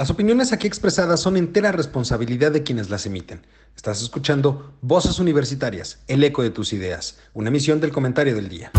Las 0.00 0.08
opiniones 0.08 0.54
aquí 0.54 0.66
expresadas 0.66 1.20
son 1.20 1.36
entera 1.36 1.72
responsabilidad 1.72 2.52
de 2.52 2.62
quienes 2.62 2.88
las 2.88 3.04
emiten. 3.04 3.46
Estás 3.76 4.00
escuchando 4.00 4.72
Voces 4.80 5.18
Universitarias, 5.18 6.02
el 6.08 6.24
eco 6.24 6.42
de 6.42 6.48
tus 6.48 6.72
ideas, 6.72 7.18
una 7.34 7.50
emisión 7.50 7.82
del 7.82 7.92
comentario 7.92 8.34
del 8.34 8.48
día. 8.48 8.72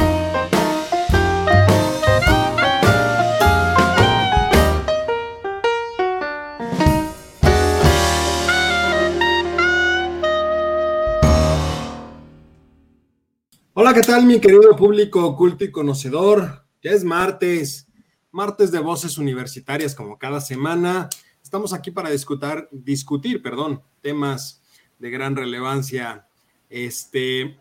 Hola, 13.74 13.94
¿qué 13.94 14.02
tal 14.02 14.26
mi 14.26 14.40
querido 14.40 14.76
público 14.76 15.36
culto 15.36 15.66
y 15.66 15.70
conocedor? 15.70 16.66
Ya 16.82 16.90
es 16.90 17.04
martes 17.04 17.91
martes 18.32 18.72
de 18.72 18.80
voces 18.80 19.18
universitarias 19.18 19.94
como 19.94 20.18
cada 20.18 20.42
semana. 20.42 21.10
Estamos 21.44 21.74
aquí 21.74 21.92
para 21.92 22.10
discutir, 22.10 22.68
discutir, 22.72 23.42
perdón, 23.42 23.82
temas 24.02 24.62
de 25.00 25.10
gran 25.10 25.36
relevancia. 25.36 26.28
Este, 26.70 27.58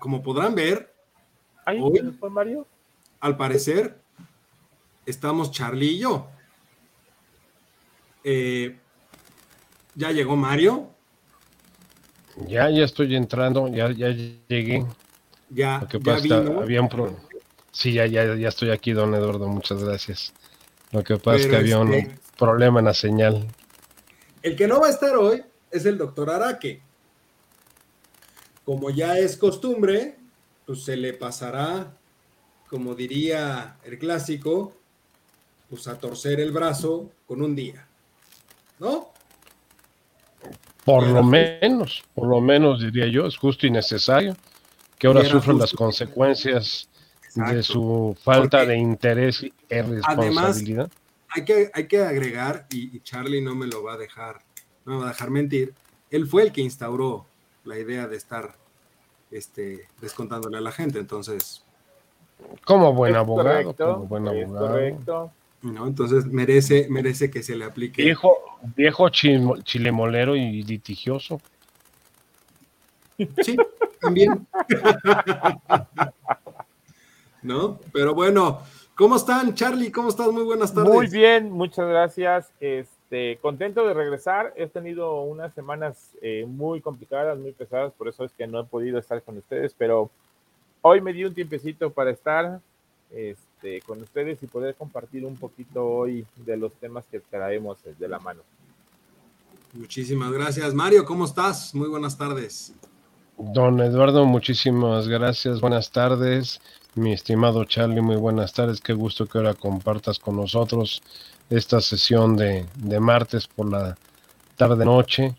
como 0.00 0.22
podrán 0.22 0.54
ver, 0.54 0.94
hoy, 1.66 2.16
Mario? 2.30 2.66
al 3.20 3.36
parecer, 3.36 4.00
estamos 5.06 5.50
Charlie 5.50 5.92
y 5.92 5.98
yo. 6.00 6.28
Eh, 8.24 8.76
ya 9.94 10.10
llegó 10.10 10.34
Mario. 10.34 10.90
Ya, 12.48 12.68
ya 12.70 12.84
estoy 12.84 13.14
entrando, 13.14 13.68
ya, 13.68 13.92
ya 13.92 14.08
llegué. 14.08 14.84
Ya, 15.50 15.86
ya 16.22 16.36
había 16.36 16.82
un 16.82 16.88
problema. 16.88 17.18
Sí, 17.74 17.92
ya, 17.92 18.06
ya, 18.06 18.36
ya 18.36 18.48
estoy 18.48 18.70
aquí, 18.70 18.92
don 18.92 19.14
Eduardo, 19.14 19.48
muchas 19.48 19.82
gracias. 19.82 20.32
Lo 20.92 21.02
que 21.02 21.16
pasa 21.16 21.38
es 21.38 21.46
que 21.48 21.56
había 21.56 21.80
un 21.80 21.92
este, 21.92 22.16
problema 22.38 22.78
en 22.78 22.86
la 22.86 22.94
señal. 22.94 23.48
El 24.42 24.54
que 24.54 24.68
no 24.68 24.80
va 24.80 24.86
a 24.86 24.90
estar 24.90 25.16
hoy 25.16 25.42
es 25.72 25.84
el 25.84 25.98
doctor 25.98 26.30
Araque. 26.30 26.80
Como 28.64 28.90
ya 28.90 29.18
es 29.18 29.36
costumbre, 29.36 30.14
pues 30.64 30.84
se 30.84 30.96
le 30.96 31.14
pasará, 31.14 31.92
como 32.70 32.94
diría 32.94 33.76
el 33.84 33.98
clásico, 33.98 34.72
pues 35.68 35.88
a 35.88 35.98
torcer 35.98 36.38
el 36.38 36.52
brazo 36.52 37.10
con 37.26 37.42
un 37.42 37.56
día. 37.56 37.88
¿No? 38.78 39.12
Por 40.84 41.08
lo 41.08 41.24
menos, 41.24 42.04
por 42.14 42.28
lo 42.28 42.40
menos 42.40 42.80
diría 42.80 43.08
yo, 43.08 43.26
es 43.26 43.36
justo 43.36 43.66
y 43.66 43.72
necesario 43.72 44.36
que 44.96 45.08
ahora 45.08 45.24
sufran 45.24 45.58
las 45.58 45.72
consecuencias 45.72 46.88
de 47.34 47.62
su 47.62 48.16
falta 48.22 48.64
de 48.64 48.76
interés 48.76 49.42
y 49.42 49.52
responsabilidad. 49.68 50.90
Además, 50.90 50.90
hay 51.30 51.44
que, 51.44 51.70
hay 51.74 51.86
que 51.88 52.02
agregar, 52.02 52.66
y, 52.70 53.00
Charlie 53.00 53.40
no 53.40 53.54
me 53.54 53.66
lo 53.66 53.82
va 53.82 53.94
a 53.94 53.96
dejar, 53.96 54.40
no 54.84 54.94
me 54.94 54.98
va 55.00 55.06
a 55.06 55.12
dejar 55.12 55.30
mentir, 55.30 55.74
él 56.10 56.26
fue 56.26 56.42
el 56.42 56.52
que 56.52 56.60
instauró 56.60 57.26
la 57.64 57.78
idea 57.78 58.06
de 58.06 58.16
estar 58.16 58.54
este, 59.30 59.88
descontándole 60.00 60.58
a 60.58 60.60
la 60.60 60.72
gente, 60.72 60.98
entonces... 60.98 61.64
Como 62.64 62.92
buen 62.92 63.16
abogado, 63.16 63.74
como 63.74 64.06
buen 64.06 64.28
abogado. 64.28 64.68
Correcto. 64.68 65.32
¿no? 65.62 65.86
Entonces 65.86 66.26
merece, 66.26 66.86
merece 66.90 67.30
que 67.30 67.42
se 67.42 67.56
le 67.56 67.64
aplique. 67.64 68.02
Viejo, 68.02 68.36
viejo 68.76 69.08
chilemolero 69.08 70.36
y 70.36 70.62
litigioso. 70.62 71.40
Sí, 73.16 73.56
también. 74.00 74.46
¿no? 77.44 77.78
Pero 77.92 78.14
bueno, 78.14 78.60
¿cómo 78.96 79.16
están, 79.16 79.54
Charlie? 79.54 79.92
¿Cómo 79.92 80.08
estás? 80.08 80.28
Muy 80.32 80.42
buenas 80.42 80.74
tardes. 80.74 80.92
Muy 80.92 81.06
bien, 81.06 81.52
muchas 81.52 81.86
gracias. 81.86 82.50
Este, 82.58 83.38
contento 83.40 83.86
de 83.86 83.94
regresar. 83.94 84.52
He 84.56 84.66
tenido 84.66 85.20
unas 85.20 85.54
semanas 85.54 86.10
eh, 86.20 86.44
muy 86.48 86.80
complicadas, 86.80 87.38
muy 87.38 87.52
pesadas, 87.52 87.92
por 87.92 88.08
eso 88.08 88.24
es 88.24 88.32
que 88.32 88.46
no 88.46 88.60
he 88.60 88.64
podido 88.64 88.98
estar 88.98 89.22
con 89.22 89.36
ustedes, 89.38 89.74
pero 89.78 90.10
hoy 90.82 91.00
me 91.00 91.12
di 91.12 91.24
un 91.24 91.34
tiempecito 91.34 91.90
para 91.90 92.10
estar 92.10 92.60
este, 93.12 93.80
con 93.82 94.02
ustedes 94.02 94.42
y 94.42 94.46
poder 94.46 94.74
compartir 94.74 95.24
un 95.24 95.36
poquito 95.36 95.86
hoy 95.86 96.26
de 96.36 96.56
los 96.56 96.72
temas 96.74 97.04
que 97.10 97.20
traemos 97.20 97.78
de 97.84 98.08
la 98.08 98.18
mano. 98.18 98.40
Muchísimas 99.74 100.32
gracias. 100.32 100.72
Mario, 100.72 101.04
¿cómo 101.04 101.24
estás? 101.24 101.74
Muy 101.74 101.88
buenas 101.88 102.16
tardes. 102.16 102.72
Don 103.36 103.80
Eduardo, 103.80 104.24
muchísimas 104.24 105.08
gracias. 105.08 105.60
Buenas 105.60 105.90
tardes. 105.90 106.60
Mi 106.96 107.12
estimado 107.12 107.64
Charlie, 107.64 108.00
muy 108.00 108.14
buenas 108.14 108.52
tardes. 108.52 108.80
Qué 108.80 108.92
gusto 108.92 109.26
que 109.26 109.38
ahora 109.38 109.54
compartas 109.54 110.20
con 110.20 110.36
nosotros 110.36 111.02
esta 111.50 111.80
sesión 111.80 112.36
de, 112.36 112.66
martes 113.00 113.48
por 113.48 113.68
la 113.68 113.98
tarde-noche. 114.56 115.34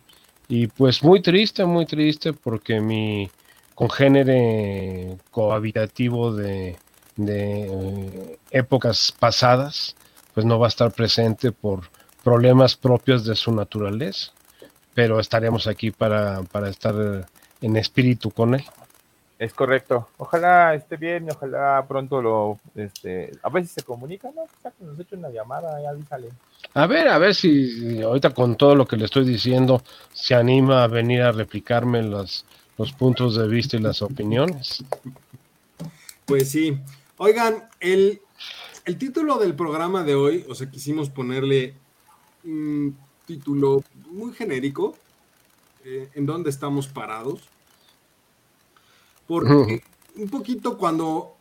Y 0.49 0.67
pues 0.67 1.01
muy 1.01 1.21
triste, 1.21 1.66
muy 1.66 1.85
triste 1.85 2.33
porque 2.33 2.81
mi 2.81 3.29
congénere 3.73 5.17
cohabitativo 5.31 6.33
de, 6.33 6.77
de 7.16 7.67
eh, 7.72 8.39
épocas 8.51 9.13
pasadas, 9.17 9.95
pues 10.33 10.45
no 10.45 10.59
va 10.59 10.67
a 10.67 10.69
estar 10.69 10.91
presente 10.91 11.53
por 11.53 11.89
problemas 12.22 12.75
propios 12.75 13.23
de 13.23 13.35
su 13.35 13.53
naturaleza, 13.53 14.33
pero 14.93 15.22
estaremos 15.22 15.67
aquí 15.67 15.91
para, 15.91 16.43
para 16.43 16.67
estar 16.69 17.29
en 17.61 17.77
espíritu 17.77 18.29
con 18.29 18.55
él. 18.55 18.66
Es 19.38 19.53
correcto. 19.53 20.07
Ojalá 20.18 20.75
esté 20.75 20.96
bien 20.96 21.28
y 21.28 21.31
ojalá 21.31 21.85
pronto 21.88 22.22
lo, 22.22 22.57
este, 22.73 23.31
a 23.44 23.50
ver 23.50 23.68
si 23.68 23.73
se 23.73 23.84
comunica, 23.84 24.29
¿no? 24.34 24.44
O 24.44 24.50
sea, 24.62 24.72
que 24.72 24.85
nos 24.85 24.97
eche 24.97 25.18
una 25.18 25.29
llamada 25.29 25.81
y 25.81 25.85
avísale. 25.85 26.29
A 26.73 26.88
ver, 26.88 27.09
a 27.09 27.18
ver 27.18 27.35
si 27.35 28.01
ahorita 28.01 28.29
con 28.29 28.56
todo 28.56 28.75
lo 28.75 28.88
que 28.88 28.96
le 28.96 29.06
estoy 29.06 29.25
diciendo 29.25 29.84
se 30.13 30.35
anima 30.35 30.84
a 30.84 30.88
venir 30.88 31.22
a 31.22 31.34
replicarme 31.34 32.01
los, 32.01 32.46
los 32.78 32.94
puntos 32.94 33.35
de 33.35 33.47
vista 33.47 33.75
y 33.75 33.81
las 33.81 34.01
opiniones. 34.01 34.84
Pues 36.25 36.52
sí. 36.52 36.78
Oigan, 37.17 37.67
el, 37.81 38.22
el 38.85 38.97
título 38.97 39.38
del 39.38 39.53
programa 39.53 40.03
de 40.03 40.16
hoy, 40.16 40.46
o 40.47 40.56
sea, 40.56 40.69
quisimos 40.72 41.09
ponerle 41.09 41.73
un 42.46 42.97
título 43.25 43.84
muy 44.12 44.34
genérico, 44.34 44.96
eh, 45.84 46.09
en 46.13 46.25
dónde 46.25 46.50
estamos 46.50 46.88
parados 46.88 47.41
porque 49.28 49.84
un 50.16 50.30
poquito 50.30 50.78
cuando 50.78 51.36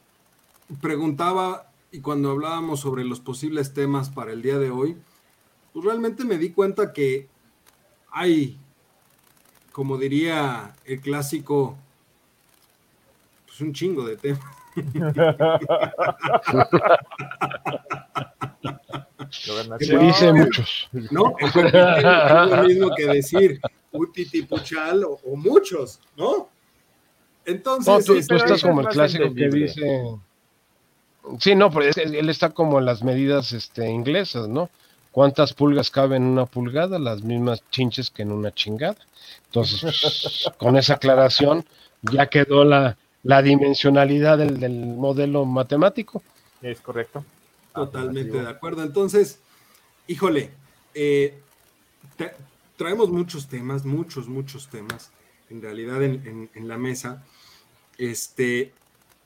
preguntaba 0.81 1.71
y 1.93 2.01
cuando 2.01 2.31
hablábamos 2.31 2.81
sobre 2.81 3.05
los 3.05 3.21
posibles 3.21 3.73
temas 3.73 4.11
para 4.11 4.33
el 4.33 4.43
día 4.43 4.59
de 4.59 4.71
hoy, 4.71 4.97
pues 5.73 5.85
realmente 5.85 6.25
me 6.25 6.39
di 6.39 6.51
cuenta 6.51 6.93
que 6.93 7.29
hay, 8.11 8.59
como 9.73 9.97
diría 9.99 10.75
el 10.85 11.01
clásico, 11.01 11.77
pues 13.47 13.61
un 13.61 13.73
chingo 13.73 14.05
de 14.05 14.17
temas. 14.17 14.41
Se 19.81 19.99
dice 19.99 20.33
muchos. 20.33 20.89
No, 21.11 21.35
es 21.39 21.55
lo 21.55 22.63
mismo 22.65 22.91
que 22.97 23.07
decir 23.07 23.61
Utiti 23.93 24.43
Puchal 24.43 25.05
o, 25.05 25.21
o 25.25 25.37
muchos, 25.37 26.01
¿no? 26.17 26.49
Entonces, 27.47 28.27
tú, 28.27 28.35
estás 28.35 28.63
como 28.63 28.81
el 28.81 28.89
clásico 28.89 29.35
que 29.35 29.49
dice. 29.49 30.01
Sí, 31.39 31.55
no, 31.55 31.71
pero 31.71 31.91
él 31.97 32.29
está 32.29 32.51
como 32.51 32.79
en 32.79 32.85
las 32.85 33.03
medidas 33.03 33.53
este, 33.53 33.89
inglesas, 33.89 34.49
¿no? 34.49 34.69
¿Cuántas 35.11 35.55
pulgas 35.55 35.91
caben 35.91 36.23
en 36.23 36.29
una 36.31 36.47
pulgada? 36.47 36.99
Las 36.99 37.23
mismas 37.23 37.63
chinches 37.71 38.11
que 38.11 38.23
en 38.23 38.33
una 38.33 38.53
chingada. 38.53 38.97
Entonces, 39.47 39.81
pues, 39.81 40.51
con 40.59 40.77
esa 40.77 40.95
aclaración, 40.95 41.65
ya 42.03 42.27
quedó 42.27 42.65
la, 42.65 42.97
la 43.23 43.43
dimensionalidad 43.43 44.39
del, 44.39 44.71
modelo 44.97 45.45
matemático. 45.45 46.23
Es 46.63 46.81
correcto. 46.81 47.25
Totalmente 47.75 48.41
de 48.41 48.49
acuerdo. 48.49 48.83
Entonces, 48.83 49.41
híjole, 50.07 50.51
eh, 50.95 51.39
traemos 52.77 53.09
muchos 53.09 53.49
temas, 53.49 53.85
muchos, 53.85 54.29
muchos 54.29 54.69
temas, 54.69 55.11
en 55.55 55.63
realidad 55.63 56.03
en, 56.03 56.51
en 56.53 56.69
la 56.69 56.77
mesa. 56.77 57.25
Este, 57.97 58.73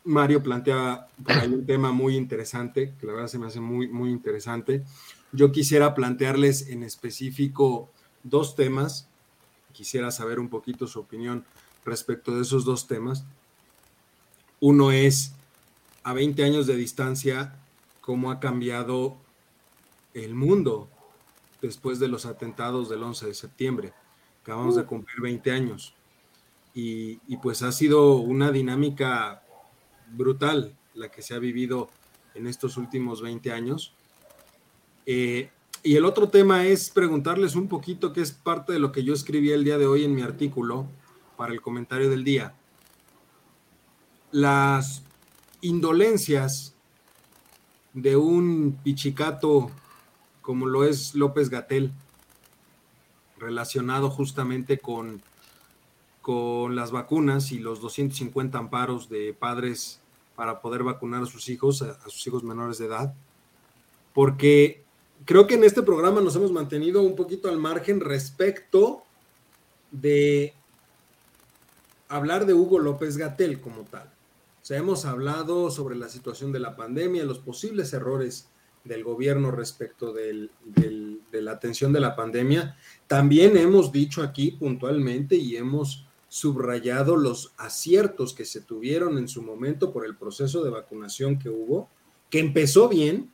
Mario 0.05 0.43
plantea 0.43 1.09
por 1.23 1.33
ahí 1.33 1.53
un 1.53 1.67
tema 1.67 1.93
muy 1.93 2.17
interesante, 2.17 2.95
que 2.99 3.07
la 3.07 3.13
verdad 3.13 3.29
se 3.29 3.39
me 3.39 3.47
hace 3.47 3.61
muy, 3.61 3.89
muy 3.89 4.11
interesante. 4.11 4.85
Yo 5.33 5.53
quisiera 5.53 5.95
plantearles 5.95 6.69
en 6.69 6.83
específico 6.83 7.91
dos 8.23 8.57
temas. 8.57 9.07
Quisiera 9.73 10.11
saber 10.11 10.39
un 10.39 10.49
poquito 10.49 10.87
su 10.87 11.01
opinión 11.01 11.45
respecto 11.85 12.35
de 12.35 12.43
esos 12.43 12.65
dos 12.65 12.87
temas. 12.87 13.25
Uno 14.61 14.93
es, 14.93 15.33
a 16.03 16.15
20 16.15 16.43
años 16.43 16.67
de 16.67 16.77
distancia, 16.77 17.55
cómo 18.01 18.31
ha 18.31 18.41
cambiado 18.41 19.19
el 20.15 20.35
mundo 20.35 20.89
después 21.61 21.99
de 21.99 22.09
los 22.09 22.25
atentados 22.25 22.89
del 22.89 23.03
11 23.03 23.27
de 23.27 23.35
septiembre. 23.35 23.93
Acabamos 24.43 24.77
de 24.77 24.87
cumplir 24.87 25.21
20 25.21 25.51
años 25.53 25.95
y, 26.81 27.37
pues 27.39 27.63
ha 27.63 27.73
sido 27.73 28.17
una 28.17 28.53
dinámica 28.53 29.43
brutal 30.13 30.77
la 30.95 31.11
que 31.11 31.23
se 31.23 31.35
ha 31.35 31.41
vivido 31.41 31.91
en 32.35 32.47
estos 32.47 32.77
últimos 32.77 33.21
20 33.21 33.51
años. 33.51 33.95
Eh, 35.05 35.51
y 35.83 35.97
el 35.97 36.05
otro 36.05 36.29
tema 36.29 36.67
es 36.67 36.91
preguntarles 36.91 37.57
un 37.57 37.67
poquito, 37.67 38.13
que 38.13 38.21
es 38.21 38.31
parte 38.31 38.73
de 38.73 38.79
lo 38.79 38.93
que 38.93 39.03
yo 39.03 39.13
escribí 39.13 39.51
el 39.51 39.65
día 39.65 39.77
de 39.77 39.87
hoy 39.87 40.05
en 40.05 40.15
mi 40.15 40.23
artículo 40.23 40.87
para 41.37 41.53
el 41.53 41.61
comentario 41.61 42.11
del 42.11 42.23
día. 42.23 42.55
Las 44.31 45.03
indolencias 45.61 46.77
de 47.93 48.15
un 48.17 48.79
pichicato 48.85 49.73
como 50.43 50.67
lo 50.67 50.85
es 50.85 51.17
López 51.17 51.51
Gatel, 51.51 51.91
relacionado 53.37 54.11
justamente 54.11 54.79
con, 54.79 55.23
con 56.29 56.77
las 56.77 56.91
vacunas 56.91 57.53
y 57.53 57.59
los 57.59 57.81
250 57.81 58.59
amparos 58.59 59.09
de 59.09 59.33
padres 59.33 60.03
para 60.37 60.61
poder 60.61 60.83
vacunar 60.83 61.23
a 61.23 61.27
sus 61.27 61.49
hijos, 61.49 61.81
a, 61.81 61.99
sus 62.05 62.27
hijos 62.27 62.45
menores 62.45 62.77
de 62.77 62.85
edad, 62.85 63.15
porque 64.13 64.85
creo 65.25 65.47
que 65.47 65.55
en 65.55 65.65
este 65.65 65.83
programa 65.83 66.21
nos 66.21 66.37
hemos 66.37 66.53
mantenido 66.53 67.01
un 67.01 67.17
poquito 67.17 67.49
al 67.49 67.57
margen 67.57 68.01
respecto 68.01 69.05
de 69.91 70.53
hablar 72.11 72.45
de 72.45 72.53
Hugo 72.53 72.79
López 72.79 73.17
Gatel 73.17 73.63
como 73.63 73.85
tal. 73.85 74.09
O 74.61 74.67
sea, 74.67 74.77
hemos 74.77 75.07
hablado 75.07 75.71
sobre 75.71 75.97
la 75.97 76.11
situación 76.11 76.53
de 76.53 76.61
la 76.61 76.77
pandemia, 76.77 77.25
los 77.25 77.39
posibles 77.39 77.95
errores 77.95 78.51
del 78.85 79.03
gobierno 79.03 79.51
respecto 79.51 80.13
de 80.13 80.51
la 81.33 81.53
atención 81.53 81.91
de 81.91 82.01
la 82.01 82.15
pandemia. 82.15 82.77
También 83.07 83.57
hemos 83.57 83.93
dicho 83.93 84.23
aquí 84.23 84.51
puntualmente 84.51 85.35
y 85.35 85.57
hemos 85.57 86.05
subrayado 86.29 87.17
los 87.17 87.53
aciertos 87.57 88.35
que 88.35 88.45
se 88.45 88.61
tuvieron 88.61 89.19
en 89.19 89.29
su 89.29 89.43
momento 89.43 89.93
por 89.93 90.05
el 90.05 90.17
proceso 90.17 90.63
de 90.63 90.71
vacunación 90.71 91.39
que 91.39 91.49
hubo, 91.49 91.89
que 92.31 92.39
empezó 92.39 92.89
bien, 92.89 93.31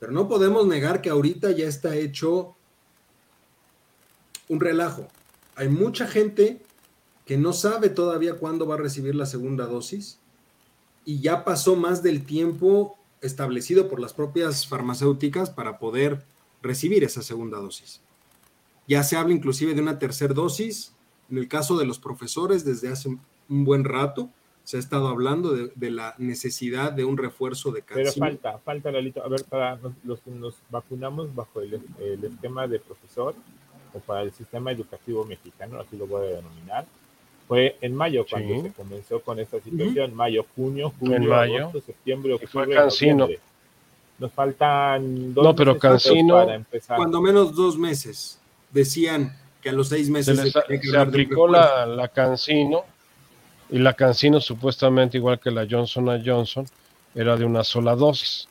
pero 0.00 0.12
no 0.12 0.28
podemos 0.28 0.66
negar 0.66 1.00
que 1.00 1.10
ahorita 1.10 1.52
ya 1.52 1.66
está 1.66 1.96
hecho 1.96 2.56
un 4.48 4.60
relajo. 4.60 5.08
Hay 5.54 5.68
mucha 5.68 6.06
gente 6.06 6.60
que 7.24 7.38
no 7.38 7.52
sabe 7.52 7.88
todavía 7.88 8.34
cuándo 8.34 8.66
va 8.66 8.74
a 8.74 8.78
recibir 8.78 9.14
la 9.14 9.26
segunda 9.26 9.66
dosis 9.66 10.18
y 11.04 11.20
ya 11.20 11.44
pasó 11.44 11.76
más 11.76 12.02
del 12.02 12.24
tiempo 12.24 12.98
establecido 13.20 13.88
por 13.88 14.00
las 14.00 14.12
propias 14.12 14.66
farmacéuticas 14.66 15.50
para 15.50 15.78
poder 15.78 16.22
recibir 16.62 17.04
esa 17.04 17.22
segunda 17.22 17.58
dosis. 17.58 18.00
Ya 18.86 19.02
se 19.02 19.16
habla 19.16 19.32
inclusive 19.32 19.74
de 19.74 19.80
una 19.80 19.98
tercera 19.98 20.34
dosis. 20.34 20.92
En 21.30 21.38
el 21.38 21.48
caso 21.48 21.76
de 21.76 21.86
los 21.86 21.98
profesores, 21.98 22.64
desde 22.64 22.88
hace 22.88 23.08
un 23.08 23.64
buen 23.64 23.84
rato 23.84 24.28
se 24.64 24.78
ha 24.78 24.80
estado 24.80 25.08
hablando 25.08 25.52
de, 25.52 25.90
la 25.90 26.14
necesidad 26.16 26.90
de 26.90 27.04
un 27.04 27.18
refuerzo 27.18 27.70
de 27.70 27.82
calcio. 27.82 28.12
Pero 28.14 28.30
falta, 28.30 28.58
falta, 28.58 28.90
Lalito. 28.90 29.22
A 29.22 29.28
ver, 29.28 29.44
para 29.44 29.78
los 30.04 30.20
que 30.20 30.30
nos 30.30 30.56
vacunamos 30.70 31.34
bajo 31.34 31.60
el, 31.60 31.80
el 32.00 32.24
esquema 32.24 32.66
de 32.66 32.80
profesor 32.80 33.34
o 33.92 33.98
para 34.00 34.22
el 34.22 34.32
sistema 34.32 34.72
educativo 34.72 35.24
mexicano, 35.26 35.78
así 35.78 35.96
lo 35.98 36.06
voy 36.06 36.26
a 36.26 36.30
denominar, 36.36 36.86
fue 37.46 37.76
en 37.82 37.94
mayo 37.94 38.24
cuando 38.28 38.62
se 38.62 38.72
comenzó 38.72 39.20
con 39.20 39.38
esta 39.38 39.60
situación, 39.60 40.14
mayo, 40.14 40.46
junio, 40.56 40.92
julio, 40.98 41.34
agosto, 41.34 41.80
septiembre, 41.82 42.34
octubre, 42.34 42.74
noviembre. 42.74 43.40
Nos 44.18 44.32
faltan 44.32 45.34
dos 45.34 45.44
No, 45.44 45.54
pero 45.54 45.78
Cancino 45.78 46.34
para 46.34 46.54
empezar. 46.54 46.96
Cuando 46.96 47.20
menos 47.20 47.54
dos 47.54 47.76
meses. 47.76 48.40
Decían 48.70 49.36
que 49.64 49.70
a 49.70 49.72
los 49.72 49.88
seis 49.88 50.10
meses 50.10 50.52
se, 50.52 50.96
aplicó 50.98 51.48
la, 51.48 51.86
la 51.86 52.08
Cancino 52.08 52.84
y 53.70 53.78
la 53.78 53.94
Cancino 53.94 54.38
supuestamente 54.38 55.16
igual 55.16 55.40
que 55.40 55.50
la 55.50 55.66
Johnson 55.68 56.22
Johnson 56.22 56.66
era 57.14 57.34
de 57.34 57.46
una 57.46 57.64
sola 57.64 57.96
dosis, 57.96 58.46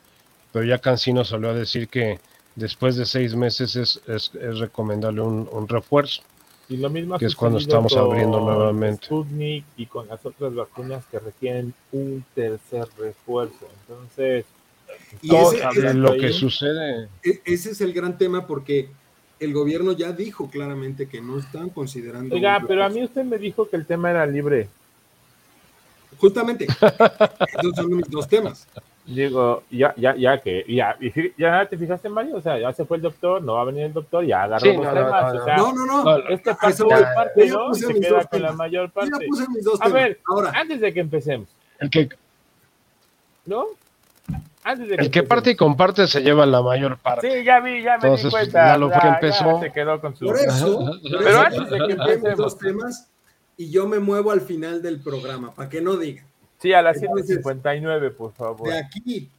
pero 0.51 0.65
ya 0.65 0.79
Cancino 0.79 1.23
salió 1.23 1.51
a 1.51 1.53
decir 1.53 1.87
que 1.87 2.19
después 2.55 2.95
de 2.95 3.05
seis 3.05 3.35
meses 3.35 3.75
es, 3.75 4.01
es, 4.07 4.31
es 4.33 4.57
recomendable 4.57 5.21
un, 5.21 5.47
un 5.51 5.67
refuerzo. 5.67 6.23
Y 6.67 6.77
lo 6.77 6.89
mismo 6.89 7.19
que 7.19 7.27
es 7.27 7.35
cuando 7.35 7.59
estamos 7.59 7.95
abriendo 7.95 8.39
nuevamente. 8.39 9.05
Sputnik 9.05 9.65
y 9.77 9.85
con 9.85 10.07
las 10.07 10.25
otras 10.25 10.55
vacunas 10.55 11.05
que 11.11 11.19
requieren 11.19 11.75
un 11.91 12.25
tercer 12.33 12.87
refuerzo. 12.97 13.67
Entonces, 13.81 14.45
y 15.21 15.35
ese, 15.35 15.59
es 15.75 15.95
lo 15.95 16.15
que 16.15 16.31
sucede. 16.31 17.07
E, 17.23 17.39
ese 17.45 17.71
es 17.71 17.81
el 17.81 17.93
gran 17.93 18.17
tema 18.17 18.47
porque 18.47 18.89
el 19.43 19.53
gobierno 19.53 19.91
ya 19.91 20.11
dijo 20.11 20.49
claramente 20.49 21.07
que 21.07 21.21
no 21.21 21.39
están 21.39 21.69
considerando. 21.69 22.35
Oiga, 22.35 22.63
pero 22.67 22.83
a 22.83 22.89
mí 22.89 23.03
usted 23.03 23.23
me 23.23 23.37
dijo 23.37 23.69
que 23.69 23.75
el 23.75 23.85
tema 23.85 24.11
era 24.11 24.25
libre. 24.25 24.69
Justamente, 26.17 26.65
esos 27.59 27.75
son 27.75 27.95
mis 27.95 28.09
dos 28.09 28.27
temas. 28.27 28.67
Digo, 29.05 29.63
ya, 29.69 29.93
ya, 29.97 30.15
ya 30.15 30.39
que, 30.39 30.63
ya, 30.69 30.97
ya 31.37 31.65
te 31.65 31.77
fijaste, 31.77 32.07
Mario, 32.07 32.37
o 32.37 32.41
sea, 32.41 32.57
ya 32.57 32.71
se 32.71 32.85
fue 32.85 32.97
el 32.97 33.03
doctor, 33.03 33.43
no 33.43 33.55
va 33.55 33.61
a 33.63 33.65
venir 33.65 33.83
el 33.83 33.93
doctor, 33.93 34.25
ya 34.25 34.43
agarró 34.43 34.65
los 34.65 34.85
no, 34.85 34.93
temas, 34.93 35.33
o 35.33 35.43
sea, 35.43 35.57
no, 35.57 35.73
no, 35.73 35.85
no, 35.85 36.29
esta 36.29 36.55
parte, 36.55 36.83
parte, 36.85 37.47
¿no? 37.47 37.73
Se 37.73 37.93
queda 37.99 38.23
con 38.23 38.41
la 38.41 38.53
mayor 38.53 38.89
parte. 38.91 39.11
a 39.81 39.89
ver, 39.89 40.21
Ahora. 40.25 40.51
antes 40.55 40.79
de 40.79 40.93
que 40.93 41.01
empecemos. 41.01 41.49
El 41.79 41.89
que, 41.89 42.07
¿no? 43.45 43.65
Antes 44.63 44.87
de 44.87 44.97
que 44.97 45.03
el 45.03 45.11
que 45.11 45.23
parte 45.23 45.51
y 45.51 45.55
comparte 45.55 46.07
se 46.07 46.21
lleva 46.21 46.45
la 46.45 46.61
mayor 46.61 46.97
parte. 46.97 47.29
Sí, 47.29 47.43
ya 47.43 47.59
vi, 47.59 47.83
ya 47.83 47.97
me 47.97 48.07
Entonces, 48.07 48.25
di 48.25 48.31
cuenta. 48.31 48.67
Ya 48.67 48.77
lo 48.77 48.89
que 48.89 49.07
empezó. 49.07 49.59
se 49.59 49.71
quedó 49.71 49.99
con 49.99 50.15
su. 50.15 50.25
Por 50.25 50.37
eso, 50.37 50.99
pero 51.01 51.39
antes 51.39 51.69
de 51.69 51.77
que 51.77 51.91
empecemos 51.93 52.37
dos 52.37 52.57
temas, 52.57 53.09
y 53.57 53.69
yo 53.69 53.87
me 53.87 53.99
muevo 53.99 54.31
al 54.31 54.41
final 54.41 54.81
del 54.81 55.01
programa, 55.01 55.53
para 55.53 55.69
que 55.69 55.81
no 55.81 55.97
digan. 55.97 56.25
Sí, 56.59 56.73
a 56.73 56.81
las 56.81 57.01
7.59, 57.01 58.15
por 58.15 58.31
favor. 58.31 58.69
De 58.69 58.77
aquí 58.77 59.29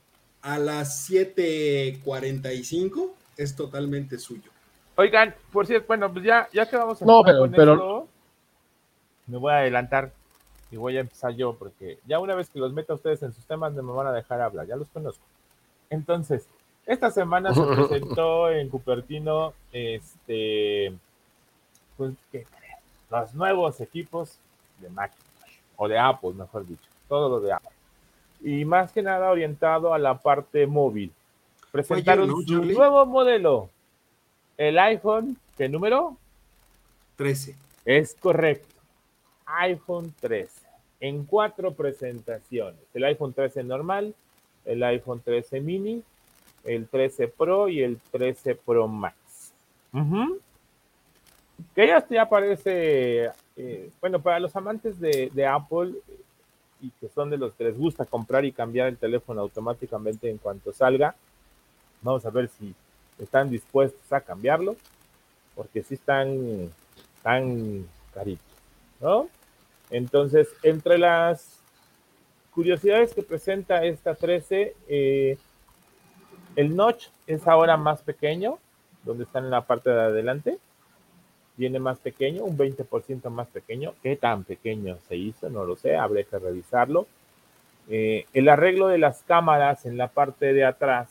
a 0.42 0.58
las 0.58 1.10
7.45 1.10 3.12
es 3.38 3.56
totalmente 3.56 4.18
suyo. 4.18 4.50
Oigan, 4.96 5.34
por 5.50 5.66
cierto, 5.66 5.86
bueno, 5.88 6.12
pues 6.12 6.24
ya, 6.24 6.48
ya 6.52 6.68
que 6.68 6.76
vamos 6.76 7.00
a 7.00 7.04
no, 7.04 7.22
pero, 7.24 7.50
pero... 7.50 8.06
me 9.26 9.38
voy 9.38 9.52
a 9.52 9.58
adelantar 9.58 10.12
y 10.74 10.76
voy 10.76 10.96
a 10.96 11.00
empezar 11.00 11.32
yo, 11.36 11.54
porque 11.54 12.00
ya 12.04 12.18
una 12.18 12.34
vez 12.34 12.50
que 12.50 12.58
los 12.58 12.72
meta 12.72 12.94
ustedes 12.94 13.22
en 13.22 13.32
sus 13.32 13.44
temas, 13.44 13.72
no 13.74 13.82
me 13.84 13.92
van 13.92 14.08
a 14.08 14.12
dejar 14.12 14.40
hablar, 14.40 14.66
ya 14.66 14.74
los 14.74 14.88
conozco. 14.88 15.22
Entonces, 15.88 16.48
esta 16.84 17.12
semana 17.12 17.54
se 17.54 17.62
presentó 17.76 18.50
en 18.50 18.68
Cupertino, 18.68 19.54
este, 19.70 20.92
pues, 21.96 22.14
los 23.08 23.34
nuevos 23.34 23.80
equipos 23.80 24.36
de 24.80 24.88
Macintosh, 24.88 25.58
o 25.76 25.86
de 25.86 25.96
Apple, 25.96 26.32
mejor 26.32 26.66
dicho 26.66 26.88
todo 27.08 27.28
lo 27.28 27.40
de 27.40 27.52
Apple. 27.52 27.70
Y 28.40 28.64
más 28.64 28.90
que 28.90 29.00
nada 29.00 29.30
orientado 29.30 29.94
a 29.94 29.98
la 30.00 30.18
parte 30.18 30.66
móvil. 30.66 31.12
Presentaron 31.70 32.28
su 32.44 32.64
nuevo 32.64 33.06
modelo, 33.06 33.70
el 34.56 34.76
iPhone, 34.80 35.36
¿qué 35.56 35.68
número? 35.68 36.16
13. 37.14 37.54
Es 37.84 38.16
correcto. 38.16 38.74
iPhone 39.46 40.12
13. 40.20 40.63
En 41.04 41.26
cuatro 41.26 41.74
presentaciones. 41.74 42.80
El 42.94 43.04
iPhone 43.04 43.34
13 43.34 43.62
normal, 43.62 44.14
el 44.64 44.82
iPhone 44.84 45.20
13 45.22 45.60
mini, 45.60 46.02
el 46.64 46.88
13 46.88 47.28
Pro 47.28 47.68
y 47.68 47.82
el 47.82 47.98
13 48.10 48.54
Pro 48.54 48.88
Max. 48.88 49.14
Que 51.74 51.86
ya, 51.86 52.08
ya 52.08 52.22
aparece, 52.22 53.30
eh, 53.54 53.90
bueno, 54.00 54.22
para 54.22 54.40
los 54.40 54.56
amantes 54.56 54.98
de, 54.98 55.46
Apple, 55.46 55.92
y 56.80 56.88
que 56.98 57.10
son 57.10 57.28
de 57.28 57.36
los 57.36 57.52
que 57.52 57.64
les 57.64 57.76
gusta 57.76 58.06
comprar 58.06 58.46
y 58.46 58.52
cambiar 58.52 58.88
el 58.88 58.96
teléfono 58.96 59.42
automáticamente 59.42 60.30
en 60.30 60.38
cuanto 60.38 60.72
salga. 60.72 61.14
Vamos 62.00 62.24
a 62.24 62.30
ver 62.30 62.48
si 62.48 62.74
están 63.18 63.50
dispuestos 63.50 64.10
a 64.10 64.22
cambiarlo, 64.22 64.74
porque 65.54 65.82
sí 65.82 65.96
están 65.96 66.70
tan 67.22 67.86
caritos, 68.14 68.56
¿no? 69.02 69.28
Entonces, 69.94 70.48
entre 70.62 70.98
las 70.98 71.60
curiosidades 72.52 73.14
que 73.14 73.22
presenta 73.22 73.84
esta 73.84 74.14
13, 74.14 74.74
eh, 74.88 75.38
el 76.56 76.74
notch 76.74 77.06
es 77.26 77.46
ahora 77.46 77.76
más 77.76 78.02
pequeño, 78.02 78.58
donde 79.04 79.24
están 79.24 79.44
en 79.44 79.50
la 79.50 79.66
parte 79.66 79.90
de 79.90 80.00
adelante 80.00 80.58
viene 81.56 81.78
más 81.78 81.98
pequeño, 81.98 82.44
un 82.44 82.56
20% 82.56 83.30
más 83.30 83.48
pequeño. 83.48 83.94
¿Qué 84.02 84.16
tan 84.16 84.44
pequeño 84.44 84.98
se 85.08 85.16
hizo? 85.16 85.48
No 85.50 85.64
lo 85.64 85.76
sé, 85.76 85.96
habría 85.96 86.24
que 86.24 86.38
revisarlo. 86.38 87.06
Eh, 87.88 88.26
el 88.32 88.48
arreglo 88.48 88.88
de 88.88 88.98
las 88.98 89.22
cámaras 89.22 89.86
en 89.86 89.96
la 89.96 90.08
parte 90.08 90.52
de 90.52 90.64
atrás 90.64 91.08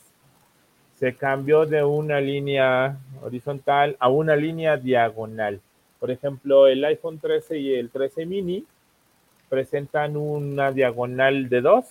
se 1.00 1.16
cambió 1.16 1.66
de 1.66 1.84
una 1.84 2.20
línea 2.20 2.98
horizontal 3.22 3.96
a 4.00 4.10
una 4.10 4.36
línea 4.36 4.78
diagonal. 4.78 5.62
Por 6.00 6.12
ejemplo, 6.12 6.68
el 6.68 6.84
iPhone 6.84 7.20
13 7.20 7.58
y 7.60 7.76
el 7.76 7.90
13 7.90 8.26
mini 8.26 8.66
presentan 9.54 10.18
una 10.18 10.72
diagonal 10.72 11.48
de 11.48 11.62
2 11.62 11.86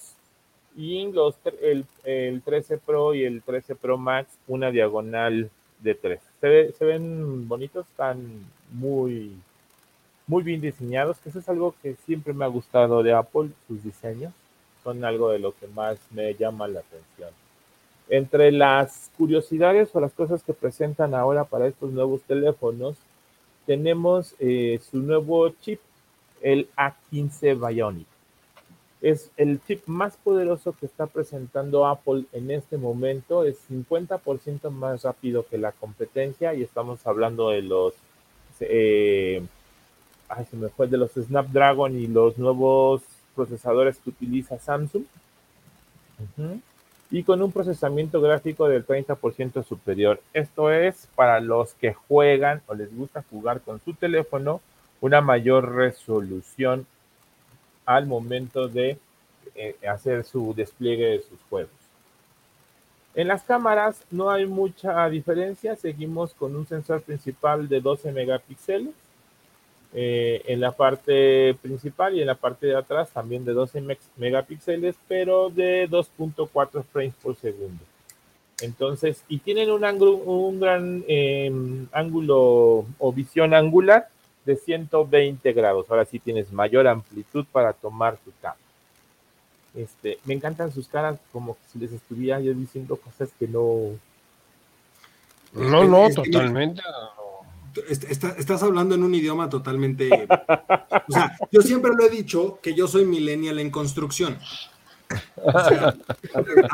y 0.77 1.13
los, 1.13 1.37
el, 1.63 1.85
el 2.03 2.43
13 2.43 2.79
Pro 2.79 3.15
y 3.15 3.25
el 3.25 3.43
13 3.43 3.77
Pro 3.77 3.99
Max 3.99 4.29
una 4.49 4.73
diagonal 4.73 5.49
de 5.81 5.95
3 5.95 6.21
se, 6.43 6.85
ven 6.85 7.47
bonitos, 7.47 7.87
están 7.87 8.19
muy, 8.73 9.33
muy 10.27 10.43
bien 10.43 10.61
diseñados, 10.61 11.19
que 11.19 11.29
eso 11.29 11.39
es 11.39 11.49
algo 11.49 11.75
que 11.81 11.95
siempre 12.05 12.33
me 12.33 12.45
ha 12.45 12.49
gustado 12.49 13.03
de 13.05 13.13
Apple, 13.13 13.51
sus 13.69 13.83
diseños 13.85 14.33
son 14.83 15.05
algo 15.05 15.31
de 15.31 15.39
lo 15.39 15.53
que 15.57 15.69
más 15.69 15.99
me 16.11 16.35
llama 16.35 16.67
la 16.67 16.81
atención. 16.81 17.31
Entre 18.09 18.51
las 18.51 19.13
curiosidades 19.17 19.95
o 19.95 20.01
las 20.01 20.13
cosas 20.13 20.43
que 20.43 20.53
presentan 20.53 21.15
ahora 21.15 21.45
para 21.45 21.69
estos 21.69 21.93
nuevos 21.93 22.21
teléfonos, 22.23 22.97
tenemos 23.65 24.35
eh, 24.41 24.81
su 24.91 24.99
nuevo 24.99 25.49
chip, 25.61 25.79
el 26.43 26.69
A15 26.77 27.69
Bionic. 27.69 28.07
Es 29.01 29.33
el 29.37 29.61
chip 29.67 29.83
más 29.87 30.17
poderoso 30.17 30.75
que 30.79 30.87
está 30.87 31.07
presentando 31.07 31.87
Apple 31.87 32.25
en 32.33 32.53
este 32.53 32.77
momento. 32.77 33.45
Es 33.45 33.57
50% 33.69 34.71
más 34.71 35.03
rápido 35.03 35.45
que 35.45 35.59
la 35.59 35.73
competencia 35.73 36.55
y 36.55 36.63
estamos 36.63 37.05
hablando 37.07 37.51
de 37.51 37.63
los, 37.63 37.95
eh, 38.61 39.43
ay, 40.29 40.47
se 40.49 40.57
me 40.57 40.69
fue, 40.69 40.87
de 40.87 40.99
los 40.99 41.11
Snapdragon 41.13 41.97
y 41.99 42.07
los 42.07 42.39
nuevos 42.39 43.03
procesadores 43.35 43.99
que 43.99 44.11
utiliza 44.11 44.59
Samsung. 44.59 45.05
Y 47.11 47.25
con 47.25 47.43
un 47.43 47.51
procesamiento 47.51 48.21
gráfico 48.21 48.69
del 48.69 48.87
30% 48.87 49.65
superior. 49.65 50.21
Esto 50.33 50.71
es 50.71 51.09
para 51.17 51.41
los 51.41 51.75
que 51.75 51.93
juegan 51.93 52.63
o 52.69 52.75
les 52.75 52.97
gusta 52.97 53.25
jugar 53.29 53.61
con 53.63 53.81
su 53.81 53.95
teléfono 53.95 54.61
una 55.03 55.21
mayor 55.21 55.75
resolución 55.75 56.87
al 57.85 58.07
momento 58.07 58.69
de 58.69 58.97
eh, 59.55 59.77
hacer 59.87 60.25
su 60.25 60.55
despliegue 60.55 61.07
de 61.07 61.19
sus 61.19 61.39
juegos. 61.51 61.73
En 63.15 63.29
las 63.29 63.43
cámaras 63.43 64.01
no 64.11 64.31
hay 64.31 64.47
mucha 64.47 65.07
diferencia, 65.11 65.77
seguimos 65.77 66.33
con 66.33 66.57
un 66.57 66.67
sensor 66.67 67.03
principal 67.03 67.69
de 67.69 67.81
12 67.81 68.13
megapíxeles 68.13 68.95
eh, 69.93 70.43
en 70.47 70.61
la 70.61 70.73
parte 70.73 71.55
principal 71.61 72.15
y 72.15 72.23
en 72.23 72.29
la 72.29 72.37
parte 72.37 72.69
de 72.69 72.77
atrás 72.77 73.11
también 73.11 73.45
de 73.45 73.53
12 73.53 73.83
megapíxeles, 74.17 74.95
pero 75.09 75.51
de 75.51 75.91
2.4 75.91 76.85
frames 76.85 77.15
por 77.23 77.37
segundo. 77.37 77.85
Entonces, 78.63 79.25
y 79.29 79.39
tienen 79.39 79.69
un, 79.71 80.61
gran 80.61 81.05
em, 81.09 81.89
ángulo 81.91 82.87
o 82.99 83.13
visión 83.13 83.53
angular 83.53 84.09
de 84.45 84.57
120 84.57 85.53
grados. 85.53 85.87
Ahora 85.89 86.05
sí 86.05 86.19
tienes 86.19 86.53
mayor 86.53 86.87
amplitud 86.87 87.45
para 87.53 87.73
tomar 87.73 88.17
tu 88.19 88.33
cámara. 88.41 88.59
Este, 89.75 90.19
me 90.25 90.35
encantan 90.35 90.71
sus 90.71 90.87
caras 90.87 91.19
como 91.33 91.57
si 91.73 91.79
les 91.79 91.93
estuviera 91.93 92.41
yo 92.41 92.53
diciendo 92.53 92.97
cosas 92.97 93.31
que 93.39 93.49
no. 93.49 93.99
No, 95.55 95.85
no, 95.85 96.11
totalmente. 96.11 96.83
estás 97.89 98.63
hablando 98.63 98.95
en 98.95 99.03
un 99.03 99.15
idioma 99.15 99.49
totalmente. 99.49 100.11
o 101.09 101.13
sea, 101.13 101.37
yo 101.51 101.63
siempre 101.63 101.93
lo 101.97 102.05
he 102.05 102.11
dicho 102.11 102.59
que 102.63 102.75
yo 102.75 102.87
soy 102.87 103.07
millennial 103.07 103.59
en 103.59 103.71
construcción. 103.71 104.39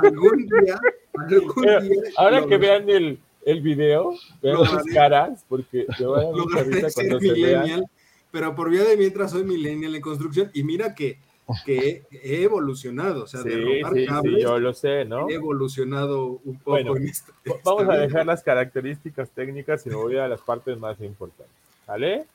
algún 0.03 0.47
día, 0.47 0.79
algún 1.15 1.63
día 1.65 1.81
ahora 2.17 2.47
que 2.47 2.57
vean 2.57 2.89
el, 2.89 3.19
el 3.50 3.61
video, 3.62 4.14
vean 4.43 4.64
sus 4.64 4.83
caras, 4.93 5.45
porque 5.49 5.87
te 5.97 6.05
van 6.05 6.26
a 6.26 6.33
cuando 6.95 7.21
se 7.21 7.33
vean. 7.33 7.85
Pero 8.31 8.55
por 8.55 8.71
vía 8.71 8.85
de 8.85 8.97
mientras 8.97 9.31
soy 9.31 9.45
millennial 9.45 9.95
en 9.95 10.02
construcción, 10.02 10.50
y 10.52 10.62
mira 10.62 10.95
que 10.95 11.19
que 11.64 12.02
he 12.11 12.43
evolucionado, 12.43 13.25
o 13.25 13.26
sea, 13.26 13.43
de 13.43 13.81
romper 13.83 14.07
cables, 14.07 14.43
yo 14.43 14.59
lo 14.59 14.75
sé, 14.75 15.07
¿no? 15.07 15.31
He 15.31 15.35
evolucionado 15.35 16.40
un 16.45 16.59
poco 16.59 16.76
en 16.76 17.09
esto. 17.09 17.33
Vamos 17.64 17.88
a 17.88 17.97
dejar 17.97 18.26
las 18.26 18.43
características 18.43 19.31
técnicas 19.31 19.87
y 19.87 19.88
me 19.88 19.95
voy 19.95 20.19
a 20.19 20.28
las 20.28 20.43
partes 20.43 20.78
más 20.78 21.00
importantes, 21.00 21.57
¿vale? 21.87 22.26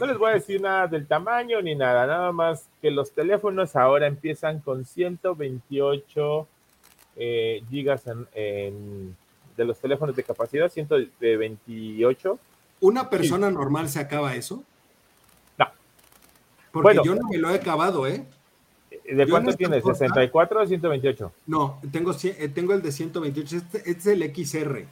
No 0.00 0.06
les 0.06 0.16
voy 0.16 0.30
a 0.30 0.34
decir 0.34 0.62
nada 0.62 0.86
del 0.86 1.06
tamaño 1.06 1.60
ni 1.60 1.74
nada, 1.74 2.06
nada 2.06 2.32
más 2.32 2.66
que 2.80 2.90
los 2.90 3.12
teléfonos 3.12 3.76
ahora 3.76 4.06
empiezan 4.06 4.60
con 4.60 4.86
128 4.86 6.48
eh, 7.16 7.62
gigas 7.68 8.04
en, 8.34 9.14
de 9.56 9.64
los 9.64 9.78
teléfonos 9.78 10.14
de 10.16 10.22
capacidad, 10.22 10.68
128. 10.68 12.38
¿Una 12.80 13.08
persona 13.08 13.50
normal 13.50 13.88
se 13.88 14.00
acaba 14.00 14.34
eso? 14.34 14.62
No. 15.58 15.66
Porque 16.72 16.98
yo 17.04 17.14
no 17.14 17.28
me 17.28 17.38
lo 17.38 17.50
he 17.50 17.54
acabado, 17.54 18.06
¿eh? 18.06 18.24
¿De 19.04 19.26
cuánto 19.28 19.52
tienes? 19.52 19.84
¿64 19.84 20.62
o 20.62 20.66
128? 20.66 21.32
No, 21.46 21.80
tengo, 21.92 22.12
eh, 22.22 22.48
tengo 22.48 22.72
el 22.72 22.82
de 22.82 22.92
128. 22.92 23.56
Este, 23.56 23.78
este, 23.78 23.90
es 23.90 24.06
el 24.06 24.34
XR. 24.34 24.86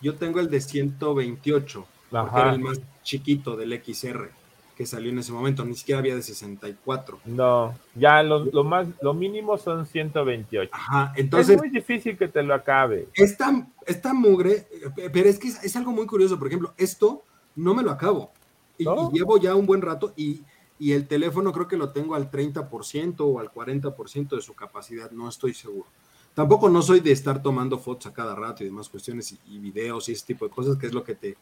Yo 0.00 0.14
tengo 0.16 0.40
el 0.40 0.50
de 0.50 0.60
128. 0.60 1.86
Porque 2.10 2.40
era 2.40 2.52
el 2.52 2.60
más 2.60 2.80
chiquito 3.02 3.56
del 3.56 3.80
XR 3.82 4.30
que 4.76 4.86
salió 4.86 5.10
en 5.10 5.18
ese 5.18 5.32
momento. 5.32 5.64
Ni 5.64 5.74
siquiera 5.74 5.98
había 6.00 6.14
de 6.14 6.22
64. 6.22 7.20
No, 7.24 7.74
ya 7.94 8.22
lo, 8.22 8.64
más, 8.64 8.86
lo 9.00 9.14
mínimo 9.14 9.56
son 9.58 9.86
128. 9.86 10.70
Ajá, 10.72 11.12
entonces. 11.16 11.56
Es 11.56 11.58
muy 11.60 11.70
difícil 11.70 12.16
que 12.16 12.28
te 12.28 12.42
lo 12.42 12.54
acabe. 12.54 13.08
Esta, 13.14 13.66
esta 13.86 14.12
mugre, 14.12 14.68
eh, 14.98 15.10
pero 15.12 15.28
es 15.28 15.38
que 15.38 15.48
es, 15.48 15.76
algo 15.76 15.92
muy 15.92 16.06
curioso. 16.06 16.38
Por 16.38 16.48
ejemplo, 16.48 16.74
esto 16.76 17.24
no 17.56 17.74
me 17.74 17.82
lo 17.82 17.90
acabo. 17.90 18.30
y 18.78 18.84
llevo 19.12 19.38
ya 19.38 19.54
un 19.54 19.66
buen 19.66 19.80
rato 19.80 20.12
y 20.16 20.42
y 20.78 20.92
el 20.92 21.06
teléfono 21.06 21.52
creo 21.52 21.68
que 21.68 21.76
lo 21.76 21.90
tengo 21.90 22.14
al 22.14 22.30
30% 22.30 23.20
o 23.20 23.40
al 23.40 23.50
40% 23.50 24.36
de 24.36 24.42
su 24.42 24.54
capacidad, 24.54 25.10
no 25.10 25.28
estoy 25.28 25.54
seguro. 25.54 25.86
Tampoco 26.34 26.68
no 26.68 26.82
soy 26.82 27.00
de 27.00 27.12
estar 27.12 27.42
tomando 27.42 27.78
fotos 27.78 28.06
a 28.06 28.12
cada 28.12 28.34
rato 28.34 28.62
y 28.62 28.66
demás 28.66 28.90
cuestiones 28.90 29.34
y, 29.46 29.58
videos 29.58 30.08
y 30.08 30.12
ese 30.12 30.26
tipo 30.26 30.44
de 30.44 30.50
cosas, 30.50 30.76
que 30.76 30.86
es 30.86 30.92
lo 30.92 31.02
que 31.02 31.14
te 31.14 31.36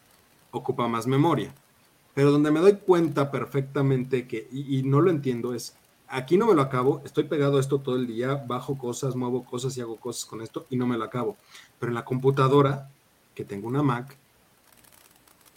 ocupa 0.52 0.86
más 0.86 1.06
memoria. 1.06 1.52
Pero 2.14 2.30
donde 2.30 2.50
me 2.50 2.60
doy 2.60 2.74
cuenta 2.74 3.30
perfectamente 3.30 4.26
que, 4.26 4.48
y, 4.52 4.78
y 4.78 4.82
no 4.82 5.00
lo 5.00 5.10
entiendo, 5.10 5.54
es, 5.54 5.76
aquí 6.08 6.36
no 6.36 6.46
me 6.46 6.54
lo 6.54 6.62
acabo, 6.62 7.02
estoy 7.04 7.24
pegado 7.24 7.56
a 7.56 7.60
esto 7.60 7.80
todo 7.80 7.96
el 7.96 8.06
día, 8.06 8.34
bajo 8.46 8.78
cosas, 8.78 9.16
muevo 9.16 9.44
cosas 9.44 9.76
y 9.76 9.80
hago 9.80 9.96
cosas 9.96 10.24
con 10.24 10.42
esto 10.42 10.66
y 10.70 10.76
no 10.76 10.86
me 10.86 10.96
lo 10.96 11.04
acabo. 11.04 11.36
Pero 11.78 11.90
en 11.90 11.94
la 11.94 12.04
computadora, 12.04 12.88
que 13.34 13.44
tengo 13.44 13.66
una 13.66 13.82
Mac, 13.82 14.16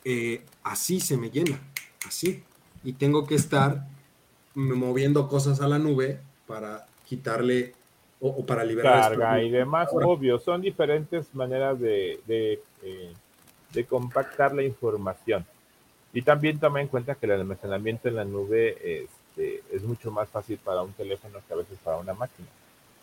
eh, 0.03 0.43
así 0.63 0.99
se 0.99 1.17
me 1.17 1.29
llena, 1.29 1.59
así 2.07 2.43
y 2.83 2.93
tengo 2.93 3.27
que 3.27 3.35
estar 3.35 3.85
moviendo 4.55 5.27
cosas 5.27 5.61
a 5.61 5.67
la 5.67 5.77
nube 5.77 6.19
para 6.47 6.87
quitarle 7.05 7.73
o, 8.19 8.45
para 8.45 8.63
liberar 8.63 9.11
carga 9.11 9.43
y 9.43 9.51
demás, 9.51 9.89
obvio, 9.91 10.39
son 10.39 10.61
diferentes 10.61 11.35
maneras 11.35 11.79
de, 11.79 12.19
de, 12.25 12.59
eh, 12.81 13.13
de, 13.73 13.85
compactar 13.85 14.55
la 14.55 14.63
información. 14.63 15.45
Y 16.17 16.24
también 16.24 16.57
toma 16.57 16.81
en 16.81 16.88
cuenta 16.88 17.13
que 17.13 17.27
el 17.27 17.33
almacenamiento 17.33 18.07
en 18.07 18.15
la 18.15 18.25
nube 18.25 19.03
este, 19.03 19.62
es 19.71 19.83
mucho 19.83 20.09
más 20.09 20.27
fácil 20.27 20.57
para 20.57 20.81
un 20.81 20.91
teléfono 20.93 21.38
que 21.47 21.53
a 21.53 21.57
veces 21.57 21.77
para 21.83 21.97
una 21.97 22.15
máquina, 22.15 22.47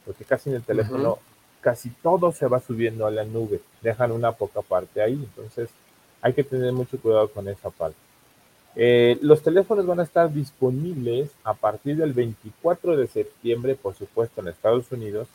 porque 0.04 0.24
casi 0.24 0.50
en 0.50 0.56
el 0.56 0.64
teléfono 0.64 1.20
casi 1.60 1.90
todo 1.90 2.32
se 2.32 2.48
va 2.48 2.58
subiendo 2.58 3.06
a 3.06 3.12
la 3.12 3.22
nube, 3.22 3.60
dejan 3.82 4.10
una 4.10 4.32
poca 4.32 4.62
parte 4.62 5.00
ahí, 5.00 5.12
entonces 5.12 5.70
hay 6.22 6.32
que 6.32 6.42
tener 6.42 6.72
mucho 6.72 6.98
cuidado 6.98 7.28
con 7.28 7.46
esa 7.46 7.70
parte. 7.70 7.96
Eh, 8.74 9.16
los 9.22 9.44
teléfonos 9.44 9.86
van 9.86 10.00
a 10.00 10.02
estar 10.02 10.32
disponibles 10.32 11.30
a 11.44 11.54
partir 11.54 11.96
del 11.96 12.14
24 12.14 12.96
de 12.96 13.06
septiembre, 13.06 13.76
por 13.76 13.94
supuesto, 13.94 14.40
en 14.40 14.48
Estados 14.48 14.90
Unidos. 14.90 15.28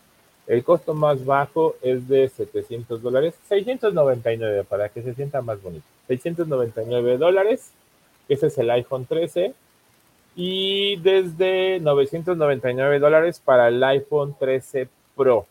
El 0.47 0.65
costo 0.65 0.93
más 0.93 1.23
bajo 1.23 1.77
es 1.81 2.09
de 2.09 2.27
700 2.27 3.01
dólares, 3.01 3.35
699 3.47 4.65
para 4.65 4.89
que 4.89 5.01
se 5.01 5.13
sienta 5.13 5.41
más 5.41 5.61
bonito. 5.61 5.85
699 6.09 7.17
dólares, 7.17 7.71
ese 8.27 8.47
es 8.47 8.57
el 8.57 8.69
iPhone 8.71 9.05
13. 9.05 9.53
Y 10.35 10.95
desde 10.97 11.79
999 11.79 12.99
dólares 12.99 13.41
para 13.43 13.67
el 13.67 13.83
iPhone 13.83 14.35
13 14.39 14.89
Pro. 15.15 15.45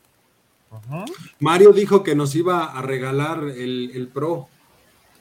Mario 1.39 1.73
dijo 1.73 2.03
que 2.03 2.15
nos 2.15 2.35
iba 2.35 2.65
a 2.65 2.83
regalar 2.83 3.39
el, 3.45 4.11
Pro. 4.13 4.49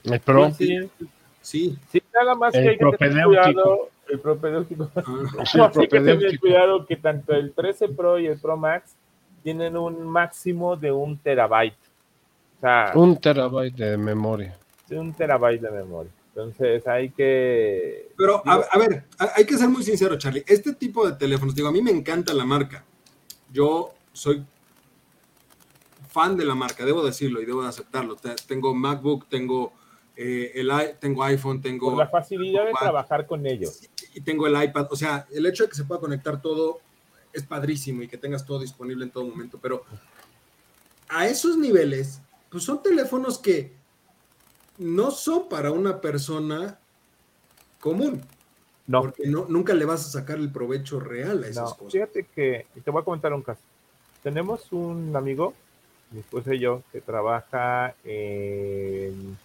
El 0.04 0.20
Pro. 0.20 0.52
Sí. 0.52 0.90
Sí. 1.42 1.78
nada 2.14 2.36
más 2.36 2.52
que 2.52 2.60
hay 2.60 2.78
que 2.78 2.98
tener 2.98 3.26
cuidado. 3.26 3.90
El 4.10 4.20
propedéutico. 4.20 4.90
Ah, 4.96 5.72
hay 5.76 5.88
que 5.88 6.00
tener 6.00 6.40
cuidado 6.40 6.86
que 6.86 6.96
tanto 6.96 7.34
el 7.34 7.52
13 7.52 7.90
Pro 7.90 8.18
y 8.18 8.28
el 8.28 8.40
Pro 8.40 8.58
Max 8.58 8.96
tienen 9.44 9.78
un 9.78 10.08
máximo 10.08 10.76
de 10.76 10.92
un 10.92 11.18
terabyte. 11.18 11.76
O 12.58 12.62
sea, 12.62 12.92
un 12.96 13.18
terabyte 13.18 13.76
de 13.76 13.98
memoria. 13.98 14.58
Un 14.92 15.14
terabyte 15.14 15.62
de 15.62 15.72
memoria. 15.72 16.12
Entonces 16.30 16.86
hay 16.88 17.10
que. 17.10 18.12
Pero, 18.16 18.44
a, 18.46 18.78
ver, 18.78 19.06
hay 19.36 19.46
que 19.46 19.58
ser 19.58 19.70
muy 19.70 19.84
sincero, 19.84 20.18
Charlie. 20.18 20.44
Este 20.48 20.74
tipo 20.76 21.08
de 21.10 21.18
teléfonos, 21.18 21.56
digo, 21.56 21.68
a 21.68 21.72
mí 21.72 21.82
me 21.82 21.92
encanta 21.92 22.34
la 22.34 22.46
marca. 22.46 22.86
Yo 23.52 23.94
soy 24.14 24.46
fan 26.10 26.38
de 26.38 26.46
la 26.46 26.56
marca, 26.56 26.86
debo 26.86 27.04
decirlo 27.04 27.42
y 27.42 27.46
debo 27.46 27.64
de 27.64 27.70
aceptarlo. 27.70 28.18
Tengo 28.48 28.74
MacBook, 28.74 29.28
tengo 29.30 29.74
eh, 30.16 30.52
el, 30.56 30.72
tengo 31.00 31.24
iPhone, 31.24 31.62
tengo... 31.62 31.92
Por 31.92 32.00
la 32.00 32.08
facilidad 32.08 32.66
de 32.66 32.74
trabajar 32.74 33.28
con 33.28 33.46
ellos. 33.46 33.82
Y 34.16 34.22
tengo 34.22 34.48
el 34.48 34.62
iPad, 34.62 34.88
o 34.90 34.96
sea, 34.96 35.28
el 35.32 35.46
hecho 35.46 35.64
de 35.64 35.70
que 35.70 35.76
se 35.76 35.86
pueda 35.86 36.02
conectar 36.02 36.42
todo 36.42 36.80
es 37.32 37.44
padrísimo 37.44 38.02
y 38.02 38.08
que 38.08 38.18
tengas 38.18 38.46
todo 38.46 38.60
disponible 38.60 39.06
en 39.06 39.12
todo 39.12 39.26
momento, 39.26 39.60
pero 39.62 39.84
a 41.08 41.28
esos 41.28 41.56
niveles, 41.56 42.20
pues 42.50 42.64
son 42.64 42.82
teléfonos 42.82 43.38
que 43.38 43.77
no 44.78 45.12
son 45.12 45.50
para 45.50 45.72
una 45.72 46.02
persona 46.02 46.80
común. 47.80 48.22
No. 48.88 49.02
Porque 49.02 49.28
no, 49.28 49.46
nunca 49.50 49.74
le 49.74 49.86
vas 49.86 50.06
a 50.06 50.10
sacar 50.10 50.38
el 50.38 50.52
provecho 50.52 51.00
real 51.00 51.44
a 51.44 51.48
esas 51.48 51.74
cosas. 51.74 51.94
Fíjate 51.94 52.26
que, 52.34 52.68
te 52.84 52.92
voy 52.92 53.02
a 53.02 53.06
comentar 53.06 53.34
un 53.34 53.42
caso. 53.42 53.62
Tenemos 54.24 54.72
un 54.72 55.16
amigo 55.16 55.54
mi 56.12 56.20
esposa 56.20 56.54
y 56.54 56.60
yo, 56.60 56.84
que 56.92 57.02
trabaja 57.02 57.96
en, 58.04 59.38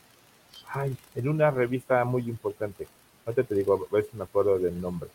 ay, 0.69 0.97
en 1.15 1.29
una 1.29 1.51
revista 1.51 2.05
muy 2.05 2.23
importante. 2.29 2.87
Ahorita 3.27 3.43
te 3.45 3.55
digo, 3.55 3.75
a 3.91 3.95
ver 3.95 4.07
si 4.11 4.17
me 4.17 4.25
acuerdo 4.25 4.59
del 4.59 4.81
nombre. 4.81 5.09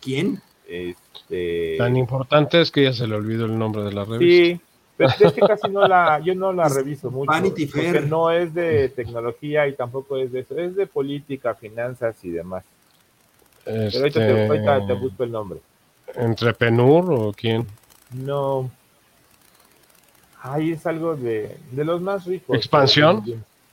¿Quién? 0.00 0.40
Este... 0.66 1.76
Tan 1.78 1.96
importante 1.96 2.60
es 2.60 2.70
que 2.70 2.84
ya 2.84 2.92
se 2.92 3.06
le 3.06 3.14
olvidó 3.14 3.46
el 3.46 3.58
nombre 3.58 3.82
de 3.82 3.92
la 3.92 4.04
revista. 4.04 4.24
Sí, 4.24 4.60
pero 4.96 5.10
es 5.10 5.32
que 5.32 5.40
casi 5.40 5.68
no 5.68 5.86
la, 5.86 6.18
yo 6.20 6.34
no 6.34 6.52
la 6.52 6.68
reviso 6.68 7.10
mucho. 7.10 7.30
Vanity 7.30 7.66
porque 7.66 7.92
Fair. 7.92 8.06
no 8.06 8.30
es 8.30 8.52
de 8.54 8.88
tecnología 8.90 9.66
y 9.68 9.74
tampoco 9.74 10.16
es 10.16 10.32
de 10.32 10.40
eso, 10.40 10.58
es 10.58 10.74
de 10.76 10.86
política, 10.86 11.54
finanzas 11.54 12.16
y 12.24 12.30
demás. 12.30 12.64
Pero 13.64 13.80
ahorita 13.82 14.20
te, 14.20 14.42
Este, 14.44 14.46
ahorita 14.68 14.86
te 14.86 14.92
busco 14.94 15.24
el 15.24 15.32
nombre. 15.32 15.58
¿Entrepenur 16.14 17.12
o 17.12 17.32
quién? 17.32 17.66
No. 18.12 18.70
Ay, 20.42 20.72
es 20.72 20.86
algo 20.86 21.16
de, 21.16 21.58
de 21.72 21.84
los 21.84 22.00
más 22.00 22.24
ricos. 22.24 22.56
¿Expansión? 22.56 23.24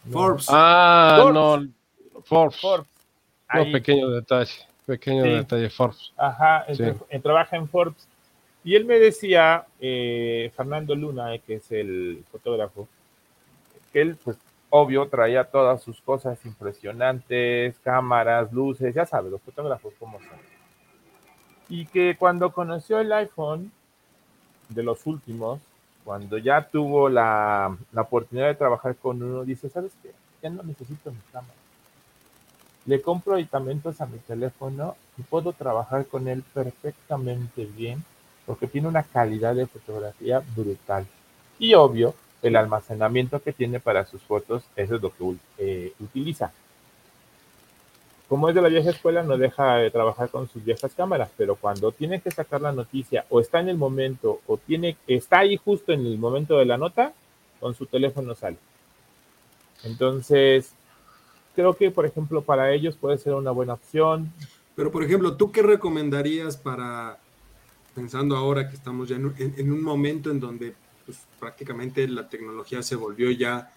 No. 0.06 0.12
Forbes. 0.12 0.46
Ah, 0.50 1.18
Forbes. 1.22 1.34
no, 1.36 2.22
Forbes. 2.24 2.60
Forbes. 2.60 2.88
No, 3.54 3.62
Ahí. 3.62 3.72
pequeño 3.72 4.10
detalle, 4.10 4.52
pequeño 4.88 5.24
Sí. 5.24 5.30
detalle, 5.30 5.70
Forbes. 5.70 6.12
Ajá, 6.18 6.66
entre- 6.68 6.96
trabaja 7.20 7.56
en 7.56 7.68
Forbes. 7.68 8.08
Y 8.64 8.76
él 8.76 8.86
me 8.86 9.00
decía, 9.00 9.66
eh, 9.80 10.52
Fernando 10.56 10.96
Luna, 10.96 11.36
eh, 11.36 11.42
que 11.46 11.56
es 11.56 11.72
el 11.72 12.24
fotógrafo, 12.32 12.88
que 13.92 14.02
él, 14.02 14.18
pues, 14.24 14.38
obvio, 14.70 15.08
traía 15.08 15.44
todas 15.44 15.82
sus 15.82 16.02
cosas 16.02 16.44
impresionantes, 16.46 17.78
cámaras, 17.84 18.52
luces, 18.54 18.96
ya 18.96 19.06
sabes, 19.06 19.32
los 19.32 19.42
fotógrafos 19.42 19.94
cómo 20.00 20.20
son. 20.20 20.40
Y 21.70 21.86
que 21.86 22.16
cuando 22.18 22.52
conoció 22.54 23.00
el 23.00 23.12
iPhone, 23.12 23.72
de 24.70 24.84
los 24.84 25.06
últimos, 25.06 25.60
cuando 26.04 26.38
ya 26.38 26.68
tuvo 26.68 27.10
la, 27.10 27.78
la 27.92 28.02
oportunidad 28.02 28.48
de 28.48 28.56
trabajar 28.56 28.96
con 28.96 29.22
uno, 29.22 29.44
dice, 29.44 29.70
¿sabes 29.70 29.92
qué? 30.02 30.12
Ya 30.42 30.50
no 30.50 30.64
necesito 30.64 31.12
mi 31.12 31.20
cámara 31.32 31.54
le 32.86 33.02
compro 33.02 33.36
aditamentos 33.36 34.02
a 34.02 34.06
mi 34.06 34.18
teléfono 34.20 34.96
y 35.18 35.22
puedo 35.24 35.54
trabajar 35.54 36.06
con 36.06 36.28
él 36.28 36.44
perfectamente 36.54 37.66
bien 37.66 38.04
porque 38.46 38.68
tiene 38.68 38.88
una 38.88 39.04
calidad 39.04 39.56
de 39.56 39.68
fotografía 39.68 40.42
brutal. 40.56 41.06
Y 41.60 41.74
obvio, 41.74 42.14
el 42.42 42.56
almacenamiento 42.56 43.42
que 43.42 43.54
tiene 43.54 43.80
para 43.80 44.06
sus 44.06 44.22
fotos, 44.22 44.64
eso 44.76 44.96
es 44.96 45.02
lo 45.02 45.12
que 45.12 45.36
eh, 45.58 45.94
utiliza. 46.00 46.52
Como 48.28 48.50
es 48.50 48.56
de 48.56 48.62
la 48.62 48.70
vieja 48.70 48.90
escuela, 48.90 49.24
no 49.24 49.38
deja 49.38 49.78
de 49.78 49.92
trabajar 49.92 50.30
con 50.30 50.50
sus 50.50 50.64
viejas 50.64 50.94
cámaras, 50.96 51.30
pero 51.38 51.56
cuando 51.56 51.92
tiene 51.92 52.20
que 52.20 52.32
sacar 52.32 52.62
la 52.62 52.72
noticia 52.72 53.26
o 53.30 53.40
está 53.40 53.60
en 53.60 53.70
el 53.70 53.78
momento 53.78 54.42
o 54.48 54.58
tiene 54.58 54.98
está 55.08 55.40
ahí 55.40 55.58
justo 55.58 55.92
en 55.94 56.06
el 56.06 56.18
momento 56.18 56.58
de 56.58 56.66
la 56.66 56.78
nota, 56.78 57.14
con 57.60 57.76
su 57.76 57.86
teléfono 57.86 58.36
sale. 58.36 58.58
Entonces, 59.84 60.74
creo 61.56 61.76
que, 61.76 61.92
por 61.92 62.06
ejemplo, 62.06 62.42
para 62.42 62.72
ellos 62.74 62.98
puede 62.98 63.18
ser 63.18 63.34
una 63.34 63.52
buena 63.52 63.74
opción. 63.74 64.34
Pero, 64.76 64.92
por 64.92 65.04
ejemplo, 65.04 65.36
¿tú 65.38 65.52
qué 65.52 65.62
recomendarías 65.62 66.58
para, 66.58 67.20
pensando 67.94 68.36
ahora 68.36 68.70
que 68.70 68.76
estamos 68.76 69.10
ya 69.10 69.16
en, 69.16 69.26
un- 69.26 69.36
en- 69.38 69.54
en 69.58 69.72
un 69.72 69.82
momento 69.84 70.32
en 70.32 70.40
donde 70.40 70.74
pues, 71.06 71.20
prácticamente 71.40 72.08
la 72.08 72.28
tecnología 72.30 72.82
se 72.82 72.96
volvió 72.96 73.30
ya 73.32 73.72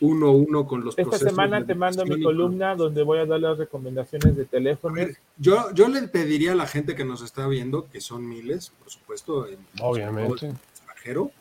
uno 0.00 0.28
a 0.28 0.30
uno 0.30 0.66
con 0.66 0.84
los 0.84 0.96
Esta 0.96 1.10
procesos 1.10 1.30
semana 1.30 1.66
te 1.66 1.74
mando 1.74 2.04
mi 2.06 2.22
columna 2.22 2.76
donde 2.76 3.02
voy 3.02 3.18
a 3.18 3.26
dar 3.26 3.40
las 3.40 3.58
recomendaciones 3.58 4.36
de 4.36 4.44
teléfonos. 4.44 5.08
Yo, 5.38 5.72
yo 5.74 5.88
le 5.88 6.02
pediría 6.06 6.52
a 6.52 6.54
la 6.54 6.66
gente 6.68 6.94
que 6.94 7.04
nos 7.04 7.20
está 7.22 7.48
viendo, 7.48 7.88
que 7.90 8.00
son 8.00 8.28
miles, 8.28 8.70
por 8.78 8.90
supuesto, 8.90 9.48
en, 9.48 9.58
Obviamente. 9.80 10.46
en 10.46 10.52
el 10.52 10.58
extranjero, 10.72 11.32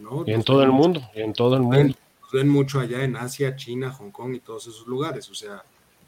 ¿no? 0.00 0.24
Y 0.26 0.32
en 0.32 0.36
Nos 0.38 0.44
todo 0.44 0.58
ven- 0.58 0.66
el 0.66 0.72
mundo, 0.72 1.00
y 1.14 1.20
en 1.22 1.32
todo 1.32 1.56
el 1.56 1.62
mundo. 1.62 1.94
nos 2.20 2.32
ven 2.32 2.48
mucho 2.50 2.78
allá 2.80 3.04
en 3.04 3.16
Asia, 3.16 3.56
China, 3.56 3.90
Hong 3.92 4.10
Kong 4.10 4.34
y 4.34 4.40
todos 4.40 4.66
esos 4.66 4.86
lugares, 4.86 5.30
o 5.30 5.34
sea... 5.34 5.64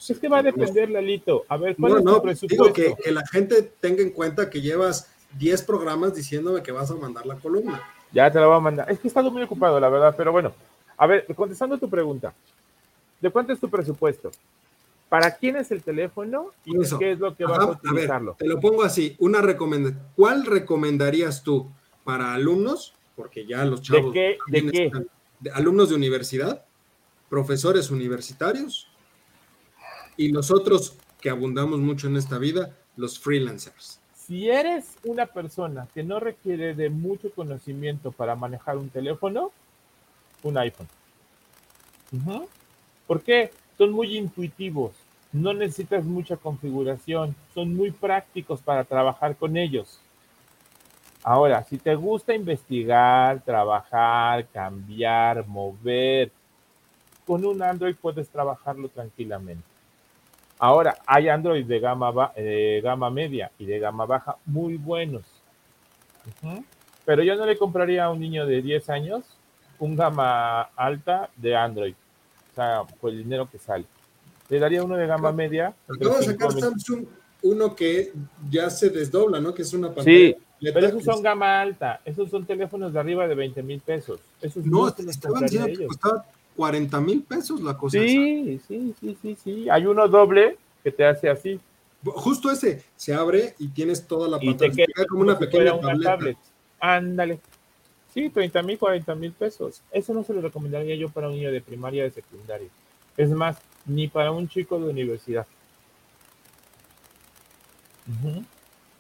Es 0.07 0.19
que 0.19 0.29
va 0.29 0.41
a 0.41 0.43
depender, 0.43 0.91
Lalito. 0.91 1.45
A 1.49 1.57
ver, 1.57 1.75
¿cuál 1.81 1.93
No, 1.93 1.99
es 2.01 2.05
tu 2.05 2.11
no, 2.11 2.23
presupuesto? 2.23 2.65
digo 2.65 2.75
que, 2.75 2.95
que 3.03 3.11
la 3.11 3.27
gente 3.27 3.63
tenga 3.81 4.03
en 4.03 4.11
cuenta 4.11 4.51
que 4.51 4.61
llevas 4.61 5.11
10 5.39 5.63
programas 5.63 6.15
diciéndome 6.15 6.63
que 6.63 6.73
vas 6.73 6.91
a 6.91 6.95
mandar 6.95 7.27
la 7.27 7.37
columna. 7.37 7.83
Ya 8.13 8.31
te 8.31 8.39
la 8.41 8.47
voy 8.47 8.57
a 8.57 8.61
mandar. 8.61 8.91
Es 8.91 8.99
que 8.99 9.07
he 9.07 9.11
estado 9.11 9.31
muy 9.31 9.43
ocupado, 9.43 9.79
la 9.81 9.89
verdad, 9.89 10.15
pero 10.17 10.33
bueno. 10.33 10.53
A 10.97 11.07
ver, 11.07 11.27
contestando 11.35 11.77
tu 11.79 11.89
pregunta. 11.91 12.33
¿De 13.21 13.31
cuánto 13.31 13.53
es 13.53 13.61
tu 13.61 13.69
presupuesto? 13.69 14.31
¿Para 15.09 15.37
quién 15.37 15.57
es 15.57 15.71
el 15.71 15.83
teléfono 15.83 16.53
y 16.65 16.81
eso. 16.83 16.99
qué 16.99 17.13
es 17.13 17.19
lo 17.19 17.35
que 17.37 17.45
vas 17.45 17.59
Ajá, 17.59 17.63
a 17.63 17.67
a 17.67 17.69
ver, 17.69 17.91
utilizarlo? 17.93 18.37
te 18.39 18.47
lo 18.47 18.59
pongo 18.61 18.83
así, 18.83 19.15
una 19.19 19.41
recomendación. 19.41 20.03
¿Cuál 20.17 20.45
recomendarías 20.47 21.43
tú 21.43 21.71
para 22.05 22.35
alumnos? 22.35 22.95
Porque 23.15 23.47
ya 23.47 23.65
los 23.65 23.83
chavos... 23.83 24.13
qué? 24.13 24.37
¿De 24.49 24.67
qué? 24.71 24.87
están- 24.87 25.09
de 25.39 25.51
alumnos 25.51 25.91
de 25.91 25.95
universidad, 25.95 26.65
profesores 27.29 27.91
universitarios 27.91 28.89
y 30.17 30.31
los 30.33 30.51
otros 30.51 30.97
que 31.21 31.29
abundamos 31.31 31.79
mucho 31.79 32.07
en 32.09 32.17
esta 32.17 32.39
vida, 32.39 32.75
los 32.97 33.19
freelancers. 33.19 34.01
Si 34.27 34.51
eres 34.51 34.97
una 35.05 35.27
persona 35.27 35.87
que 35.95 36.03
no 36.03 36.19
requiere 36.19 36.75
de 36.75 36.91
mucho 36.91 37.31
conocimiento 37.31 38.11
para 38.11 38.35
manejar 38.35 38.77
un 38.77 38.91
teléfono, 38.91 39.53
un 40.43 40.59
iPhone. 40.59 40.89
Ujú. 42.13 42.49
¿Por 43.07 43.23
qué? 43.23 43.53
Son 43.79 43.93
muy 43.93 44.17
intuitivos, 44.17 44.93
no 45.33 45.53
necesitas 45.53 46.05
mucha 46.05 46.37
configuración, 46.37 47.37
son 47.55 47.77
muy 47.77 47.93
prácticos 47.93 48.61
para 48.61 48.83
trabajar 48.83 49.37
con 49.37 49.57
ellos. 49.57 50.01
Ahora, 51.23 51.63
si 51.63 51.79
te 51.79 51.95
gusta 51.95 52.35
investigar, 52.35 53.41
trabajar, 53.43 54.47
cambiar, 54.49 55.47
mover, 55.47 56.33
con 57.27 57.45
un 57.45 57.63
Android 57.63 57.95
puedes 57.95 58.29
trabajarlo 58.29 58.89
tranquilamente. 58.89 59.66
Ahora, 60.59 60.97
hay 61.07 61.29
Android 61.29 61.65
de 61.67 61.81
gama, 61.81 62.11
ba- 62.11 62.33
eh, 62.37 62.81
gama 62.83 63.11
media 63.11 63.51
y 63.59 63.67
de 63.67 63.79
gama 63.79 64.07
baja 64.07 64.37
muy 64.47 64.77
buenos. 64.77 65.23
Ujú. 66.43 66.65
Pero 67.05 67.23
yo 67.23 67.37
no 67.37 67.47
le 67.47 67.57
compraría 67.57 68.05
a 68.07 68.11
un 68.11 68.21
niño 68.21 68.47
de 68.47 68.63
10 68.63 68.89
años 68.91 69.23
un 69.79 69.95
gama 69.95 70.63
alta 70.75 71.29
de 71.37 71.55
Android. 71.55 71.95
O 72.53 72.55
sea, 72.55 72.83
por 73.01 73.11
el 73.11 73.19
dinero 73.19 73.49
que 73.51 73.59
sale. 73.59 73.85
Le 74.49 74.59
daría 74.59 74.83
uno 74.83 74.97
de 74.97 75.07
gama 75.07 75.31
media. 75.33 75.75
Acaba 75.89 76.19
de 76.19 76.25
sacar. 76.25 76.53
Samsung 76.53 77.05
uno 77.43 77.77
que 77.77 78.13
ya 78.51 78.71
se 78.71 78.89
desdobla, 78.91 79.41
¿no? 79.41 79.53
Que 79.55 79.63
es 79.63 79.73
una 79.75 79.89
pantalla. 79.89 80.17
Sí, 80.17 80.37
pero 80.73 80.87
esos 80.87 81.05
son 81.05 81.23
gama 81.23 81.61
alta. 81.61 82.01
Esos 82.05 82.31
son 82.31 82.47
teléfonos 82.47 82.93
de 82.93 82.99
arriba 82.99 83.29
de 83.29 83.35
20 83.35 83.63
mil 83.63 83.81
pesos. 83.81 84.19
Esos 84.41 84.65
No, 84.65 84.87
los 84.87 84.99
estaban 84.99 85.43
diciendo 85.43 85.69
que 85.79 85.87
costaba 85.87 86.25
40 86.57 87.01
mil 87.01 87.23
pesos 87.23 87.61
la 87.61 87.77
cosa. 87.77 87.99
esa. 87.99 88.07
Sí, 88.09 88.61
sí, 88.67 88.95
sí, 89.01 89.19
sí, 89.23 89.37
sí. 89.45 89.71
Hay 89.71 89.87
uno 89.87 90.09
doble 90.09 90.57
que 90.83 90.91
te 90.91 91.05
hace 91.05 91.29
así. 91.29 91.61
Justo 92.05 92.51
ese, 92.51 92.85
se 92.97 93.15
abre 93.15 93.55
y 93.59 93.69
tienes 93.69 94.07
toda 94.07 94.29
la 94.29 94.37
y 94.41 94.55
te 94.55 94.67
pantalla. 94.69 94.87
queda 94.87 95.07
como 95.07 95.23
una 95.23 95.39
pequeña 95.39 95.71
fuera 95.71 95.75
una 95.75 95.89
tableta. 95.89 96.11
tablet. 96.17 96.37
Ándale. 96.81 97.41
Sí, 98.15 98.31
30 98.31 98.63
mil, 98.63 98.79
40 98.79 99.15
mil 99.15 99.33
pesos. 99.33 99.83
Eso 99.91 100.15
no 100.15 100.23
se 100.25 100.33
lo 100.33 100.41
recomendaría 100.41 100.95
yo 100.97 101.09
para 101.11 101.29
un 101.29 101.35
niño 101.35 101.53
de 101.53 101.61
primaria 101.61 102.05
de 102.05 102.11
secundaria. 102.11 102.69
Es 103.17 103.31
más, 103.31 103.59
ni 103.85 104.09
para 104.09 104.31
un 104.33 104.49
chico 104.49 104.79
de 104.79 104.89
universidad. 104.89 105.47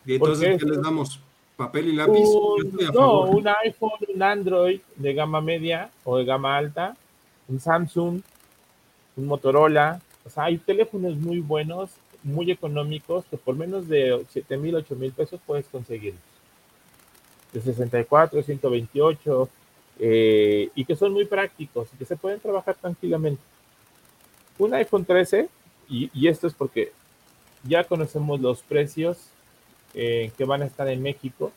Y 0.05 0.15
entonces, 0.15 0.51
¿Por 0.51 0.59
¿qué 0.59 0.67
les 0.67 0.83
damos? 0.83 1.21
¿Papel 1.57 1.89
y 1.89 1.93
lápiz? 1.93 2.25
Un- 2.27 2.77
no, 2.93 3.23
un 3.23 3.49
iPhone, 3.65 3.93
un 4.15 4.23
Android 4.23 4.81
de 4.97 5.15
gama 5.15 5.41
media 5.41 5.91
o 6.05 6.19
de 6.19 6.25
gama 6.25 6.57
alta, 6.57 6.97
un 7.49 7.61
Samsung, 7.61 8.21
un 9.17 9.27
Motorola. 9.27 10.01
O 10.25 10.31
sea, 10.31 10.45
hay 10.45 10.59
teléfonos 10.59 11.17
muy 11.17 11.41
buenos, 11.41 11.91
muy 12.23 12.51
económicos, 12.51 13.25
que 13.31 13.37
por 13.37 13.57
menos 13.57 13.89
de 13.89 14.25
7 14.31 14.57
mil, 14.57 14.75
8 14.75 14.97
mil 14.97 15.13
pesos 15.13 15.41
puedes 15.47 15.67
conseguir. 15.67 16.15
De 17.53 17.61
64, 17.61 18.43
128, 18.43 19.49
eh, 19.99 20.71
y 20.75 20.85
que 20.85 20.97
son 20.97 21.13
muy 21.13 21.25
prácticos 21.25 21.89
y 21.95 21.97
que 21.97 22.05
se 22.05 22.17
pueden 22.17 22.41
trabajar 22.41 22.75
tranquilamente. 22.75 23.43
Un 24.59 24.75
iPhone 24.75 25.05
13, 25.05 25.49
y, 25.89 26.11
y 26.13 26.29
esto 26.29 26.47
es 26.47 26.55
porque 26.55 26.93
ya 27.65 27.85
conocemos 27.85 28.41
los 28.41 28.63
precios 28.63 29.19
eh, 29.95 30.33
que 30.37 30.45
van 30.45 30.63
a 30.63 30.67
estar 30.67 30.89
en 30.89 31.03
México 31.03 31.53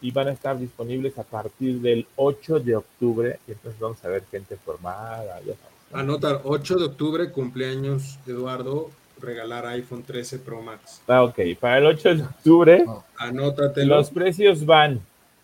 y 0.00 0.10
van 0.10 0.28
a 0.28 0.32
estar 0.32 0.58
disponibles 0.58 1.18
a 1.18 1.22
partir 1.22 1.80
del 1.80 2.06
8 2.16 2.60
de 2.60 2.76
octubre. 2.76 3.38
Y 3.46 3.52
entonces 3.52 3.80
vamos 3.80 4.04
a 4.04 4.08
ver 4.08 4.24
gente 4.30 4.56
formada. 4.56 5.40
Ya 5.40 5.54
sabes, 5.54 5.58
¿no? 5.90 5.98
Anotar 5.98 6.40
8 6.44 6.76
de 6.76 6.84
octubre, 6.84 7.30
cumpleaños 7.30 8.18
Eduardo, 8.26 8.90
regalar 9.20 9.66
iPhone 9.66 10.02
13 10.02 10.38
Pro 10.38 10.62
Max. 10.62 11.02
Ah, 11.06 11.24
ok, 11.24 11.38
para 11.58 11.78
el 11.78 11.86
8 11.86 12.14
de 12.14 12.22
octubre 12.22 12.84
Anótatelo. 13.16 13.96
los 13.96 14.10
precios 14.10 14.64
van, 14.64 15.00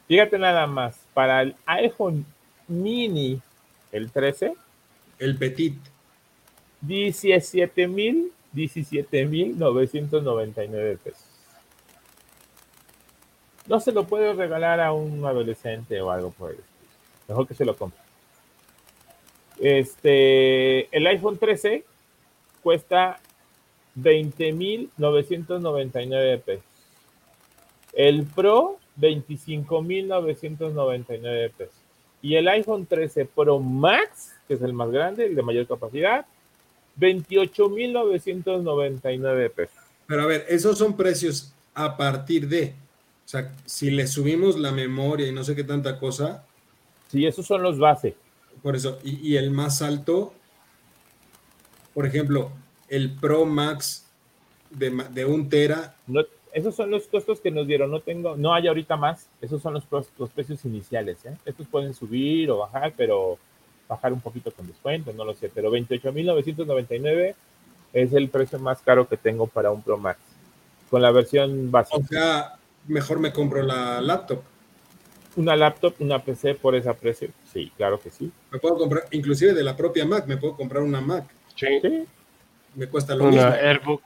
fíjate 0.09 0.39
nada 0.39 0.67
más, 0.67 0.97
para 1.15 1.43
el 1.43 1.55
iPhone 1.67 2.25
mini, 2.69 3.41
el 3.93 4.11
13, 4.11 4.55
El 5.19 5.37
Petit. 5.37 5.77
17 6.83 7.89
mil, 7.89 8.31
17 8.53 9.27
mil 9.27 9.59
999 9.59 10.99
pesos. 11.03 11.26
No 13.69 13.81
se 13.81 13.93
lo 13.93 14.05
puedes 14.05 14.37
regalar 14.37 14.81
a 14.81 14.93
un 14.93 15.25
adolescente 15.25 16.01
o 16.01 16.11
algo 16.11 16.31
por 16.31 16.51
el 16.51 16.59
estilo. 16.59 16.77
Mejor 17.29 17.47
que 17.47 17.55
se 17.55 17.65
lo 17.65 17.77
compre. 17.77 18.01
Este, 19.59 20.95
el 20.97 21.07
iPhone 21.07 21.39
13 21.39 21.85
cuesta 22.63 23.21
20.999 23.99 26.43
pesos. 26.43 26.65
El 27.93 28.25
Pro, 28.25 28.79
25.999 29.01 31.53
pesos. 31.53 31.75
Y 32.23 32.37
el 32.37 32.49
iPhone 32.49 32.87
13 32.87 33.27
Pro 33.27 33.61
Max, 33.61 34.35
que 34.47 34.55
es 34.55 34.63
el 34.63 34.73
más 34.73 34.91
grande, 34.91 35.27
el 35.27 35.35
de 35.35 35.43
mayor 35.43 35.67
capacidad, 35.67 36.25
28.999 36.99 39.51
pesos. 39.51 39.77
Pero 40.07 40.23
a 40.23 40.27
ver, 40.27 40.47
esos 40.49 40.79
son 40.79 40.97
precios 40.97 41.53
a 41.75 41.95
partir 41.97 42.49
de, 42.49 42.75
o 43.27 43.29
sea, 43.29 43.53
si 43.65 43.91
le 43.91 44.07
subimos 44.07 44.57
la 44.57 44.71
memoria 44.71 45.27
y 45.27 45.33
no 45.33 45.43
sé 45.43 45.57
qué 45.57 45.65
tanta 45.65 45.99
cosa. 45.99 46.45
Sí, 47.09 47.27
esos 47.27 47.45
son 47.45 47.61
los 47.61 47.77
base. 47.77 48.15
Por 48.63 48.77
eso, 48.77 49.01
y, 49.03 49.33
y 49.33 49.37
el 49.37 49.51
más 49.51 49.83
alto, 49.83 50.33
por 51.93 52.07
ejemplo, 52.07 52.53
el 52.89 53.11
Pro 53.11 53.45
Max 53.45 54.07
de, 54.71 54.91
de 55.11 55.25
un 55.25 55.49
tera. 55.49 55.97
No, 56.07 56.23
esos 56.53 56.77
son 56.77 56.89
los 56.91 57.09
costos 57.09 57.41
que 57.41 57.51
nos 57.51 57.67
dieron. 57.67 57.91
No 57.91 57.99
tengo, 57.99 58.37
no 58.37 58.55
hay 58.55 58.69
ahorita 58.69 58.97
más. 58.97 59.27
Esos 59.41 59.61
son 59.61 59.75
los, 59.75 59.83
los 59.91 60.31
precios 60.31 60.65
iniciales. 60.65 61.19
¿eh? 61.25 61.37
Estos 61.45 61.67
pueden 61.67 61.95
subir 61.95 62.49
o 62.51 62.59
bajar, 62.59 62.95
pero 62.97 63.39
bajar 63.89 64.13
un 64.13 64.21
poquito 64.21 64.53
con 64.53 64.69
descuento, 64.69 65.13
no 65.13 65.25
lo 65.25 65.35
sé. 65.35 65.51
Pero 65.53 65.73
28.999 65.73 67.35
es 67.93 68.13
el 68.13 68.29
precio 68.29 68.61
más 68.61 68.81
caro 68.83 69.09
que 69.09 69.17
tengo 69.17 69.49
para 69.49 69.73
un 69.73 69.83
Pro 69.83 69.99
Max. 69.99 70.21
Con 70.89 71.03
la 71.03 71.11
versión 71.11 71.73
básica. 71.73 71.99
O 71.99 72.07
sea, 72.07 72.57
mejor 72.89 73.19
me 73.21 73.33
compro 73.33 73.63
la 73.63 74.01
laptop. 74.01 74.41
Una 75.37 75.55
laptop, 75.55 75.95
una 75.99 76.19
PC 76.23 76.55
por 76.55 76.75
ese 76.75 76.93
precio. 76.95 77.29
Sí, 77.53 77.71
claro 77.77 78.01
que 78.01 78.11
sí. 78.11 78.31
Me 78.51 78.59
puedo 78.59 78.79
comprar, 78.79 79.05
inclusive 79.11 79.53
de 79.53 79.63
la 79.63 79.77
propia 79.77 80.05
Mac, 80.07 80.27
me 80.27 80.37
puedo 80.39 80.57
comprar 80.57 80.83
una 80.83 81.01
Mac. 81.01 81.25
Sí. 81.55 81.67
Sí. 81.83 82.05
Me 82.75 82.87
cuesta 82.87 83.15
lo 83.15 83.25
Una 83.25 83.33
mismo. 83.51 83.51
Airbook, 83.69 84.03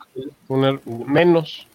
una- 0.48 0.80
menos, 1.06 1.66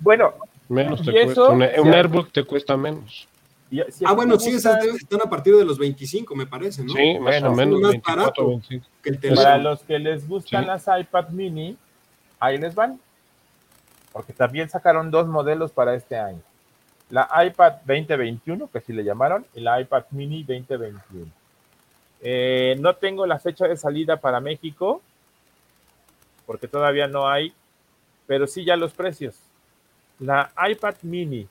Bueno, 0.00 0.34
menos 0.68 1.02
te 1.02 1.10
¿Y 1.10 1.12
cuesta. 1.14 1.32
eso? 1.32 1.50
Una- 1.50 1.70
un. 1.78 1.94
Airbook 1.94 2.30
te 2.32 2.44
cuesta 2.44 2.76
menos. 2.76 3.28
y- 3.70 3.80
si 3.90 4.04
a 4.04 4.08
Ah, 4.10 4.12
bueno, 4.12 4.38
sí, 4.38 4.50
esas 4.50 4.84
están 4.84 5.20
a 5.24 5.28
partir 5.30 5.56
de 5.56 5.64
los 5.64 5.78
25, 5.78 6.34
me 6.36 6.46
parece, 6.46 6.84
¿no? 6.84 6.92
Sí, 6.92 7.18
más 7.18 7.42
o 7.42 7.52
menos, 7.52 7.80
más 7.80 7.90
24, 7.92 8.22
barato. 8.22 8.46
25. 8.48 8.86
Que 9.02 9.10
el 9.10 9.34
Para 9.34 9.58
los 9.58 9.80
que 9.82 9.98
les 9.98 10.28
gustan 10.28 10.62
Sí. 10.62 10.66
las 10.68 11.00
iPad 11.00 11.28
mini, 11.30 11.76
ahí 12.38 12.58
les 12.58 12.74
van. 12.74 13.00
Porque 14.12 14.32
también 14.32 14.68
sacaron 14.68 15.10
dos 15.10 15.26
modelos 15.26 15.72
para 15.72 15.94
este 15.96 16.16
año. 16.16 16.40
La 17.14 17.30
iPad 17.46 17.74
2021, 17.86 18.68
que 18.72 18.78
así 18.78 18.92
le 18.92 19.04
llamaron, 19.04 19.46
y 19.54 19.60
la 19.60 19.80
iPad 19.80 20.06
mini 20.10 20.42
2021. 20.42 21.30
Eh, 22.20 22.74
no 22.80 22.96
tengo 22.96 23.24
la 23.24 23.38
fecha 23.38 23.68
de 23.68 23.76
salida 23.76 24.16
para 24.16 24.40
México, 24.40 25.00
porque 26.44 26.66
todavía 26.66 27.06
no 27.06 27.28
hay, 27.28 27.54
pero 28.26 28.48
sí 28.48 28.64
ya 28.64 28.74
los 28.74 28.92
precios. 28.94 29.36
La 30.18 30.50
iPad 30.68 30.96
mini 31.02 31.46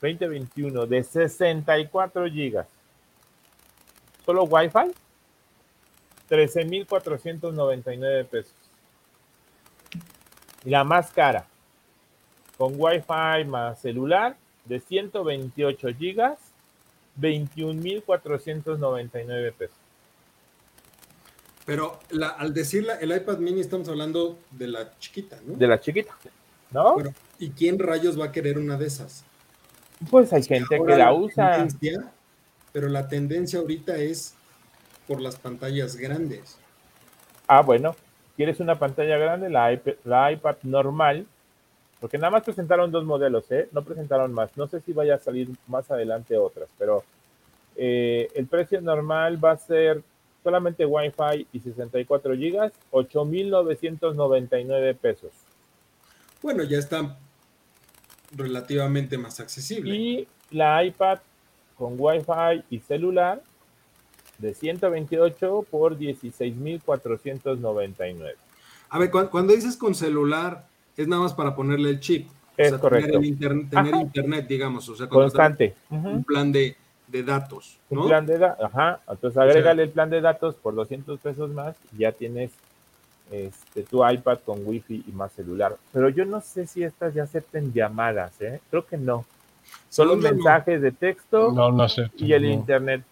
2021 0.00 0.86
de 0.86 1.02
64 1.02 2.26
gigas, 2.26 2.68
solo 4.24 4.44
Wi-Fi, 4.44 4.92
13,499 6.28 8.24
pesos. 8.26 8.54
Y 10.64 10.70
la 10.70 10.84
más 10.84 11.10
cara, 11.10 11.44
con 12.56 12.74
Wi-Fi 12.76 13.44
más 13.46 13.80
celular, 13.80 14.36
de 14.64 14.80
128 14.80 15.88
gigas, 15.98 16.38
21,499 17.16 19.52
pesos. 19.52 19.76
Pero 21.64 21.98
la- 22.10 22.30
al 22.30 22.52
decir 22.52 22.84
la- 22.84 22.96
el 22.96 23.14
iPad 23.14 23.38
mini 23.38 23.60
estamos 23.60 23.88
hablando 23.88 24.38
de 24.50 24.66
la 24.68 24.98
chiquita, 24.98 25.38
¿no? 25.46 25.54
De 25.56 25.66
la 25.66 25.80
chiquita, 25.80 26.12
¿no? 26.72 26.96
¿Y 27.38 27.50
quién 27.50 27.78
rayos 27.78 28.18
va 28.18 28.26
a 28.26 28.32
querer 28.32 28.58
una 28.58 28.76
de 28.76 28.86
esas? 28.86 29.24
Pues 30.10 30.32
hay 30.32 30.42
gente 30.42 30.80
que 30.84 30.96
la 30.96 31.12
usa. 31.12 31.52
tendencia- 31.56 32.10
pero 32.72 32.88
la 32.88 33.08
tendencia 33.08 33.60
ahorita 33.60 33.96
es 33.96 34.34
por 35.06 35.20
las 35.20 35.36
pantallas 35.36 35.96
grandes. 35.96 36.58
Ah, 37.46 37.62
bueno, 37.62 37.94
¿quieres 38.36 38.58
una 38.60 38.78
pantalla 38.78 39.16
grande? 39.18 39.48
La 39.50 39.72
iPad, 39.72 39.92
la 40.04 40.32
iPad 40.32 40.56
normal, 40.64 41.26
porque 42.02 42.18
nada 42.18 42.32
más 42.32 42.42
presentaron 42.42 42.90
dos 42.90 43.04
modelos, 43.04 43.48
¿eh? 43.52 43.68
No 43.70 43.84
presentaron 43.84 44.32
más. 44.34 44.50
No 44.56 44.66
sé 44.66 44.80
si 44.80 44.92
vaya 44.92 45.14
a 45.14 45.18
salir 45.18 45.48
más 45.68 45.88
adelante 45.88 46.36
otras, 46.36 46.68
pero 46.76 47.04
eh, 47.76 48.28
el 48.34 48.46
precio 48.48 48.80
normal 48.80 49.42
va 49.42 49.52
a 49.52 49.56
ser 49.56 50.02
solamente 50.42 50.84
Wi-Fi 50.84 51.46
y 51.52 51.60
64 51.60 52.34
gigas, 52.36 52.72
8,999 52.90 54.94
pesos. 54.96 55.30
Bueno, 56.42 56.64
ya 56.64 56.78
está 56.78 57.16
relativamente 58.36 59.16
más 59.16 59.38
accesible. 59.38 59.94
Y 59.94 60.26
la 60.50 60.82
iPad 60.84 61.20
con 61.78 61.94
Wi-Fi 61.96 62.64
y 62.68 62.80
celular 62.80 63.40
de 64.38 64.54
128 64.54 65.66
por 65.70 65.96
16,499. 65.96 68.34
A 68.90 68.98
ver, 68.98 69.08
cu- 69.10 69.28
cuando 69.30 69.54
dices 69.54 69.76
con 69.76 69.94
celular, 69.94 70.66
es 70.96 71.08
nada 71.08 71.22
más 71.22 71.34
para 71.34 71.54
ponerle 71.54 71.90
el 71.90 72.00
chip. 72.00 72.28
Es 72.56 72.68
o 72.68 72.70
sea, 72.70 72.78
correcto. 72.80 73.06
Tener, 73.12 73.20
el 73.22 73.26
internet, 73.28 73.66
tener 73.70 73.94
internet, 73.94 74.46
digamos. 74.48 74.88
O 74.88 74.94
sea, 74.96 75.08
Constante. 75.08 75.74
un 75.90 76.22
plan 76.24 76.52
de, 76.52 76.76
de 77.08 77.22
datos, 77.22 77.78
Un 77.90 77.98
¿no? 78.00 78.06
plan 78.08 78.26
de 78.26 78.38
datos, 78.38 78.64
ajá. 78.66 79.00
Entonces 79.08 79.38
agrégale 79.38 79.82
el 79.84 79.90
plan 79.90 80.10
de 80.10 80.20
datos 80.20 80.54
por 80.56 80.74
200 80.74 81.18
pesos 81.20 81.50
más 81.50 81.74
y 81.96 82.00
ya 82.02 82.12
tienes 82.12 82.50
este, 83.30 83.82
tu 83.84 84.06
iPad 84.06 84.40
con 84.44 84.60
Wi-Fi 84.66 85.04
y 85.08 85.12
más 85.12 85.32
celular. 85.32 85.76
Pero 85.92 86.10
yo 86.10 86.24
no 86.26 86.40
sé 86.42 86.66
si 86.66 86.82
estas 86.82 87.14
ya 87.14 87.22
acepten 87.22 87.72
llamadas, 87.72 88.32
¿eh? 88.42 88.60
Creo 88.70 88.84
que 88.86 88.98
no. 88.98 89.24
Solo 89.88 90.16
no. 90.16 90.22
mensajes 90.22 90.82
de 90.82 90.92
texto 90.92 91.50
No, 91.52 91.72
no 91.72 91.88
sé. 91.88 92.10
y 92.18 92.32
el 92.34 92.42
no. 92.42 92.50
internet 92.50 93.02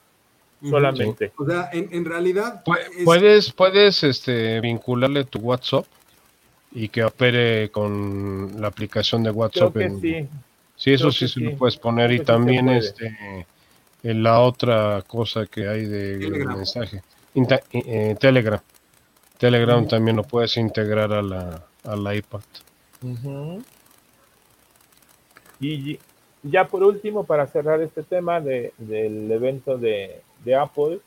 solamente. 0.69 1.33
O 1.39 1.47
sea, 1.47 1.71
en, 1.73 1.89
en 1.93 2.05
realidad. 2.05 2.63
Pu- 2.65 2.77
es- 2.79 3.05
Puedes, 3.05 3.53
puedes 3.53 4.03
este, 4.05 4.61
vincularle 4.61 5.25
tu 5.25 5.39
WhatsApp 5.39 5.87
y 6.73 6.89
que 6.89 7.05
opere 7.05 7.71
con 7.71 8.61
la 8.61 8.69
aplicación 8.69 9.23
de 9.23 9.31
Creo 9.31 9.41
WhatsApp. 9.41 9.73
que 9.75 9.85
en- 9.85 10.01
sí. 10.01 10.29
Sí, 10.77 10.93
eso 10.93 11.05
creo 11.05 11.13
sí 11.13 11.19
que 11.25 11.29
se 11.29 11.35
sí. 11.35 11.41
lo 11.41 11.57
puedes 11.57 11.77
poner 11.77 12.09
Creo 12.09 12.23
y 12.23 12.25
también 12.25 12.69
este 12.71 13.47
en 14.03 14.23
la 14.23 14.41
otra 14.41 15.03
cosa 15.07 15.45
que 15.47 15.69
hay 15.69 15.85
de 15.85 16.19
Telegram. 16.19 16.57
mensaje, 16.57 17.03
Inta- 17.35 17.61
eh, 17.73 18.17
Telegram. 18.19 18.61
Telegram 19.37 19.81
Ujú. 19.81 19.89
también 19.89 20.17
lo 20.17 20.23
puedes 20.25 20.57
integrar 20.57 21.13
a 21.13 21.21
la, 21.23 21.63
a 21.85 21.97
la 21.97 22.15
iPad. 22.15 22.41
Ujú. 23.03 23.63
Y 25.61 25.93
y- 25.93 26.01
ya 26.43 26.67
por 26.67 26.83
último, 26.83 27.25
para 27.25 27.47
cerrar 27.47 27.83
este 27.83 28.03
tema 28.03 28.41
de- 28.41 28.73
del 28.79 29.31
evento 29.31 29.77
de, 29.77 30.23
de 30.45 30.55
Apple, 30.55 31.01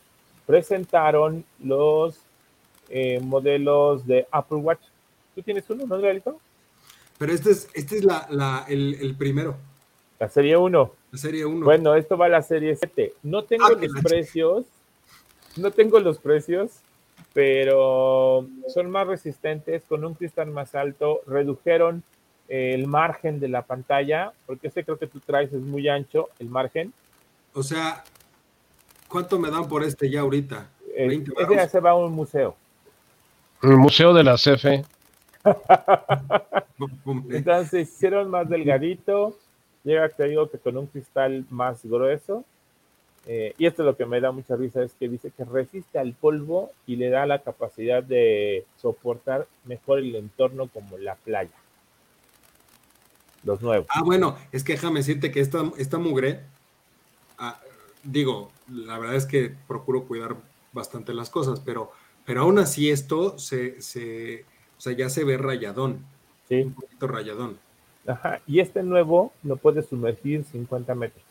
presentaron 0.46 1.44
los 1.64 2.20
eh, 2.90 3.20
modelos 3.22 4.06
de 4.06 4.28
Apple 4.30 4.58
Watch. 4.58 4.82
¿Tú 5.36 5.42
tienes 5.42 5.70
uno, 5.70 5.86
no, 5.86 6.00
Gaelito? 6.00 6.40
Pero 7.18 7.34
este 7.34 7.52
es, 7.52 7.70
este 7.74 7.98
es 7.98 8.04
la, 8.04 8.28
la- 8.30 8.66
el, 8.68 8.96
el 8.96 9.16
primero, 9.16 9.56
La 10.20 10.30
serie 10.30 10.58
1. 10.58 10.92
la 11.12 11.18
serie 11.18 11.46
1. 11.46 11.66
Bueno, 11.66 11.96
esto 11.96 12.18
va 12.18 12.26
a 12.28 12.30
la 12.30 12.42
serie 12.42 12.76
7. 12.76 13.14
No 13.24 13.44
tengo 13.44 13.66
Ah, 13.66 13.72
los 13.80 14.02
precios, 14.04 14.66
no 15.58 15.72
tengo 15.72 16.00
los 16.00 16.18
precios, 16.20 16.72
pero 17.34 18.48
son 18.74 18.90
más 18.92 19.08
resistentes, 19.08 19.84
con 19.88 20.04
un 20.06 20.14
cristal 20.14 20.48
más 20.52 20.76
alto, 20.76 21.22
redujeron 21.28 22.04
eh, 22.50 22.74
el 22.74 22.88
margen 22.88 23.40
de 23.40 23.48
la 23.48 23.62
pantalla, 23.64 24.34
porque 24.46 24.68
ese 24.68 24.84
creo 24.84 24.98
que 24.98 25.08
tú 25.08 25.20
traes 25.20 25.52
es 25.54 25.62
muy 25.62 25.88
ancho, 25.90 26.30
el 26.40 26.50
margen. 26.50 26.94
O 27.54 27.64
sea, 27.64 28.04
¿cuánto 29.08 29.40
me 29.40 29.50
dan 29.50 29.68
por 29.68 29.84
este 29.84 30.10
ya 30.10 30.22
ahorita? 30.22 30.70
Eh, 30.96 31.08
20 31.08 31.32
ese 31.40 31.56
ya 31.56 31.68
se 31.70 31.80
va 31.80 31.92
a 31.92 31.96
un 31.96 32.12
museo. 32.12 32.56
El 33.62 33.78
Museo 33.78 34.14
de 34.14 34.24
la 34.24 34.36
CFE. 34.36 34.84
Entonces 37.30 37.90
hicieron 37.90 38.30
más 38.30 38.50
delgadito, 38.50 39.38
llega, 39.84 40.10
te 40.10 40.28
digo 40.28 40.50
que 40.50 40.58
con 40.58 40.78
un 40.78 40.88
cristal 40.88 41.46
más 41.50 41.84
grueso. 41.84 42.44
Eh, 43.26 43.54
y 43.58 43.66
esto 43.68 43.84
es 43.84 43.86
lo 43.86 43.96
que 43.96 44.06
me 44.06 44.20
da 44.20 44.32
mucha 44.32 44.56
risa, 44.58 44.84
es 44.84 44.94
que 45.00 45.08
dice 45.08 45.32
que 45.32 45.46
resiste 45.46 45.98
al 45.98 46.14
polvo 46.14 46.72
y 46.86 46.98
le 46.98 47.10
da 47.10 47.26
la 47.26 47.40
capacidad 47.40 48.04
de 48.04 48.66
soportar 48.82 49.48
mejor 49.64 50.00
el 50.00 50.16
entorno 50.16 50.68
como 50.68 50.98
la 50.98 51.16
playa. 51.16 51.56
Los 53.46 53.62
nuevos. 53.62 53.88
Ah, 53.90 54.04
bueno, 54.04 54.38
es 54.52 54.64
que 54.64 54.74
déjame 54.74 55.00
decirte 55.00 55.32
que 55.32 55.40
esta, 55.40 55.64
esta 55.78 55.98
mugre, 56.00 56.42
ah, 57.38 57.60
digo, 58.04 58.52
la 58.70 59.00
verdad 59.00 59.16
es 59.16 59.26
que 59.26 59.54
procuro 59.68 60.04
cuidar 60.04 60.36
bastante 60.74 61.14
las 61.14 61.30
cosas, 61.30 61.62
pero, 61.62 61.92
pero 62.26 62.42
aún 62.42 62.60
así 62.60 62.90
esto 62.90 63.38
se, 63.40 63.82
se, 63.82 64.46
sea, 64.84 64.94
ya 64.94 65.10
se 65.10 65.24
ve 65.24 65.38
rayadón, 65.38 66.06
¿sí? 66.50 66.62
un 66.62 66.74
poquito 66.74 67.08
rayadón. 67.08 67.58
Ajá. 68.06 68.42
Y 68.46 68.60
este 68.60 68.84
nuevo 68.84 69.32
lo 69.44 69.56
puedes 69.56 69.88
sumergir 69.88 70.44
50 70.44 70.94
metros. 70.94 71.24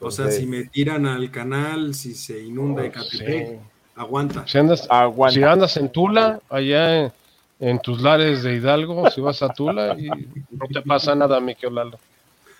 O 0.00 0.10
sea, 0.10 0.30
si 0.30 0.46
me 0.46 0.64
tiran 0.64 1.06
al 1.06 1.30
canal, 1.30 1.94
si 1.94 2.14
se 2.14 2.42
inunda 2.42 2.84
Ecatepec, 2.84 3.60
aguanta. 3.94 4.46
Si 4.48 4.58
andas, 4.58 4.88
si 5.30 5.42
andas 5.42 5.76
en 5.76 5.92
Tula, 5.92 6.40
allá 6.48 7.12
en, 7.60 7.78
tus 7.80 8.00
lares 8.00 8.42
de 8.42 8.56
Hidalgo, 8.56 9.08
si 9.10 9.20
vas 9.20 9.40
a 9.42 9.50
Tula, 9.50 9.94
y 9.96 10.08
no 10.08 10.66
te 10.72 10.82
pasa 10.82 11.14
nada, 11.14 11.38
Miquel 11.40 11.74
Lalo. 11.74 11.98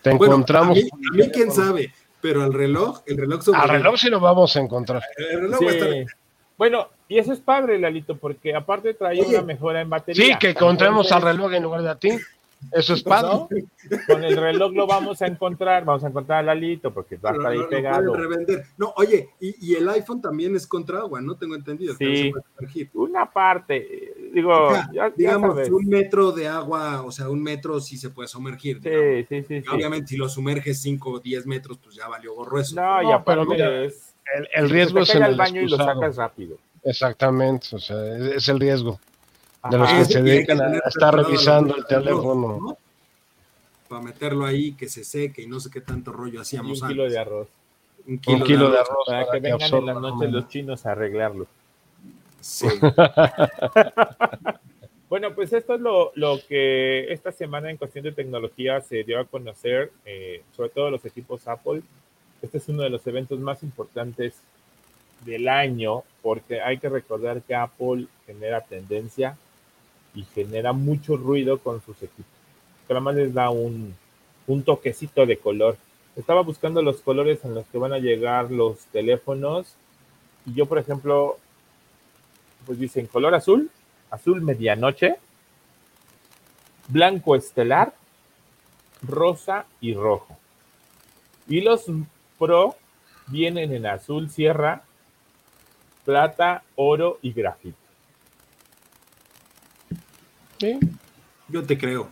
Te 0.03 0.11
encontramos. 0.11 0.79
A 0.79 1.17
mí, 1.17 1.29
quién 1.33 1.51
sabe, 1.51 1.93
pero 2.21 2.43
al 2.43 2.53
reloj, 2.53 3.01
el 3.07 3.17
reloj 3.17 3.43
Al 3.53 3.69
reloj 3.69 3.97
sí 3.99 4.09
lo 4.11 4.21
vamos 4.21 4.55
a 4.57 4.61
encontrar. 4.61 5.03
El 5.17 5.41
reloj 5.41 5.61
va 5.61 5.71
a 5.71 5.75
estar... 5.75 6.20
Bueno, 6.61 6.89
y 7.09 7.17
eso 7.17 7.33
es 7.33 7.41
padre, 7.41 7.79
Lalito, 7.79 8.19
porque 8.19 8.55
aparte 8.55 8.93
trae 8.93 9.19
una 9.23 9.41
mejora 9.41 9.81
en 9.81 9.89
batería. 9.89 10.23
Sí, 10.23 10.39
que 10.39 10.51
encontremos 10.51 11.11
al 11.11 11.23
reloj 11.23 11.55
en 11.55 11.63
lugar 11.63 11.81
de 11.81 11.89
a 11.89 11.95
ti. 11.95 12.11
Eso 12.71 12.93
es 12.93 13.03
padre. 13.03 13.65
Con 14.07 14.23
el 14.23 14.37
reloj 14.37 14.71
lo 14.75 14.87
vamos 14.87 15.23
a 15.23 15.27
encontrar, 15.27 15.87
vamos 15.87 16.05
a 16.05 16.09
encontrar 16.09 16.41
a 16.41 16.43
Lalito 16.43 16.93
porque 16.93 17.17
va 17.17 17.31
a 17.31 17.33
estar 17.33 17.53
ahí 17.53 17.61
pegado. 17.71 18.15
No, 18.77 18.93
oye, 18.99 19.31
y, 19.41 19.75
el 19.75 19.89
iPhone 19.89 20.21
también 20.21 20.55
es 20.55 20.67
contra 20.67 20.99
agua, 20.99 21.23
¿no? 21.23 21.35
Tengo 21.35 21.55
entendido. 21.55 21.95
Sí, 21.95 22.31
una 22.93 23.31
parte, 23.31 24.13
digo, 24.35 24.69
digamos 25.17 25.67
un 25.71 25.89
metro 25.89 26.31
de 26.31 26.47
agua, 26.47 27.01
o 27.05 27.11
sea, 27.11 27.31
un 27.31 27.43
metro 27.43 27.81
sí 27.81 27.97
se 27.97 28.11
puede 28.11 28.29
sumergir. 28.29 28.83
Sí, 28.83 29.25
sí, 29.31 29.63
sí, 29.63 29.69
Obviamente, 29.73 30.09
si 30.09 30.19
lo 30.19 30.29
sumerges 30.29 30.83
5 30.83 31.11
o 31.11 31.21
10 31.21 31.47
metros, 31.47 31.79
pues 31.83 31.97
ya 31.97 32.07
valió 32.07 32.35
gorro 32.35 32.61
eso. 32.61 32.77
No, 32.77 33.09
ya, 33.09 33.25
pero 33.25 33.47
mira, 33.47 33.83
es, 33.83 34.10
el, 34.53 34.71
riesgo 34.71 35.01
es 35.01 35.15
el 35.15 35.23
al 35.23 35.37
baño 35.37 35.63
y 35.63 35.69
lo 35.69 35.77
sacas 35.77 36.17
rápido. 36.17 36.57
Exactamente, 36.83 37.69
o 37.73 37.79
sea, 37.79 38.17
es 38.35 38.49
el 38.49 38.59
riesgo 38.59 38.99
de 39.69 39.79
los 39.79 39.93
que 39.93 40.05
se 40.05 40.23
dedican 40.23 40.61
a 40.61 40.79
estar 40.87 41.15
revisando 41.15 41.77
el 41.77 41.85
teléfono. 41.87 42.77
Para 43.89 44.03
meterlo 44.03 44.47
ahí, 44.47 44.73
que 44.73 44.89
se 44.89 45.05
seque 45.05 45.43
y 45.43 45.47
no 45.47 45.61
sé 45.61 45.71
qué 45.71 45.81
tanto 45.81 46.13
rollo 46.13 46.41
hacíamos 46.41 46.81
un 46.81 46.89
kilo 46.89 47.11
de 47.11 47.19
arroz. 47.19 47.49
Un 48.07 48.19
kilo, 48.19 48.71
de, 48.71 48.79
arroz, 48.79 49.05
Para, 49.07 49.27
que, 49.31 49.41
vengan 49.41 49.75
en 49.75 49.87
la 49.87 49.95
noche 49.95 50.29
los 50.29 50.49
chinos 50.49 50.87
a 50.87 50.93
arreglarlo. 50.93 51.47
Sí. 52.41 52.67
bueno, 55.11 55.35
pues 55.35 55.53
esto 55.53 55.75
es 55.75 55.81
lo, 55.81 56.13
lo, 56.15 56.39
que 56.49 57.13
esta 57.13 57.33
semana 57.33 57.71
en 57.71 57.77
cuestión 57.77 58.05
de 58.05 58.13
tecnología 58.13 58.81
se 58.81 59.05
dio 59.05 59.21
a 59.21 59.25
conocer, 59.27 59.93
eh, 60.07 60.43
sobre 60.57 60.71
todo 60.71 60.91
los 60.91 61.05
equipos 61.05 61.47
Apple. 61.47 61.83
Este 62.43 62.59
es 62.59 62.69
uno 62.69 62.83
de 62.83 62.91
los 62.91 63.07
eventos 63.07 63.39
más 63.41 63.63
importantes 63.63 64.35
del 65.25 65.49
año, 65.49 66.03
porque 66.23 66.61
hay 66.61 66.79
que 66.79 66.89
recordar 66.89 67.43
que 67.43 67.55
Apple 67.55 68.07
genera 68.27 68.63
tendencia 68.63 69.37
y 70.15 70.25
genera 70.25 70.73
mucho 70.73 71.17
ruido 71.17 71.59
con 71.59 71.83
sus 71.83 71.97
equipos. 72.03 72.33
Pero 72.89 73.01
más 73.01 73.15
les 73.15 73.35
da 73.35 73.51
un, 73.51 73.95
un 74.47 74.63
toquecito 74.63 75.27
de 75.27 75.37
color. 75.37 75.77
Estaba 76.17 76.43
buscando 76.43 76.83
los 76.83 77.01
colores 77.03 77.45
en 77.45 77.55
los 77.55 77.67
que 77.67 77.79
van 77.79 77.93
a 77.93 77.99
llegar 77.99 78.51
los 78.51 78.79
teléfonos 78.87 79.77
y 80.47 80.55
yo, 80.55 80.67
por 80.67 80.79
ejemplo, 80.79 81.39
pues 82.67 82.79
dicen 82.79 83.07
color 83.07 83.35
azul, 83.35 83.71
azul 84.11 84.41
medianoche, 84.41 85.17
blanco 86.89 87.37
estelar, 87.37 87.93
rosa 89.03 89.67
y 89.81 89.95
rojo. 89.95 90.37
Y 91.49 91.61
los 91.61 91.87
Pro 92.41 92.75
vienen 93.27 93.73
en 93.75 93.87
azul 93.87 94.31
sierra, 94.31 94.83
plata, 96.07 96.65
oro 96.75 97.19
y 97.21 97.33
grafito. 97.33 97.77
Yo 101.49 101.63
te 101.65 101.77
creo. 101.77 102.09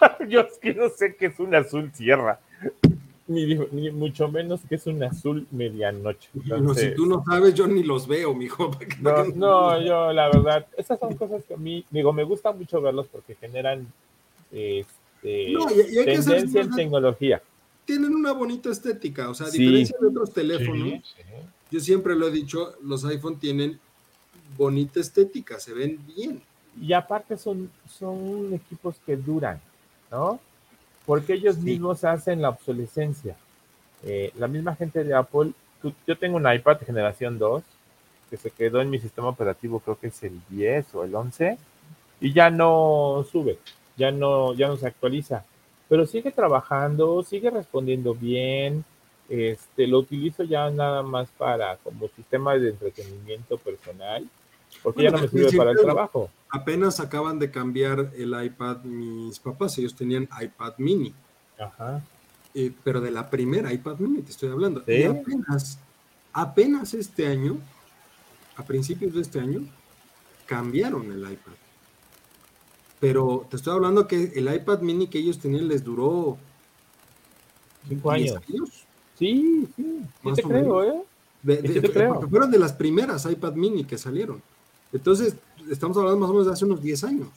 Yo 0.28 0.40
es 0.40 0.56
que 0.58 0.72
no 0.72 0.88
sé 0.88 1.16
qué 1.16 1.26
es 1.26 1.40
un 1.40 1.54
azul 1.54 1.90
sierra. 1.92 2.38
Ni, 3.26 3.56
mucho 3.92 4.28
menos 4.28 4.60
que 4.68 4.76
es 4.76 4.86
un 4.86 5.02
azul 5.02 5.46
medianoche. 5.50 6.30
si 6.74 6.94
tú 6.94 7.06
no 7.06 7.22
sabes, 7.24 7.54
yo 7.54 7.68
ni 7.68 7.84
los 7.84 8.08
veo, 8.08 8.34
mijo. 8.34 8.72
No, 9.00 9.24
no, 9.26 9.80
yo 9.80 10.12
la 10.12 10.26
verdad, 10.26 10.66
esas 10.76 10.98
son 10.98 11.14
cosas 11.14 11.44
que 11.44 11.54
a 11.54 11.56
mí, 11.56 11.84
digo, 11.90 12.12
me 12.12 12.24
gusta 12.24 12.50
mucho 12.50 12.80
verlos 12.80 13.06
porque 13.06 13.36
generan 13.36 13.86
este, 14.50 15.54
tendencia 16.04 16.60
en 16.60 16.70
tecnología. 16.72 17.40
Tienen 17.90 18.14
una 18.14 18.30
bonita 18.30 18.70
estética, 18.70 19.28
o 19.28 19.34
sea, 19.34 19.48
a 19.48 19.50
diferencia 19.50 19.96
de 20.00 20.06
otros 20.06 20.32
teléfonos, 20.32 21.02
yo 21.72 21.80
siempre 21.80 22.14
lo 22.14 22.28
he 22.28 22.30
dicho, 22.30 22.76
los 22.84 23.04
iPhone 23.04 23.36
tienen 23.36 23.80
bonita 24.56 25.00
estética, 25.00 25.58
se 25.58 25.74
ven 25.74 25.98
bien. 26.06 26.40
Y 26.80 26.92
aparte 26.92 27.36
son, 27.36 27.68
son 27.88 28.54
equipos 28.54 28.94
que 29.04 29.16
duran, 29.16 29.60
¿no? 30.08 30.38
Porque 31.04 31.32
ellos 31.32 31.58
mismos 31.58 32.04
hacen 32.04 32.40
la 32.40 32.50
obsolescencia. 32.50 33.34
Eh, 34.04 34.32
la 34.38 34.46
misma 34.46 34.76
gente 34.76 35.02
de 35.02 35.12
Apple, 35.12 35.50
yo 36.06 36.16
tengo 36.16 36.36
un 36.36 36.48
iPad 36.48 36.78
generación 36.86 37.40
2 37.40 37.64
que 38.30 38.36
se 38.36 38.52
quedó 38.52 38.80
en 38.80 38.88
mi 38.88 39.00
sistema 39.00 39.30
operativo, 39.30 39.80
creo 39.80 39.98
que 39.98 40.06
es 40.06 40.22
el 40.22 40.40
10 40.48 40.94
o 40.94 41.02
el 41.02 41.12
11, 41.12 41.58
y 42.20 42.32
ya 42.32 42.50
no 42.50 43.26
sube, 43.32 43.58
ya 43.96 44.12
no, 44.12 44.54
ya 44.54 44.68
no 44.68 44.76
se 44.76 44.86
actualiza, 44.86 45.44
pero 45.90 46.06
sigue 46.06 46.30
trabajando, 46.30 47.22
sigue 47.22 47.50
respondiendo 47.50 48.14
bien, 48.14 48.82
este, 49.28 49.86
lo 49.86 49.98
utilizo 49.98 50.44
ya 50.44 50.70
nada 50.70 51.02
más 51.02 51.28
para 51.36 51.76
como 51.76 52.08
sistema 52.08 52.56
de 52.56 52.70
entretenimiento 52.70 53.58
personal, 53.58 54.26
porque 54.82 55.02
ya 55.02 55.10
no 55.10 55.18
me 55.18 55.28
sirve 55.28 55.58
para 55.58 55.72
el 55.72 55.76
trabajo 55.76 56.30
apenas 56.50 57.00
acaban 57.00 57.38
de 57.38 57.50
cambiar 57.50 58.12
el 58.16 58.44
iPad 58.44 58.82
mis 58.82 59.38
papás, 59.38 59.78
ellos 59.78 59.94
tenían 59.94 60.28
iPad 60.40 60.74
mini. 60.78 61.14
Ajá. 61.58 62.02
Eh, 62.52 62.72
pero 62.82 63.00
de 63.00 63.12
la 63.12 63.30
primera 63.30 63.72
iPad 63.72 63.98
mini 63.98 64.22
te 64.22 64.32
estoy 64.32 64.50
hablando. 64.50 64.82
Y 64.86 65.04
apenas, 65.04 65.78
apenas 66.32 66.94
este 66.94 67.26
año, 67.26 67.58
a 68.56 68.64
principios 68.64 69.14
de 69.14 69.22
este 69.22 69.40
año, 69.40 69.64
cambiaron 70.46 71.10
el 71.12 71.20
iPad. 71.20 71.52
Pero 73.00 73.46
te 73.48 73.56
estoy 73.56 73.74
hablando 73.74 74.06
que 74.06 74.32
el 74.34 74.54
iPad 74.54 74.80
mini 74.80 75.06
que 75.08 75.18
ellos 75.18 75.38
tenían 75.38 75.66
les 75.66 75.82
duró 75.82 76.36
cinco 77.88 78.10
años. 78.10 78.38
Sí, 79.18 79.66
sí, 79.74 80.02
sí 80.22 80.32
te 80.34 80.42
creo, 80.42 80.84
¿eh? 80.84 81.02
te 81.42 81.90
creo. 81.90 82.28
Fueron 82.28 82.50
de 82.50 82.58
las 82.58 82.74
primeras 82.74 83.24
iPad 83.24 83.54
mini 83.54 83.84
que 83.84 83.96
salieron. 83.96 84.42
Entonces, 84.92 85.36
estamos 85.70 85.96
hablando 85.96 86.18
más 86.18 86.30
o 86.30 86.32
menos 86.32 86.46
de 86.46 86.52
hace 86.52 86.64
unos 86.64 86.82
10 86.82 87.04
años. 87.04 87.28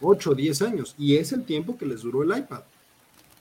8, 0.00 0.34
10 0.34 0.62
años. 0.62 0.94
Y 0.98 1.16
es 1.16 1.32
el 1.32 1.44
tiempo 1.44 1.76
que 1.76 1.86
les 1.86 2.02
duró 2.02 2.22
el 2.22 2.36
iPad. 2.36 2.62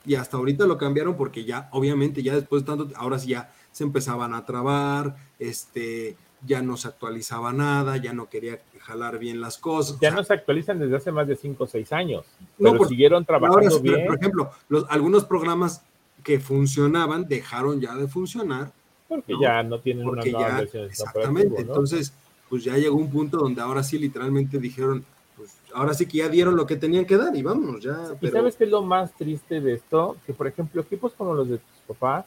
Y 0.06 0.15
hasta 0.15 0.38
ahorita 0.38 0.65
lo 0.65 0.77
cambiaron 0.77 1.15
porque 1.15 1.45
ya, 1.45 1.69
obviamente, 1.71 2.21
ya 2.21 2.36
después 2.36 2.63
de 2.63 2.67
tanto, 2.67 2.89
ahora 2.95 3.19
sí 3.19 3.29
ya 3.29 3.53
se 3.71 3.84
empezaban 3.84 4.34
a 4.34 4.45
trabar, 4.45 5.15
este, 5.39 6.17
ya 6.45 6.62
no 6.62 6.77
se 6.77 6.88
actualizaba 6.88 7.53
nada, 7.53 7.97
ya 7.97 8.13
no 8.13 8.29
quería 8.29 8.60
jalar 8.82 9.17
bien 9.17 9.39
las 9.39 9.58
cosas. 9.58 9.99
Ya 9.99 10.12
no 10.12 10.23
se 10.23 10.34
actualizan 10.34 10.79
desde 10.79 10.97
hace 10.97 11.12
más 11.12 11.27
de 11.27 11.36
5 11.36 11.63
o 11.63 11.67
6 11.67 11.93
años. 11.93 12.25
Pero 12.58 12.73
no, 12.73 12.86
siguieron 12.86 13.25
trabajando 13.25 13.79
bien. 13.79 14.06
Por 14.06 14.17
ejemplo, 14.17 14.51
los, 14.69 14.86
algunos 14.89 15.25
programas 15.25 15.84
que 16.23 16.39
funcionaban 16.39 17.27
dejaron 17.27 17.79
ya 17.79 17.95
de 17.95 18.08
funcionar. 18.08 18.71
Porque 19.08 19.34
ya 19.39 19.63
no 19.63 19.79
tienen 19.79 20.08
una 20.08 20.23
nueva 20.23 20.58
versión. 20.58 20.86
Exactamente. 20.86 21.62
Entonces, 21.62 22.13
pues 22.49 22.63
ya 22.63 22.77
llegó 22.77 22.95
un 22.95 23.10
punto 23.10 23.38
donde 23.38 23.62
ahora 23.62 23.84
sí 23.84 23.97
literalmente 23.97 24.60
dijeron, 24.60 25.06
pues 25.36 25.56
ahora 25.73 25.93
sí 25.93 26.06
que 26.06 26.19
ya 26.19 26.29
dieron 26.29 26.56
lo 26.56 26.65
que 26.65 26.75
tenían 26.75 27.06
que 27.06 27.17
dar 27.17 27.36
y 27.36 27.41
vámonos 27.41 27.82
ya. 27.82 27.97
¿Y 28.21 28.27
sabes 28.27 28.56
qué 28.56 28.65
es 28.65 28.69
lo 28.69 28.82
más 28.82 29.13
triste 29.13 29.62
de 29.62 29.73
esto? 29.73 30.17
Que 30.25 30.34
por 30.34 30.47
ejemplo 30.47 30.82
equipos 30.82 31.13
como 31.13 31.34
los 31.34 31.49
de 31.49 31.58
tus 31.58 31.95
papás, 31.95 32.25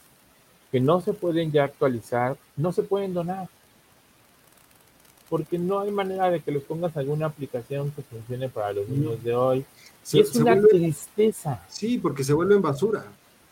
que 0.70 0.80
no 0.80 1.00
se 1.00 1.12
pueden 1.12 1.52
ya 1.52 1.64
actualizar, 1.64 2.36
no 2.56 2.72
se 2.72 2.82
pueden 2.82 3.14
donar. 3.14 3.48
Porque 5.28 5.58
no 5.58 5.80
hay 5.80 5.90
manera 5.90 6.30
de 6.30 6.40
que 6.40 6.52
les 6.52 6.62
pongas 6.62 6.96
alguna 6.96 7.26
aplicación 7.26 7.90
que 7.90 8.02
funcione 8.02 8.48
para 8.48 8.72
los 8.72 8.88
niños 8.88 9.22
de 9.22 9.34
hoy. 9.34 9.64
y 10.12 10.20
es 10.20 10.34
una 10.36 10.60
tristeza. 10.60 11.62
Sí, 11.68 11.98
porque 11.98 12.22
se 12.22 12.32
vuelven 12.32 12.62
basura. 12.62 13.04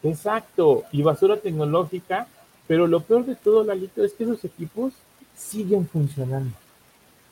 Exacto, 0.02 0.84
y 0.92 1.02
basura 1.02 1.38
tecnológica, 1.38 2.28
pero 2.68 2.86
lo 2.86 3.00
peor 3.00 3.24
de 3.24 3.34
todo, 3.34 3.64
Lalito, 3.64 4.04
es 4.04 4.12
que 4.12 4.24
esos 4.24 4.44
equipos 4.44 4.92
siguen 5.34 5.88
funcionando. 5.88 6.54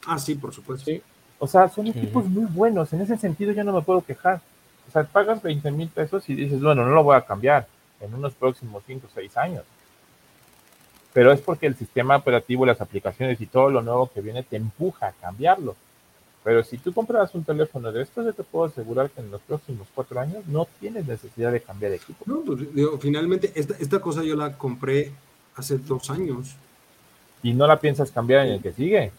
Ah, 0.06 0.18
sí, 0.18 0.34
por 0.34 0.52
supuesto. 0.52 0.90
O 1.38 1.46
sea, 1.46 1.68
son 1.68 1.88
equipos 1.88 2.24
muy 2.24 2.46
buenos. 2.46 2.92
En 2.92 3.00
ese 3.00 3.16
sentido, 3.18 3.52
ya 3.52 3.64
no 3.64 3.72
me 3.72 3.82
puedo 3.82 4.00
quejar. 4.02 4.40
O 4.88 4.92
sea, 4.92 5.04
pagas 5.04 5.42
20 5.42 5.70
mil 5.70 5.88
pesos 5.88 6.28
y 6.28 6.34
dices, 6.34 6.60
bueno, 6.60 6.84
no 6.84 6.94
lo 6.94 7.04
voy 7.04 7.16
a 7.16 7.24
cambiar 7.24 7.66
en 8.00 8.14
unos 8.14 8.32
próximos 8.34 8.82
5 8.86 9.06
o 9.06 9.10
6 9.14 9.36
años. 9.36 9.64
Pero 11.12 11.32
es 11.32 11.40
porque 11.40 11.66
el 11.66 11.76
sistema 11.76 12.16
operativo, 12.16 12.64
las 12.64 12.80
aplicaciones 12.80 13.40
y 13.40 13.46
todo 13.46 13.70
lo 13.70 13.82
nuevo 13.82 14.10
que 14.12 14.20
viene 14.20 14.42
te 14.42 14.56
empuja 14.56 15.08
a 15.08 15.12
cambiarlo. 15.12 15.76
Pero 16.44 16.64
si 16.64 16.78
tú 16.78 16.92
compras 16.92 17.34
un 17.34 17.44
teléfono 17.44 17.92
de 17.92 18.02
estos, 18.02 18.24
yo 18.24 18.32
te 18.32 18.42
puedo 18.42 18.64
asegurar 18.64 19.10
que 19.10 19.20
en 19.20 19.30
los 19.30 19.40
próximos 19.42 19.86
cuatro 19.94 20.18
años 20.18 20.44
no 20.46 20.66
tienes 20.80 21.06
necesidad 21.06 21.52
de 21.52 21.60
cambiar 21.60 21.92
de 21.92 21.98
equipo. 21.98 22.24
No, 22.26 22.40
pues 22.40 22.60
finalmente, 23.00 23.52
esta, 23.54 23.74
esta 23.78 24.00
cosa 24.00 24.24
yo 24.24 24.34
la 24.34 24.56
compré 24.58 25.12
hace 25.54 25.78
dos 25.78 26.10
años. 26.10 26.56
¿Y 27.44 27.52
no 27.52 27.66
la 27.66 27.78
piensas 27.78 28.10
cambiar 28.10 28.46
en 28.46 28.54
el 28.54 28.62
que 28.62 28.72
sigue? 28.72 29.12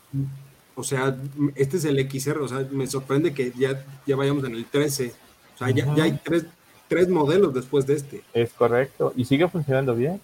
o 0.76 0.84
sea, 0.84 1.16
este 1.56 1.78
es 1.78 1.86
el 1.86 2.00
XR, 2.10 2.40
o 2.40 2.48
sea, 2.48 2.68
me 2.72 2.88
sorprende 2.88 3.34
que 3.34 3.52
ya, 3.56 3.84
ya 4.06 4.16
vayamos 4.16 4.44
en 4.46 4.56
el 4.56 4.66
13. 4.66 5.14
O 5.56 5.58
sea, 5.58 5.70
ya, 5.70 5.86
hay 6.02 6.20
tres, 6.24 6.46
tres 6.88 7.10
modelos 7.10 7.54
después 7.54 7.86
de 7.86 7.96
este. 7.96 8.24
Es 8.34 8.52
correcto. 8.54 9.14
Y 9.16 9.26
sigue 9.26 9.48
funcionando 9.48 9.96
bien. 9.96 10.20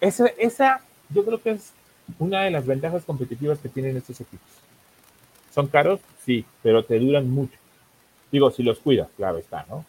Esa, 0.00 0.26
esa 0.38 0.82
yo 1.14 1.24
creo 1.24 1.40
que 1.40 1.50
es 1.50 1.72
una 2.18 2.42
de 2.42 2.50
las 2.50 2.66
ventajas 2.66 3.04
competitivas 3.04 3.58
que 3.58 3.68
tienen 3.68 3.96
estos 3.96 4.20
equipos. 4.20 4.48
¿Son 5.54 5.66
caros? 5.66 6.00
Sí, 6.24 6.44
pero 6.62 6.84
te 6.84 6.98
duran 6.98 7.28
mucho. 7.28 7.58
Digo, 8.30 8.50
si 8.50 8.62
los 8.62 8.78
cuidas, 8.78 9.08
claro 9.16 9.38
está, 9.38 9.66
¿no? 9.68 9.84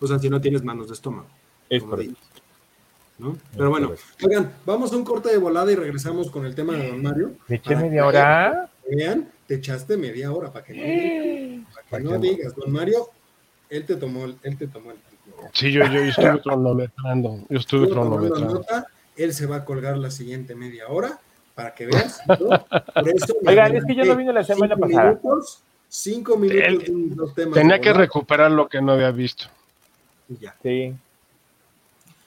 O 0.00 0.06
sea, 0.06 0.18
si 0.18 0.28
no 0.28 0.40
tienes 0.40 0.62
manos 0.62 0.88
de 0.88 0.94
estómago. 0.94 1.28
Es 1.68 1.82
correcto. 1.82 2.16
¿no? 3.18 3.36
Pero 3.54 3.70
bueno, 3.70 3.92
oigan, 4.24 4.52
vamos 4.64 4.92
a 4.92 4.96
un 4.96 5.04
corte 5.04 5.28
de 5.28 5.36
volada 5.36 5.70
y 5.70 5.74
regresamos 5.74 6.30
con 6.30 6.46
el 6.46 6.54
tema 6.54 6.74
de 6.74 6.88
Don 6.88 7.02
Mario. 7.02 7.32
¿Me 7.48 7.56
eché 7.56 7.76
media 7.76 8.06
hora? 8.06 8.70
Vean, 8.90 9.30
te 9.46 9.56
echaste 9.56 9.96
media 9.96 10.32
hora 10.32 10.50
para 10.50 10.64
que 10.64 10.74
no, 10.74 11.66
para 11.90 12.02
que 12.02 12.08
no 12.08 12.18
digas, 12.18 12.54
Don 12.56 12.72
Mario, 12.72 13.08
él 13.68 13.84
te 13.84 13.96
tomó, 13.96 14.24
él 14.24 14.58
te 14.58 14.66
tomó 14.66 14.90
el 14.90 14.98
Sí, 15.52 15.72
yo, 15.72 15.84
yo, 15.86 16.00
estuve 16.00 16.40
cronometrando. 16.42 17.40
Yo 17.48 17.58
estuve 17.58 17.88
cronometrando. 17.88 18.64
Él 19.16 19.34
se 19.34 19.46
va 19.46 19.56
a 19.56 19.64
colgar 19.64 19.98
la 19.98 20.10
siguiente 20.10 20.54
media 20.54 20.88
hora 20.88 21.18
para 21.54 21.74
que 21.74 21.86
veas. 21.86 22.20
Por 22.26 23.08
eso 23.08 23.34
Oigan, 23.46 23.76
es 23.76 23.84
que 23.84 23.94
yo 23.94 24.04
no 24.04 24.16
vine 24.16 24.32
la 24.32 24.44
semana 24.44 24.76
pasada. 24.76 25.10
Minutos, 25.10 25.62
cinco 25.88 26.36
minutos. 26.36 27.34
tenía 27.34 27.80
que 27.80 27.92
recuperar 27.92 28.50
lo 28.50 28.68
que 28.68 28.80
no 28.80 28.92
había 28.92 29.10
visto. 29.10 29.46
Ya. 30.28 30.54
Sí. 30.62 30.94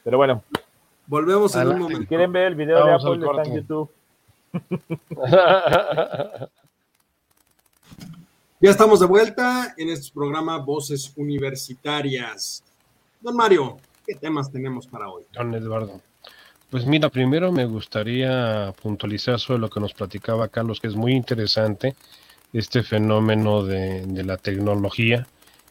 Pero 0.04 0.18
bueno. 0.18 0.44
Volvemos 1.08 1.56
en 1.56 1.68
un 1.68 1.80
momento. 1.80 2.02
Si 2.02 2.08
quieren 2.08 2.32
ver 2.32 2.48
el 2.48 2.56
video 2.56 2.86
de 2.86 2.94
Apple, 2.94 3.26
está 3.26 3.44
en 3.44 3.56
YouTube. 3.56 3.90
ya 8.62 8.70
estamos 8.70 9.00
de 9.00 9.08
vuelta 9.08 9.74
en 9.78 9.90
este 9.90 10.14
programa 10.14 10.60
Voces 10.60 11.12
Universitarias. 11.16 12.64
Don 13.24 13.38
Mario, 13.38 13.78
¿qué 14.06 14.16
temas 14.16 14.52
tenemos 14.52 14.86
para 14.86 15.08
hoy? 15.08 15.24
Don 15.32 15.54
Eduardo. 15.54 16.02
Pues 16.70 16.86
mira, 16.86 17.08
primero 17.08 17.54
me 17.54 17.64
gustaría 17.64 18.74
puntualizar 18.82 19.40
sobre 19.40 19.60
lo 19.60 19.70
que 19.70 19.80
nos 19.80 19.94
platicaba 19.94 20.50
Carlos, 20.50 20.82
que 20.82 20.88
es 20.88 20.96
muy 20.98 21.14
interesante, 21.14 21.96
este 22.52 22.84
fenómeno 22.84 23.64
de, 23.64 24.24
la 24.26 24.36
tecnología, 24.36 25.26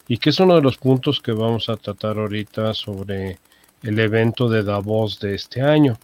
y 0.08 0.16
que 0.16 0.30
es 0.30 0.40
uno 0.40 0.54
de 0.54 0.62
los 0.62 0.78
puntos 0.78 1.20
que 1.20 1.32
vamos 1.32 1.68
a 1.68 1.76
tratar 1.76 2.16
ahorita 2.16 2.72
sobre 2.72 3.38
el 3.82 3.98
evento 3.98 4.48
de 4.48 4.62
Davos 4.62 5.20
de 5.20 5.34
este 5.34 5.60
año. 5.60 5.98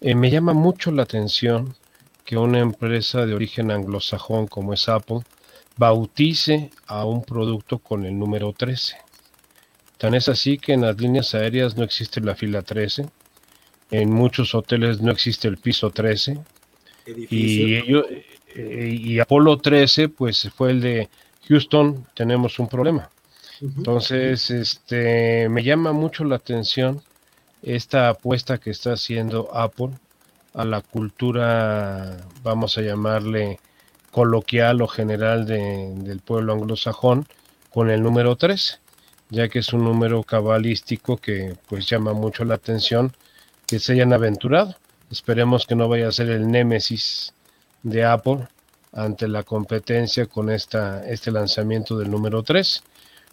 Eh, 0.00 0.16
me 0.16 0.30
llama 0.30 0.52
mucho 0.52 0.90
la 0.90 1.04
atención 1.04 1.76
que 2.24 2.36
una 2.36 2.58
empresa 2.58 3.24
de 3.24 3.34
origen 3.34 3.70
anglosajón 3.70 4.48
como 4.48 4.74
es 4.74 4.88
Apple 4.88 5.20
bautice 5.76 6.72
a 6.88 7.04
un 7.04 7.22
producto 7.22 7.78
con 7.78 8.04
el 8.04 8.18
número 8.18 8.52
13. 8.52 9.07
Tan 9.98 10.14
es 10.14 10.28
así 10.28 10.58
que 10.58 10.72
en 10.72 10.82
las 10.82 11.00
líneas 11.00 11.34
aéreas 11.34 11.76
no 11.76 11.84
existe 11.84 12.20
la 12.20 12.34
fila 12.34 12.62
13, 12.62 13.06
en 13.90 14.10
muchos 14.10 14.54
hoteles 14.54 15.00
no 15.00 15.10
existe 15.10 15.48
el 15.48 15.58
piso 15.58 15.90
13. 15.90 16.38
Y, 17.30 17.74
ellos, 17.74 18.06
y 18.54 19.18
Apolo 19.18 19.58
13, 19.58 20.08
pues 20.08 20.48
fue 20.54 20.70
el 20.70 20.80
de 20.80 21.08
Houston, 21.48 22.06
tenemos 22.14 22.58
un 22.58 22.68
problema. 22.68 23.10
Entonces, 23.60 24.50
este, 24.50 25.48
me 25.48 25.64
llama 25.64 25.92
mucho 25.92 26.24
la 26.24 26.36
atención 26.36 27.02
esta 27.62 28.08
apuesta 28.08 28.58
que 28.58 28.70
está 28.70 28.92
haciendo 28.92 29.52
Apple 29.52 29.90
a 30.54 30.64
la 30.64 30.80
cultura, 30.80 32.18
vamos 32.42 32.78
a 32.78 32.82
llamarle 32.82 33.58
coloquial 34.12 34.80
o 34.80 34.86
general 34.86 35.46
del 35.46 36.20
pueblo 36.20 36.52
anglosajón, 36.52 37.26
con 37.70 37.90
el 37.90 38.02
número 38.02 38.36
13, 38.36 38.78
ya 39.30 39.48
que 39.48 39.60
es 39.60 39.72
un 39.72 39.84
número 39.84 40.22
cabalístico 40.22 41.16
que 41.16 41.56
pues 41.68 41.86
llama 41.86 42.12
mucho 42.12 42.44
la 42.44 42.54
atención 42.54 43.12
que 43.66 43.78
se 43.78 43.92
hayan 43.92 44.12
aventurado. 44.12 44.74
Esperemos 45.10 45.66
que 45.66 45.74
no 45.74 45.88
vaya 45.88 46.08
a 46.08 46.12
ser 46.12 46.30
el 46.30 46.50
némesis 46.50 47.32
de 47.82 48.04
Apple 48.04 48.48
ante 48.92 49.28
la 49.28 49.42
competencia 49.42 50.26
con 50.26 50.50
esta, 50.50 51.06
este 51.08 51.30
lanzamiento 51.30 51.98
del 51.98 52.10
número 52.10 52.42
3. 52.42 52.82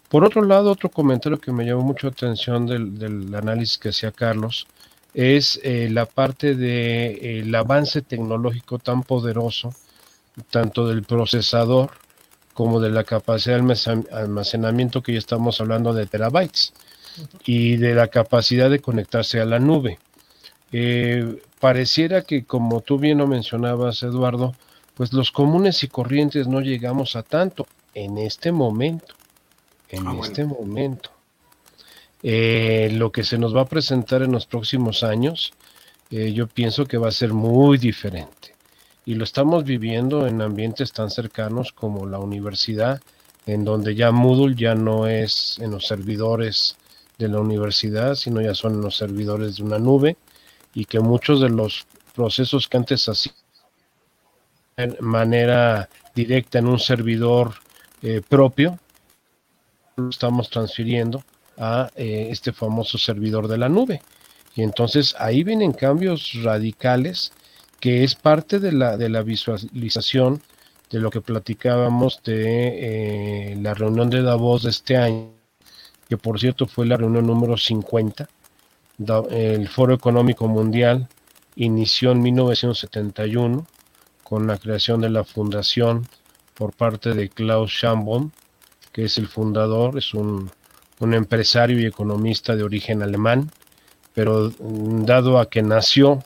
Por 0.08 0.24
otro 0.24 0.42
lado, 0.42 0.70
otro 0.70 0.90
comentario 0.90 1.40
que 1.40 1.52
me 1.52 1.64
llamó 1.64 1.82
mucho 1.82 2.08
atención 2.08 2.66
del, 2.66 3.34
análisis 3.34 3.78
que 3.78 3.88
hacía 3.88 4.12
Carlos 4.12 4.66
es 5.14 5.58
eh, 5.64 5.88
la 5.90 6.06
parte 6.06 6.48
del 6.48 6.58
de, 6.58 7.40
el 7.40 7.54
avance 7.54 8.02
tecnológico 8.02 8.78
tan 8.78 9.02
poderoso, 9.02 9.74
tanto 10.50 10.86
del 10.86 11.02
procesador 11.02 11.90
como 12.56 12.80
de 12.80 12.88
la 12.88 13.04
capacidad 13.04 13.60
de 13.60 14.04
almacenamiento 14.12 15.02
que 15.02 15.12
ya 15.12 15.18
estamos 15.18 15.60
hablando 15.60 15.92
de 15.92 16.06
terabytes 16.06 16.72
y 17.44 17.76
de 17.76 17.94
la 17.94 18.08
capacidad 18.08 18.70
de 18.70 18.78
conectarse 18.78 19.42
a 19.42 19.44
la 19.44 19.58
nube. 19.58 19.98
Eh, 20.72 21.42
pareciera 21.60 22.22
que, 22.22 22.44
como 22.44 22.80
tú 22.80 22.98
bien 22.98 23.18
lo 23.18 23.26
mencionabas, 23.26 24.02
Eduardo, 24.02 24.54
pues 24.94 25.12
los 25.12 25.32
comunes 25.32 25.82
y 25.82 25.88
corrientes 25.88 26.48
no 26.48 26.62
llegamos 26.62 27.14
a 27.14 27.22
tanto 27.22 27.66
en 27.92 28.16
este 28.16 28.52
momento. 28.52 29.14
En 29.90 30.06
ah, 30.06 30.16
este 30.22 30.46
momento. 30.46 31.10
Eh, 32.22 32.88
lo 32.94 33.12
que 33.12 33.22
se 33.22 33.36
nos 33.36 33.54
va 33.54 33.60
a 33.60 33.66
presentar 33.66 34.22
en 34.22 34.32
los 34.32 34.46
próximos 34.46 35.02
años, 35.02 35.52
eh, 36.10 36.32
yo 36.32 36.46
pienso 36.46 36.86
que 36.86 36.96
va 36.96 37.08
a 37.08 37.12
ser 37.12 37.34
muy 37.34 37.76
diferente. 37.76 38.55
Y 39.06 39.14
lo 39.14 39.22
estamos 39.22 39.64
viviendo 39.64 40.26
en 40.26 40.42
ambientes 40.42 40.92
tan 40.92 41.10
cercanos 41.10 41.70
como 41.72 42.06
la 42.06 42.18
universidad, 42.18 43.00
en 43.46 43.64
donde 43.64 43.94
ya 43.94 44.10
Moodle 44.10 44.56
ya 44.56 44.74
no 44.74 45.06
es 45.06 45.58
en 45.60 45.70
los 45.70 45.86
servidores 45.86 46.76
de 47.16 47.28
la 47.28 47.38
universidad, 47.38 48.16
sino 48.16 48.40
ya 48.40 48.52
son 48.52 48.74
en 48.74 48.80
los 48.82 48.96
servidores 48.96 49.56
de 49.56 49.62
una 49.62 49.78
nube 49.78 50.16
y 50.74 50.86
que 50.86 50.98
muchos 50.98 51.40
de 51.40 51.48
los 51.48 51.86
procesos 52.16 52.66
que 52.66 52.76
antes 52.78 53.08
hacían 53.08 53.36
de 54.76 54.96
manera 55.00 55.88
directa 56.12 56.58
en 56.58 56.66
un 56.66 56.80
servidor 56.80 57.54
eh, 58.02 58.22
propio, 58.28 58.76
lo 59.94 60.10
estamos 60.10 60.50
transfiriendo 60.50 61.22
a 61.56 61.90
eh, 61.94 62.26
este 62.30 62.52
famoso 62.52 62.98
servidor 62.98 63.46
de 63.46 63.56
la 63.56 63.68
nube. 63.68 64.02
Y 64.56 64.62
entonces 64.62 65.14
ahí 65.18 65.44
vienen 65.44 65.72
cambios 65.72 66.32
radicales 66.42 67.32
que 67.80 68.04
es 68.04 68.14
parte 68.14 68.58
de 68.58 68.72
la, 68.72 68.96
de 68.96 69.08
la 69.08 69.22
visualización 69.22 70.42
de 70.90 71.00
lo 71.00 71.10
que 71.10 71.20
platicábamos 71.20 72.22
de 72.24 73.52
eh, 73.52 73.56
la 73.56 73.74
reunión 73.74 74.08
de 74.08 74.22
Davos 74.22 74.62
de 74.62 74.70
este 74.70 74.96
año, 74.96 75.30
que 76.08 76.16
por 76.16 76.38
cierto 76.38 76.66
fue 76.66 76.86
la 76.86 76.96
reunión 76.96 77.26
número 77.26 77.56
50, 77.56 78.28
el 79.30 79.68
Foro 79.68 79.94
Económico 79.94 80.48
Mundial 80.48 81.08
inició 81.56 82.12
en 82.12 82.22
1971 82.22 83.66
con 84.22 84.46
la 84.46 84.58
creación 84.58 85.00
de 85.00 85.10
la 85.10 85.24
fundación 85.24 86.06
por 86.54 86.72
parte 86.72 87.12
de 87.12 87.28
Klaus 87.28 87.70
Schambon, 87.72 88.32
que 88.92 89.04
es 89.04 89.18
el 89.18 89.28
fundador, 89.28 89.98
es 89.98 90.14
un, 90.14 90.50
empresario 91.00 91.78
y 91.78 91.84
economista 91.84 92.56
de 92.56 92.62
origen 92.62 93.02
alemán, 93.02 93.50
pero 94.14 94.50
mm, 94.58 95.04
dado 95.04 95.38
a 95.38 95.50
que 95.50 95.62
nació 95.62 96.24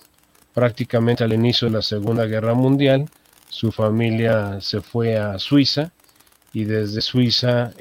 prácticamente 0.60 1.24
al 1.24 1.32
inicio 1.32 1.68
de 1.68 1.72
la 1.76 1.80
Segunda 1.80 2.26
Guerra 2.26 2.52
Mundial, 2.52 3.08
su 3.48 3.72
familia 3.72 4.60
se 4.60 4.82
fue 4.82 5.16
a 5.16 5.38
Suiza 5.38 5.90
y 6.52 6.64
desde 6.64 7.00
Suiza 7.00 7.72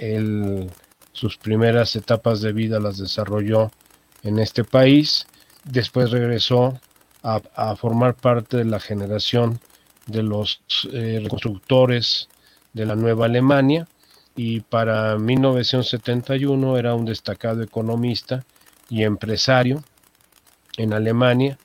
sus 1.12 1.36
primeras 1.36 1.98
etapas 1.98 2.40
de 2.40 2.54
vida 2.54 2.80
las 2.80 2.98
desarrolló 2.98 3.70
en 4.24 4.40
este 4.40 4.64
país. 4.64 5.28
Después 5.66 6.12
regresó 6.12 6.80
a, 7.22 7.76
formar 7.76 8.16
parte 8.16 8.56
de 8.56 8.64
la 8.64 8.80
generación 8.80 9.60
de 10.06 10.24
los 10.24 10.62
eh, 10.94 11.28
constructores 11.30 12.30
de 12.72 12.86
la 12.86 12.96
Nueva 12.96 13.26
Alemania 13.26 13.90
y 14.38 14.62
para 14.62 15.18
1971 15.18 16.78
era 16.78 16.96
un 16.96 17.04
destacado 17.04 17.62
economista 17.62 18.46
y 18.90 19.04
empresario 19.04 19.84
en 20.78 20.94
Alemania 20.94 21.58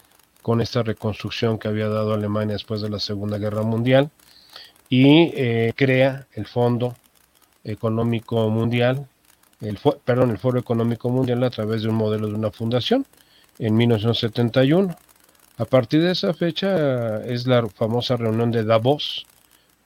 con 0.44 0.60
esta 0.60 0.82
reconstrucción 0.82 1.58
que 1.58 1.68
había 1.68 1.88
dado 1.88 2.12
Alemania 2.12 2.52
después 2.52 2.82
de 2.82 2.90
la 2.90 2.98
Segunda 2.98 3.38
Guerra 3.38 3.62
Mundial 3.62 4.10
y 4.90 5.32
eh, 5.34 5.72
crea 5.74 6.26
el 6.34 6.44
Fondo 6.44 6.94
Económico 7.64 8.50
Mundial 8.50 9.08
el, 9.62 9.78
perdón, 10.04 10.32
el 10.32 10.38
Foro 10.38 10.58
Económico 10.60 11.08
Mundial 11.08 11.42
a 11.44 11.48
través 11.50 11.82
de 11.82 11.88
un 11.88 11.94
modelo 11.94 12.26
de 12.26 12.34
una 12.34 12.50
fundación 12.50 13.06
en 13.58 13.74
1971. 13.74 14.94
A 15.56 15.64
partir 15.64 16.02
de 16.02 16.10
esa 16.10 16.34
fecha 16.34 17.24
es 17.24 17.46
la 17.46 17.66
famosa 17.68 18.18
reunión 18.18 18.50
de 18.50 18.64
Davos 18.64 19.26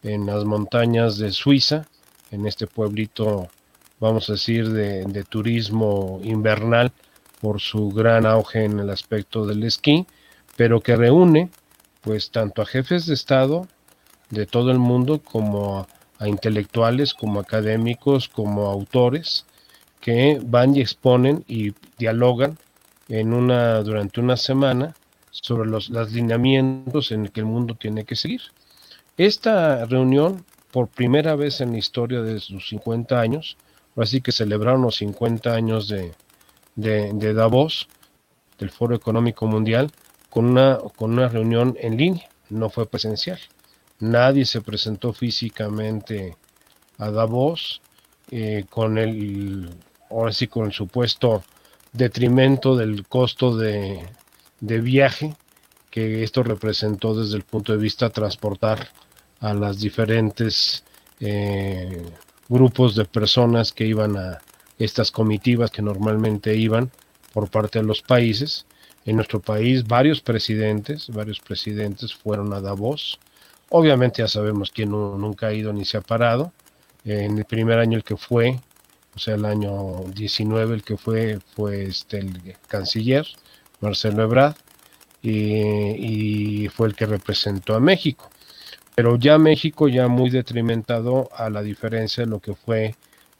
en 0.02 0.26
las 0.26 0.44
montañas 0.44 1.18
de 1.18 1.30
Suiza, 1.30 1.86
en 2.32 2.48
este 2.48 2.66
pueblito, 2.66 3.48
vamos 4.00 4.28
a 4.28 4.32
decir, 4.32 4.70
de, 4.70 5.04
de 5.04 5.22
turismo 5.22 6.18
invernal 6.24 6.90
por 7.40 7.60
su 7.60 7.90
gran 7.90 8.26
auge 8.26 8.64
en 8.64 8.80
el 8.80 8.90
aspecto 8.90 9.46
del 9.46 9.62
esquí, 9.62 10.04
pero 10.58 10.80
que 10.80 10.96
reúne 10.96 11.50
pues 12.00 12.32
tanto 12.32 12.62
a 12.62 12.66
jefes 12.66 13.06
de 13.06 13.14
Estado 13.14 13.68
de 14.30 14.44
todo 14.44 14.72
el 14.72 14.80
mundo 14.80 15.20
como 15.22 15.86
a 16.18 16.28
intelectuales, 16.28 17.14
como 17.14 17.38
académicos, 17.38 18.28
como 18.28 18.66
autores, 18.66 19.46
que 20.00 20.40
van 20.44 20.74
y 20.74 20.80
exponen 20.80 21.44
y 21.46 21.74
dialogan 21.96 22.58
durante 23.08 24.20
una 24.20 24.36
semana 24.36 24.96
sobre 25.30 25.70
los, 25.70 25.90
lineamientos 25.90 27.12
en 27.12 27.26
el 27.26 27.30
que 27.30 27.40
el 27.40 27.46
mundo 27.46 27.76
tiene 27.76 28.04
que 28.04 28.16
seguir. 28.16 28.40
Esta 29.16 29.86
reunión, 29.86 30.44
por 30.72 30.88
primera 30.88 31.36
vez 31.36 31.60
en 31.60 31.70
la 31.70 31.78
historia 31.78 32.20
de 32.20 32.40
sus 32.40 32.68
50 32.68 33.20
años, 33.20 33.56
así 33.96 34.20
que 34.20 34.32
celebraron 34.32 34.82
los 34.82 34.96
50 34.96 35.54
años 35.54 35.86
de, 35.86 36.14
de, 36.74 37.32
Davos, 37.32 37.88
del 38.58 38.70
Foro 38.70 38.96
Económico 38.96 39.46
Mundial, 39.46 39.92
con 40.30 40.46
una, 40.46 40.78
con 40.96 41.12
una 41.12 41.28
reunión 41.28 41.76
en 41.80 41.96
línea, 41.96 42.28
no 42.50 42.70
fue 42.70 42.86
presencial. 42.86 43.38
Nadie 44.00 44.44
se 44.44 44.60
presentó 44.60 45.12
físicamente 45.12 46.36
a 46.98 47.10
Davos 47.10 47.80
eh, 48.30 48.64
con 48.68 48.98
el, 48.98 49.70
ahora 50.10 50.32
sí, 50.32 50.46
con 50.46 50.66
el 50.66 50.72
supuesto 50.72 51.42
detrimento 51.92 52.76
del 52.76 53.06
costo 53.06 53.56
de, 53.56 54.06
viaje 54.60 55.34
que 55.90 56.22
esto 56.22 56.42
representó 56.42 57.14
desde 57.14 57.36
el 57.36 57.44
punto 57.44 57.72
de 57.72 57.78
vista 57.78 58.10
transportar 58.10 58.88
a 59.40 59.54
las 59.54 59.80
diferentes 59.80 60.84
eh, 61.20 62.04
grupos 62.48 62.94
de 62.94 63.04
personas 63.04 63.72
que 63.72 63.86
iban 63.86 64.16
a 64.16 64.38
estas 64.78 65.10
comitivas 65.10 65.70
que 65.70 65.82
normalmente 65.82 66.54
iban 66.54 66.90
por 67.32 67.48
parte 67.50 67.78
de 67.78 67.84
los 67.84 68.02
países. 68.02 68.66
En 69.08 69.16
nuestro 69.16 69.40
país 69.40 69.86
varios 69.86 70.20
presidentes, 70.20 71.08
varios 71.08 71.40
presidentes 71.40 72.14
fueron 72.14 72.52
a 72.52 72.60
Davos. 72.60 73.18
Obviamente 73.70 74.20
ya 74.20 74.28
sabemos 74.28 74.70
quién 74.70 74.90
nunca 74.90 75.46
ha 75.46 75.54
ido 75.54 75.72
ni 75.72 75.86
se 75.86 75.96
ha 75.96 76.02
parado. 76.02 76.52
En 77.04 77.38
el 77.38 77.46
primer 77.46 77.78
año 77.78 77.96
el 77.96 78.04
que 78.04 78.18
fue 78.18 78.60
o 79.16 79.18
sea, 79.18 79.34
el 79.36 79.46
año 79.46 80.04
19 80.14 80.74
el 80.74 80.82
que 80.82 80.98
fue 80.98 81.38
fue 81.56 81.84
este, 81.86 82.18
el 82.18 82.54
canciller 82.68 83.26
Marcelo 83.80 84.24
Ebrard 84.24 84.56
y, 85.22 86.68
fue 86.68 86.88
el 86.88 86.94
que 86.94 87.06
representó 87.06 87.74
a 87.74 87.80
México. 87.80 88.30
Pero 88.94 89.16
ya 89.16 89.38
México 89.38 89.88
ya 89.88 90.06
muy 90.06 90.28
detrimentado 90.28 91.30
a 91.34 91.48
la 91.48 91.62
diferencia 91.62 92.24
de 92.24 92.30
lo 92.30 92.40
que 92.40 92.54
fue 92.54 92.94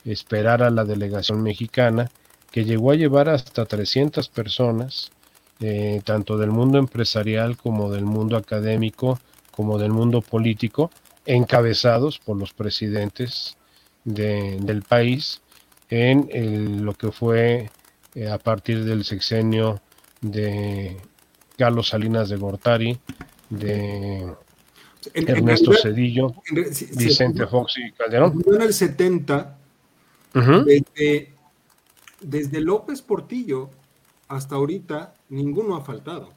esperar 0.07 0.63
a 0.63 0.71
la 0.71 0.85
delegación 0.85 1.43
mexicana, 1.43 2.11
que 2.51 2.65
llegó 2.65 2.93
a 2.93 2.97
llevar 2.97 3.29
hasta 3.29 3.67
300 3.67 4.31
personas, 4.31 5.13
eh, 5.61 6.01
tanto 6.05 6.39
del 6.39 6.51
mundo 6.51 6.79
empresarial 6.79 7.57
como 7.57 7.91
del 7.91 8.05
mundo 8.05 8.37
académico, 8.37 9.19
como 9.51 9.79
del 9.79 9.91
mundo 9.91 10.21
político, 10.21 10.91
encabezados 11.27 12.19
por 12.19 12.37
los 12.37 12.53
presidentes 12.53 13.57
del 14.05 14.83
país, 14.83 15.43
en 15.91 16.85
lo 16.85 16.95
que 16.95 17.11
fue 17.11 17.71
eh, 18.15 18.29
a 18.29 18.39
partir 18.39 18.85
del 18.85 19.05
sexenio 19.05 19.81
de 20.21 20.97
Carlos 21.57 21.89
Salinas 21.89 22.29
de 22.29 22.37
Gortari, 22.37 22.99
de 23.51 24.33
Ernesto 25.15 25.73
Cedillo, 25.73 26.35
Vicente 26.97 27.47
Fox 27.47 27.75
y 27.79 27.93
Calderón. 27.93 28.45
En 28.47 28.63
el 28.63 28.73
70, 28.73 29.59
desde, 32.21 32.61
López 32.61 33.03
Portillo 33.03 33.71
hasta 34.29 34.57
ahorita, 34.57 35.15
ninguno 35.31 35.77
ha 35.77 35.81
faltado. 35.81 36.31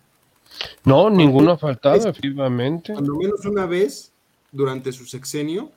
No, 0.84 1.10
ninguno 1.10 1.52
ha 1.52 1.58
faltado, 1.58 2.10
efectivamente. 2.10 2.94
Cuando 2.94 3.16
menos 3.16 3.46
una 3.46 3.66
vez 3.66 4.12
durante 4.52 4.92
su 4.92 5.06
sexenio 5.06 5.72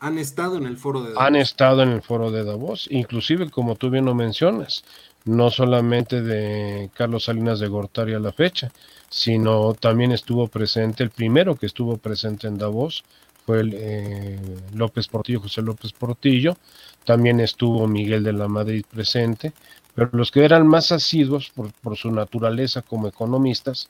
han 0.00 0.18
estado 0.18 0.56
en 0.56 0.66
el 0.66 0.76
foro 0.76 1.00
de 1.02 1.08
Davos. 1.08 1.22
Han 1.22 1.36
estado 1.36 1.82
en 1.82 1.90
el 1.90 2.02
foro 2.02 2.30
de 2.30 2.44
Davos, 2.44 2.86
inclusive 2.90 3.50
como 3.50 3.76
tú 3.76 3.90
bien 3.90 4.04
lo 4.04 4.14
mencionas, 4.14 4.84
no 5.24 5.50
solamente 5.50 6.22
de 6.22 6.90
Carlos 6.94 7.24
Salinas 7.24 7.60
de 7.60 7.68
Gortari 7.68 8.14
a 8.14 8.20
la 8.20 8.32
fecha, 8.32 8.70
sino 9.08 9.74
también 9.74 10.12
estuvo 10.12 10.48
presente, 10.48 11.02
el 11.02 11.10
primero 11.10 11.56
que 11.56 11.66
estuvo 11.66 11.96
presente 11.96 12.46
en 12.46 12.58
Davos 12.58 13.04
fue 13.46 13.60
el, 13.60 13.74
eh, 13.74 14.38
López 14.74 15.08
Portillo, 15.08 15.40
José 15.40 15.62
López 15.62 15.92
Portillo, 15.92 16.56
también 17.04 17.40
estuvo 17.40 17.86
Miguel 17.86 18.24
de 18.24 18.32
la 18.32 18.48
Madrid 18.48 18.84
presente, 18.90 19.52
pero 19.96 20.10
los 20.12 20.30
que 20.30 20.44
eran 20.44 20.66
más 20.66 20.92
asiduos 20.92 21.50
por, 21.50 21.72
por 21.72 21.96
su 21.96 22.12
naturaleza 22.12 22.82
como 22.82 23.08
economistas 23.08 23.88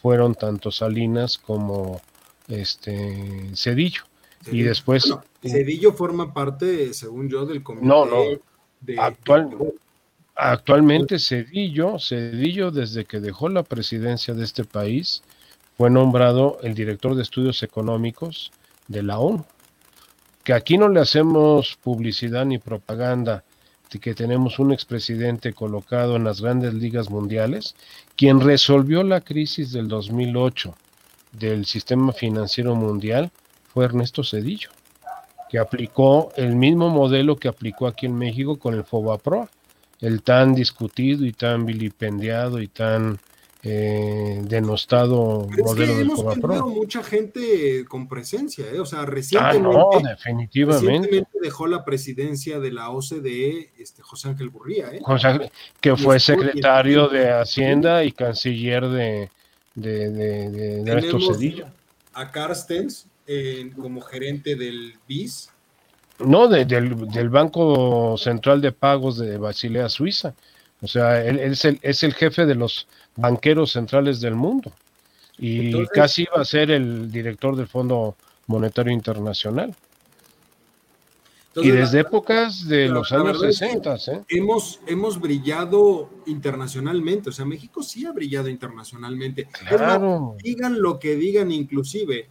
fueron 0.00 0.36
tanto 0.36 0.70
Salinas 0.70 1.36
como 1.36 2.00
este 2.46 3.50
Cedillo 3.54 4.02
y 4.46 4.62
después. 4.62 5.12
Cedillo 5.42 5.92
forma 5.92 6.32
parte, 6.32 6.94
según 6.94 7.28
yo, 7.28 7.44
del 7.44 7.62
comité. 7.62 7.86
No, 7.86 8.06
no. 8.06 8.22
Actual, 8.98 9.56
actualmente 10.36 11.18
Cedillo, 11.18 11.98
Cedillo, 11.98 12.70
desde 12.70 13.04
que 13.04 13.18
dejó 13.18 13.48
la 13.48 13.64
presidencia 13.64 14.34
de 14.34 14.44
este 14.44 14.64
país, 14.64 15.24
fue 15.76 15.90
nombrado 15.90 16.58
el 16.62 16.74
director 16.74 17.16
de 17.16 17.22
estudios 17.22 17.64
económicos 17.64 18.52
de 18.86 19.02
la 19.02 19.18
ONU. 19.18 19.44
Que 20.44 20.52
aquí 20.52 20.78
no 20.78 20.88
le 20.88 21.00
hacemos 21.00 21.76
publicidad 21.82 22.46
ni 22.46 22.58
propaganda 22.58 23.38
de 23.38 23.47
que 23.88 24.14
tenemos 24.14 24.58
un 24.58 24.72
expresidente 24.72 25.54
colocado 25.54 26.16
en 26.16 26.24
las 26.24 26.42
grandes 26.42 26.74
ligas 26.74 27.08
mundiales, 27.08 27.74
quien 28.16 28.40
resolvió 28.40 29.02
la 29.02 29.22
crisis 29.22 29.72
del 29.72 29.88
2008 29.88 30.74
del 31.32 31.64
sistema 31.64 32.12
financiero 32.12 32.74
mundial 32.74 33.30
fue 33.72 33.86
Ernesto 33.86 34.22
Cedillo, 34.22 34.70
que 35.48 35.58
aplicó 35.58 36.30
el 36.36 36.54
mismo 36.54 36.90
modelo 36.90 37.36
que 37.36 37.48
aplicó 37.48 37.86
aquí 37.86 38.06
en 38.06 38.16
México 38.16 38.58
con 38.58 38.74
el 38.74 38.84
FOBAPRO, 38.84 39.48
el 40.00 40.22
tan 40.22 40.54
discutido 40.54 41.24
y 41.24 41.32
tan 41.32 41.64
vilipendiado 41.64 42.60
y 42.60 42.68
tan 42.68 43.18
eh, 43.70 44.40
denostado 44.44 45.46
modelo 45.62 45.96
del 45.96 46.10
FOBAPRO. 46.10 46.68
mucha 46.68 47.02
gente 47.02 47.84
con 47.86 48.08
presencia, 48.08 48.66
¿eh? 48.72 48.80
o 48.80 48.86
sea, 48.86 49.04
recientemente, 49.04 49.68
ah, 49.68 50.00
no, 50.02 50.08
definitivamente. 50.08 51.26
dejó 51.42 51.66
la 51.66 51.84
presidencia 51.84 52.58
de 52.60 52.72
la 52.72 52.90
OCDE 52.90 53.72
este, 53.78 54.02
José 54.02 54.28
Ángel 54.28 54.48
Gurría, 54.50 54.90
¿eh? 54.92 55.00
que 55.80 55.96
fue 55.96 56.18
secretario 56.18 57.08
de 57.08 57.30
Hacienda 57.30 58.04
y 58.04 58.12
canciller 58.12 58.88
de, 58.88 59.30
de, 59.74 60.10
de, 60.10 60.90
Ernesto 60.90 61.20
Cedillo. 61.20 61.66
A 62.14 62.30
Carstens, 62.30 63.06
como 63.76 64.00
gerente 64.00 64.56
del 64.56 64.94
BIS? 65.06 65.50
No, 66.20 66.48
del, 66.48 67.28
Banco 67.28 68.16
Central 68.18 68.60
de 68.60 68.72
Pagos 68.72 69.18
de 69.18 69.38
Basilea, 69.38 69.88
Suiza. 69.88 70.34
O 70.80 70.86
sea, 70.86 71.24
él, 71.24 71.40
es, 71.40 71.64
el, 71.64 71.78
es, 71.82 72.02
el, 72.02 72.14
jefe 72.14 72.46
de 72.46 72.54
los 72.54 72.86
banqueros 73.16 73.72
centrales 73.72 74.20
del 74.20 74.34
mundo. 74.34 74.72
Y 75.38 75.86
casi 75.88 76.22
iba 76.22 76.40
a 76.40 76.44
ser 76.44 76.70
el 76.70 77.10
director 77.10 77.56
del 77.56 77.68
Fondo 77.68 78.16
Monetario 78.46 78.92
Internacional. 78.92 79.74
y 81.56 81.70
desde 81.70 82.00
épocas 82.00 82.66
de 82.68 82.88
los 82.88 83.10
años 83.12 83.40
60. 83.40 83.94
¿eh? 83.94 84.20
Hemos, 84.28 84.80
hemos 84.86 85.20
brillado 85.20 86.10
internacionalmente, 86.26 87.30
o 87.30 87.32
sea, 87.32 87.44
México 87.44 87.82
sí 87.82 88.06
ha 88.06 88.12
brillado 88.12 88.48
internacionalmente. 88.48 89.48
Claro. 89.68 90.36
digan 90.42 90.80
lo 90.80 90.98
que 90.98 91.16
digan, 91.16 91.50
inclusive, 91.50 92.28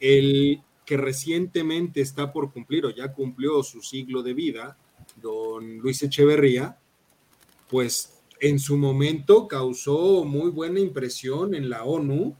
el 0.00 0.60
que 0.84 0.96
recientemente 0.96 2.00
está 2.00 2.32
por 2.32 2.52
cumplir 2.52 2.86
o 2.86 2.90
ya 2.90 3.12
cumplió 3.12 3.62
su 3.62 3.80
siglo 3.80 4.22
de 4.24 4.34
vida, 4.34 4.76
don 5.22 5.78
Luis 5.78 6.02
Echeverría, 6.02 6.76
pues 7.70 8.20
en 8.40 8.58
su 8.58 8.76
momento 8.76 9.46
causó 9.46 10.24
muy 10.24 10.50
buena 10.50 10.80
impresión 10.80 11.54
en 11.54 11.70
la 11.70 11.84
ONU, 11.84 12.34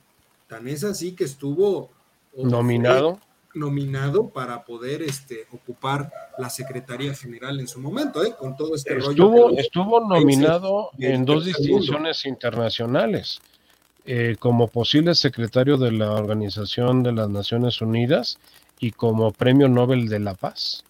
tan 0.49 0.67
es 0.67 0.85
así 0.85 1.13
que 1.13 1.25
estuvo 1.25 1.91
nominado 2.35 3.21
nominado 3.55 4.29
para 4.29 4.65
poder 4.65 5.03
este, 5.03 5.47
ocupar 5.53 6.11
la 6.39 6.49
Secretaría 6.49 7.15
General 7.15 7.59
en 7.59 7.67
su 7.67 7.81
momento, 7.81 8.25
¿eh? 8.25 8.35
con 8.39 8.57
todo 8.57 8.75
este 8.75 8.97
estuvo, 8.97 9.49
rollo. 9.49 9.59
Estuvo 9.59 10.01
nominado 10.01 10.91
en 10.99 11.25
dos 11.25 11.45
distinciones 11.45 12.25
internacionales. 12.27 13.41
Eh, 14.07 14.37
como 14.39 14.67
posible 14.69 15.15
secretario 15.15 15.77
de 15.77 15.93
la 15.93 16.13
Organización 16.13 17.03
de 17.03 17.13
las 17.13 17.29
Naciones 17.29 17.83
Unidas 17.83 18.39
y 18.79 18.93
como 18.93 19.31
Premio 19.31 19.69
Nobel 19.69 20.09
de 20.09 20.21
la 20.21 20.35
Paz 20.35 20.85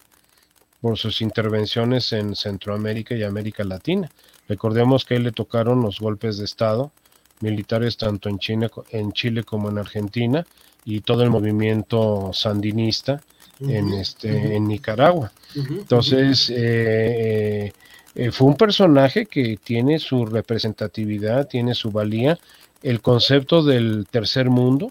por 0.79 0.97
sus 0.97 1.21
intervenciones 1.21 2.13
en 2.13 2.35
Centroamérica 2.35 3.13
y 3.13 3.23
América 3.23 3.65
Latina. 3.65 4.09
Recordemos 4.51 5.05
que 5.05 5.13
a 5.13 5.17
él 5.17 5.23
le 5.23 5.31
tocaron 5.31 5.81
los 5.81 6.01
golpes 6.01 6.37
de 6.37 6.43
Estado 6.43 6.91
militares 7.39 7.95
tanto 7.95 8.27
en 8.27 8.37
Chile, 8.37 8.69
en 8.89 9.13
Chile 9.13 9.45
como 9.45 9.69
en 9.69 9.77
Argentina 9.77 10.45
y 10.83 10.99
todo 10.99 11.23
el 11.23 11.29
movimiento 11.29 12.31
sandinista 12.33 13.21
en, 13.61 13.93
este, 13.93 14.57
en 14.57 14.67
Nicaragua. 14.67 15.31
Entonces, 15.55 16.51
eh, 16.53 17.71
eh, 18.13 18.31
fue 18.31 18.47
un 18.49 18.57
personaje 18.57 19.25
que 19.25 19.57
tiene 19.63 19.99
su 19.99 20.25
representatividad, 20.25 21.47
tiene 21.47 21.73
su 21.73 21.89
valía 21.89 22.37
el 22.83 22.99
concepto 22.99 23.63
del 23.63 24.05
tercer 24.11 24.49
mundo, 24.49 24.89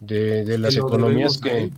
de, 0.00 0.56
las 0.56 0.74
economías 0.74 1.36
que 1.36 1.70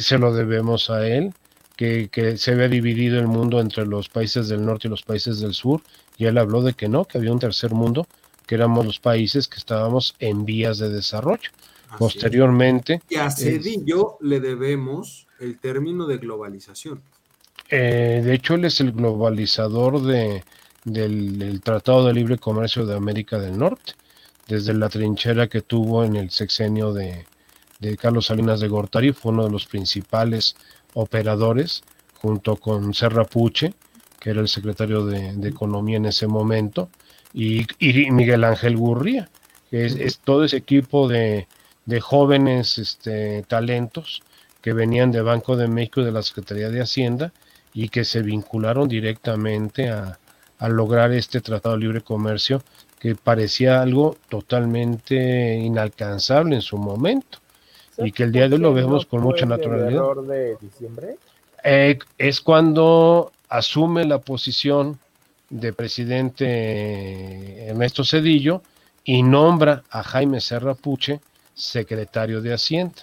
se 0.00 0.18
lo 0.18 0.32
debemos 0.32 0.88
a 0.88 1.04
él, 1.04 1.32
que, 1.74 2.10
que, 2.12 2.36
se 2.36 2.52
había 2.52 2.68
dividido 2.68 3.18
el 3.18 3.26
mundo 3.26 3.60
entre 3.60 3.86
los 3.86 4.08
países 4.08 4.48
del 4.48 4.64
norte 4.64 4.86
y 4.86 4.90
los 4.90 5.02
países 5.02 5.40
del 5.40 5.54
sur, 5.54 5.82
y 6.20 6.26
él 6.26 6.36
habló 6.36 6.60
de 6.60 6.74
que 6.74 6.86
no, 6.86 7.06
que 7.06 7.16
había 7.16 7.32
un 7.32 7.38
tercer 7.38 7.72
mundo, 7.72 8.06
que 8.46 8.54
éramos 8.54 8.84
los 8.84 9.00
países 9.00 9.48
que 9.48 9.56
estábamos 9.56 10.14
en 10.18 10.44
vías 10.44 10.76
de 10.76 10.90
desarrollo. 10.90 11.50
Posteriormente. 11.98 13.00
Y 13.08 13.16
a 13.16 13.30
Cedillo 13.30 14.18
le 14.20 14.38
debemos 14.38 15.26
el 15.40 15.58
término 15.58 16.06
de 16.06 16.18
globalización. 16.18 17.02
Eh, 17.70 18.20
de 18.22 18.34
hecho, 18.34 18.54
él 18.54 18.66
es 18.66 18.80
el 18.80 18.92
globalizador 18.92 20.02
de, 20.02 20.44
del, 20.84 21.62
Tratado 21.64 22.04
de 22.04 22.12
Libre 22.12 22.36
Comercio 22.36 22.84
de 22.84 22.94
América 22.94 23.38
del 23.38 23.58
Norte, 23.58 23.94
desde 24.46 24.74
la 24.74 24.90
trinchera 24.90 25.48
que 25.48 25.62
tuvo 25.62 26.04
en 26.04 26.16
el 26.16 26.30
sexenio 26.30 26.92
de, 26.92 27.24
Carlos 27.98 28.26
Salinas 28.26 28.60
de 28.60 28.68
Gortari, 28.68 29.14
fue 29.14 29.32
uno 29.32 29.44
de 29.44 29.50
los 29.50 29.64
principales 29.64 30.54
operadores, 30.92 31.82
junto 32.20 32.56
con 32.56 32.92
Serra 32.92 33.24
Puche, 33.24 33.72
que 34.20 34.30
era 34.30 34.40
el 34.40 34.48
secretario 34.48 35.04
de, 35.06 35.48
Economía 35.48 35.96
en 35.96 36.06
ese 36.06 36.28
momento, 36.28 36.90
y, 37.32 37.66
Miguel 38.10 38.44
Ángel 38.44 38.76
Gurría, 38.76 39.30
que 39.70 39.86
es, 39.86 40.18
todo 40.18 40.44
ese 40.44 40.58
equipo 40.58 41.08
de, 41.08 41.48
jóvenes 42.00 42.78
este, 42.78 43.42
talentos 43.48 44.22
que 44.60 44.72
venían 44.72 45.10
de 45.10 45.22
Banco 45.22 45.56
de 45.56 45.66
México 45.66 46.02
y 46.02 46.04
de 46.04 46.12
la 46.12 46.22
Secretaría 46.22 46.68
de 46.68 46.82
Hacienda 46.82 47.32
y 47.72 47.88
que 47.88 48.04
se 48.04 48.22
vincularon 48.22 48.88
directamente 48.88 49.88
a, 49.88 50.18
lograr 50.68 51.10
este 51.12 51.40
Tratado 51.40 51.74
de 51.74 51.80
Libre 51.80 52.02
Comercio 52.02 52.62
que 52.98 53.14
parecía 53.14 53.80
algo 53.80 54.18
totalmente 54.28 55.54
inalcanzable 55.54 56.54
en 56.54 56.60
su 56.60 56.76
momento 56.76 57.38
y 57.96 58.12
que 58.12 58.24
el 58.24 58.32
día 58.32 58.46
de 58.46 58.56
hoy 58.56 58.60
lo 58.60 58.74
vemos 58.74 59.06
con 59.06 59.22
mucha 59.22 59.46
naturalidad. 59.46 60.16
de 60.16 60.58
diciembre? 60.60 61.16
Eh, 61.64 61.98
es 62.18 62.42
cuando 62.42 63.32
asume 63.50 64.06
la 64.06 64.18
posición 64.18 64.98
de 65.50 65.72
presidente 65.72 67.66
Ernesto 67.66 68.04
Cedillo 68.04 68.62
y 69.04 69.22
nombra 69.22 69.82
a 69.90 70.02
Jaime 70.02 70.40
Serra 70.40 70.74
Puche 70.74 71.20
secretario 71.54 72.40
de 72.40 72.54
Hacienda. 72.54 73.02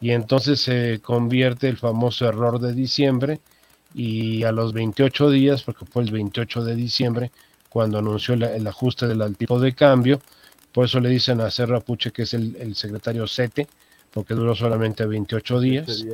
Y 0.00 0.12
entonces 0.12 0.60
se 0.60 1.00
convierte 1.02 1.68
el 1.68 1.76
famoso 1.76 2.26
error 2.26 2.60
de 2.60 2.72
diciembre 2.72 3.40
y 3.94 4.44
a 4.44 4.52
los 4.52 4.72
28 4.72 5.30
días, 5.30 5.62
porque 5.62 5.84
fue 5.84 6.02
el 6.02 6.12
28 6.12 6.64
de 6.64 6.74
diciembre 6.76 7.30
cuando 7.68 7.98
anunció 7.98 8.34
el, 8.34 8.66
ajuste 8.66 9.06
del 9.06 9.36
tipo 9.36 9.58
de 9.58 9.74
cambio, 9.74 10.20
por 10.72 10.86
eso 10.86 11.00
le 11.00 11.08
dicen 11.08 11.40
a 11.40 11.50
Serra 11.50 11.80
Puche 11.80 12.10
que 12.10 12.22
es 12.22 12.34
el, 12.34 12.74
secretario 12.74 13.26
SETE, 13.26 13.66
porque 14.12 14.34
duró 14.34 14.54
solamente 14.54 15.06
28 15.06 15.60
días, 15.60 16.04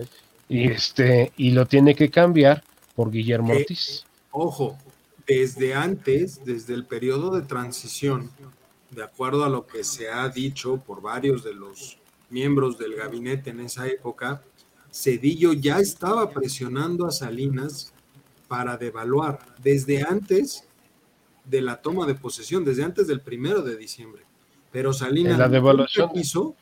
y, 0.48 0.70
este, 0.70 1.32
y 1.36 1.50
lo 1.50 1.66
tiene 1.66 1.94
que 1.94 2.10
cambiar 2.10 2.62
por 2.99 3.12
Guillermo 3.12 3.53
eh, 3.53 3.59
Ortiz. 3.59 4.05
Ojo, 4.32 4.76
desde 5.24 5.72
antes, 5.72 6.44
desde 6.44 6.74
el 6.74 6.84
periodo 6.84 7.30
de 7.30 7.42
transición, 7.42 8.28
de 8.90 9.05
acuerdo 9.05 9.44
a 9.44 9.49
lo 9.49 9.68
que 9.68 9.84
se 9.84 10.11
ha 10.11 10.28
dicho 10.28 10.82
por 10.84 11.01
varios 11.01 11.44
de 11.44 11.55
los 11.55 11.96
miembros 12.28 12.76
del 12.76 12.96
gabinete 12.96 13.51
en 13.51 13.61
esa 13.61 13.86
época, 13.86 14.42
Cedillo 14.92 15.53
ya 15.53 15.78
estaba 15.78 16.32
presionando 16.32 17.07
a 17.07 17.12
Salinas 17.12 17.92
para 18.49 18.76
devaluar 18.76 19.38
desde 19.62 20.03
antes 20.03 20.66
de 21.44 21.61
la 21.61 21.80
toma 21.80 22.05
de 22.05 22.16
posesión, 22.16 22.64
desde 22.64 22.82
antes 22.82 23.07
del 23.07 23.20
primero 23.20 23.62
de 23.62 23.76
diciembre. 23.76 24.22
Pero 24.72 24.92
Salinas 24.92 25.38
la 25.38 25.49
devaluación 25.49 26.11
quiso 26.11 26.57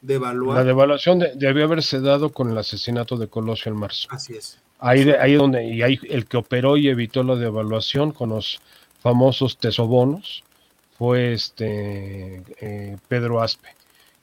devaluar. 0.00 0.58
La 0.58 0.64
devaluación 0.64 1.22
debió 1.36 1.66
haberse 1.66 2.00
dado 2.00 2.32
con 2.32 2.50
el 2.50 2.58
asesinato 2.58 3.16
de 3.16 3.28
Colosio 3.28 3.70
en 3.70 3.78
marzo. 3.78 4.08
Así 4.10 4.34
es. 4.34 4.58
Ahí, 4.84 5.08
ahí 5.10 5.34
donde, 5.34 5.64
y 5.64 5.80
ahí 5.82 5.98
el 6.10 6.26
que 6.26 6.36
operó 6.36 6.76
y 6.76 6.88
evitó 6.88 7.22
la 7.22 7.36
devaluación 7.36 8.10
con 8.10 8.30
los 8.30 8.60
famosos 9.00 9.56
tesobonos 9.56 10.42
fue 10.98 11.32
este 11.32 12.42
eh, 12.60 12.96
Pedro 13.06 13.40
Aspe. 13.40 13.68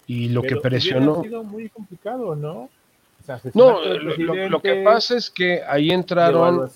Y 0.06 0.30
lo 0.30 0.42
que 0.42 0.58
presionó. 0.58 1.20
Ha 1.20 1.24
sido 1.24 1.44
muy 1.44 1.70
complicado, 1.70 2.36
¿no? 2.36 2.70
no, 3.54 3.80
lo, 3.86 4.62
que 4.62 4.82
pasa 4.84 5.16
es 5.16 5.30
que 5.30 5.62
ahí 5.68 5.92
entraron. 5.92 6.70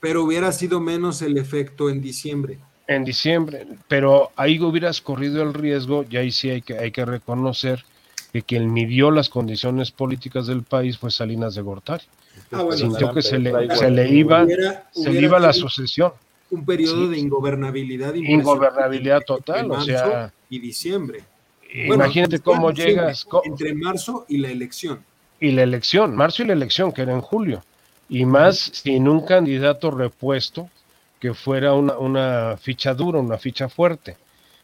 Pero 0.00 0.22
hubiera 0.22 0.52
sido 0.52 0.80
menos 0.80 1.22
el 1.22 1.36
efecto 1.36 1.90
en 1.90 2.00
diciembre. 2.00 2.58
En 2.86 3.04
diciembre, 3.04 3.66
pero 3.88 4.30
ahí 4.36 4.58
hubieras 4.60 5.00
corrido 5.00 5.42
el 5.42 5.54
riesgo, 5.54 6.04
y 6.08 6.16
ahí 6.16 6.30
sí 6.30 6.50
hay 6.50 6.62
que, 6.62 6.78
hay 6.78 6.90
que 6.90 7.04
reconocer 7.04 7.84
que 8.32 8.42
quien 8.42 8.72
midió 8.72 9.10
las 9.10 9.28
condiciones 9.28 9.90
políticas 9.90 10.46
del 10.46 10.62
país 10.62 10.98
fue 10.98 11.10
Salinas 11.10 11.54
de 11.54 11.62
Gortari. 11.62 12.04
Ah, 12.50 12.66
Sintió 12.74 13.12
que 13.12 13.22
se 13.22 13.38
le, 13.38 13.74
se 13.74 13.90
le 13.90 14.08
iba, 14.10 14.46
se 14.90 15.10
le 15.10 15.20
iba 15.20 15.38
la 15.38 15.52
sucesión. 15.52 16.12
Un 16.50 16.66
periodo 16.66 17.08
de 17.08 17.18
ingobernabilidad. 17.18 18.14
Ingobernabilidad 18.14 19.22
total, 19.22 19.70
o 19.70 19.80
sea. 19.80 20.32
Y 20.50 20.58
diciembre. 20.58 21.24
Imagínate 21.72 22.40
cómo 22.40 22.70
llegas. 22.70 23.26
Entre 23.44 23.74
marzo 23.74 24.26
y 24.28 24.38
la 24.38 24.50
elección 24.50 25.00
y 25.42 25.50
la 25.50 25.64
elección, 25.64 26.14
marzo 26.14 26.44
y 26.44 26.46
la 26.46 26.52
elección, 26.52 26.92
que 26.92 27.02
era 27.02 27.12
en 27.12 27.20
julio, 27.20 27.64
y 28.08 28.24
más 28.24 28.58
sin 28.58 29.08
un 29.08 29.26
candidato 29.26 29.90
repuesto 29.90 30.70
que 31.18 31.34
fuera 31.34 31.74
una, 31.74 31.98
una 31.98 32.56
ficha 32.58 32.94
dura, 32.94 33.18
una 33.18 33.38
ficha 33.38 33.68
fuerte. 33.68 34.16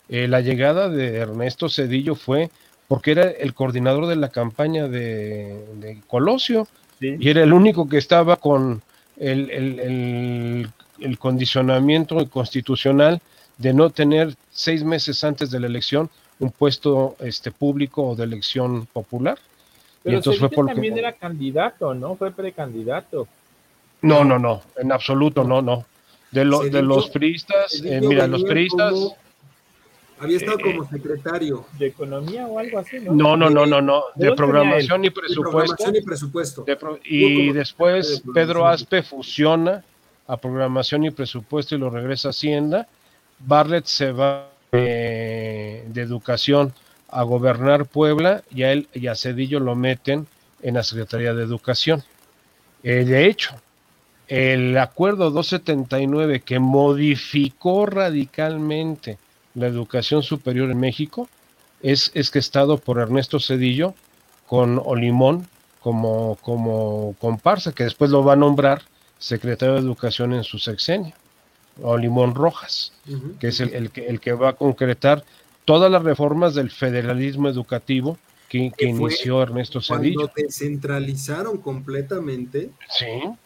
Eh, 0.09 0.29
la 0.29 0.41
llegada 0.41 0.89
de 0.89 1.17
Ernesto 1.17 1.69
Cedillo 1.69 2.15
fue 2.15 2.51
porque 2.87 3.11
era 3.11 3.29
el 3.29 3.55
coordinador 3.55 4.07
de 4.07 4.17
la 4.17 4.29
campaña 4.29 4.87
de, 4.87 5.99
Colosio 6.07 6.69
y 7.01 7.29
era 7.29 7.43
el 7.43 7.53
único 7.53 7.89
que 7.89 7.99
estaba 7.99 8.37
con 8.37 8.83
el, 9.17 9.51
el, 9.51 10.71
el 11.01 11.19
condicionamiento 11.19 12.29
constitucional 12.29 13.21
de 13.57 13.73
no 13.73 13.91
tener 13.91 14.35
seis 14.51 14.85
meses 14.85 15.23
antes 15.25 15.51
de 15.51 15.61
la 15.61 15.67
elección 15.67 16.11
un 16.39 16.51
puesto 16.51 17.17
este, 17.21 17.51
público 17.51 18.09
o 18.09 18.17
de 18.17 18.25
elección 18.25 18.87
popular. 18.87 19.39
Pero 20.03 20.19
entonces 20.19 20.41
fue 20.41 20.67
también 20.67 20.97
era 20.97 21.13
candidato, 21.13 21.95
¿no? 21.95 22.15
Fue 22.15 22.31
precandidato. 22.31 23.27
No, 24.03 24.25
no, 24.25 24.39
no, 24.39 24.63
en 24.77 24.93
absoluto, 24.93 25.43
no, 25.43 25.61
no. 25.61 25.85
De, 26.31 26.45
lo, 26.45 26.61
de 26.61 26.83
los 26.83 27.11
priistas, 27.11 27.83
eh, 27.85 28.01
mira, 28.01 28.27
los 28.27 28.45
priistas... 28.45 28.95
había 30.21 30.37
estado 30.37 30.59
como 30.59 30.85
eh, 30.85 30.89
secretario. 30.91 31.67
¿De 31.79 31.87
economía 31.87 32.47
o 32.47 32.59
algo 32.59 32.79
así? 32.79 32.99
No, 33.01 33.37
no, 33.37 33.37
no, 33.37 33.51
no, 33.51 33.67
no, 33.67 33.81
no. 33.81 34.03
De, 34.15 34.33
programación 34.33 35.05
y 35.05 35.11
presupuesto. 35.11 35.43
programación 35.51 35.97
y 35.97 36.03
presupuesto. 36.03 36.65
y 37.05 37.53
después 37.53 38.23
Pedro 38.35 38.67
Aspe 38.67 39.03
fusiona 39.03 39.85
a 40.27 40.37
programación 40.37 41.05
y 41.05 41.11
presupuesto 41.11 41.75
y 41.75 41.79
lo 41.79 41.91
regresa 41.91 42.29
a 42.29 42.31
Hacienda. 42.31 42.89
Bartlett 43.39 43.87
se 43.87 44.13
va 44.13 44.51
eh, 44.73 45.85
de 45.89 46.03
educación 46.03 46.73
a 47.09 47.23
gobernar 47.23 47.87
Puebla 47.87 48.43
y 48.55 48.65
a 48.65 48.73
él 48.73 48.89
y 48.93 49.07
a 49.07 49.15
Cedillo 49.15 49.61
lo 49.61 49.75
meten 49.75 50.27
en 50.63 50.75
la 50.75 50.83
Secretaría 50.83 51.33
de 51.33 51.43
Educación. 51.43 52.03
Eh, 52.83 53.05
de 53.05 53.27
hecho, 53.27 53.55
el 54.29 54.77
acuerdo 54.77 55.31
279 55.31 56.41
que 56.41 56.59
modificó 56.59 57.87
radicalmente 57.87 59.19
la 59.59 59.67
educación 59.67 60.23
superior 60.23 60.71
en 60.71 60.79
México 60.79 61.29
es, 61.83 62.11
es 62.15 62.31
que 62.31 62.39
estado 62.39 62.79
por 62.79 62.99
Ernesto 62.99 63.41
Cedillo 63.41 63.95
con 64.47 64.81
Olimón 64.85 65.47
como, 65.81 66.37
como 66.43 67.15
comparsa, 67.21 67.73
que 67.73 67.85
después 67.85 68.11
lo 68.11 68.25
va 68.25 68.33
a 68.33 68.37
nombrar 68.37 68.83
secretario 69.19 69.75
de 69.75 69.81
Educación 69.81 70.33
en 70.33 70.45
su 70.45 70.59
sexenio, 70.59 71.15
Olimón 71.83 72.35
Rojas, 72.35 72.93
que 73.41 73.49
es 73.49 73.61
el, 73.61 73.91
que, 73.91 74.07
el 74.07 74.21
que 74.21 74.33
va 74.33 74.51
a 74.51 74.53
concretar 74.55 75.25
todas 75.65 75.91
las 75.91 76.03
reformas 76.03 76.55
del 76.55 76.71
federalismo 76.71 77.49
educativo 77.49 78.19
que, 78.49 78.73
inició 78.79 79.43
Ernesto 79.43 79.81
Cedillo. 79.81 80.21
Cuando 80.21 80.33
descentralizaron 80.37 81.59
completamente 81.59 82.71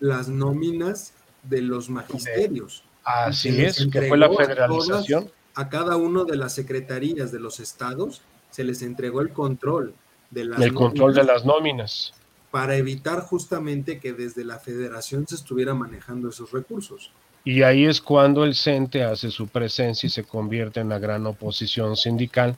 las 0.00 0.28
nóminas 0.28 1.12
de 1.42 1.62
los 1.62 1.90
magisterios. 1.90 2.84
Así 3.04 3.48
es, 3.62 3.88
que 3.90 4.02
fue 4.02 4.16
la 4.16 4.30
federalización. 4.32 5.30
A, 5.54 5.68
cada 5.68 5.96
uno 5.96 6.24
de 6.24 6.36
las 6.36 6.54
secretarías 6.54 7.32
de 7.32 7.40
los 7.40 7.60
estados 7.60 8.22
se 8.50 8.64
les 8.64 8.82
entregó 8.82 9.20
el 9.20 9.32
control 9.32 9.94
de 10.30 10.44
las 10.46 10.60
el 10.60 10.72
control 10.72 11.14
de 11.14 11.24
las 11.24 11.44
nóminas 11.44 12.14
para 12.52 12.76
evitar 12.76 13.20
justamente 13.20 13.98
que 13.98 14.12
desde 14.12 14.44
la 14.44 14.58
federación 14.58 15.26
se 15.26 15.34
estuviera 15.34 15.74
manejando 15.74 16.28
esos 16.28 16.52
recursos. 16.52 17.10
Y 17.44 17.62
ahí 17.62 17.86
es 17.86 18.00
cuando 18.00 18.44
el 18.44 18.54
CENTE 18.54 19.02
hace 19.02 19.30
su 19.30 19.48
presencia 19.48 20.06
y 20.06 20.10
se 20.10 20.22
convierte 20.22 20.80
en 20.80 20.90
la 20.90 20.98
gran 20.98 21.26
oposición 21.26 21.96
sindical 21.96 22.54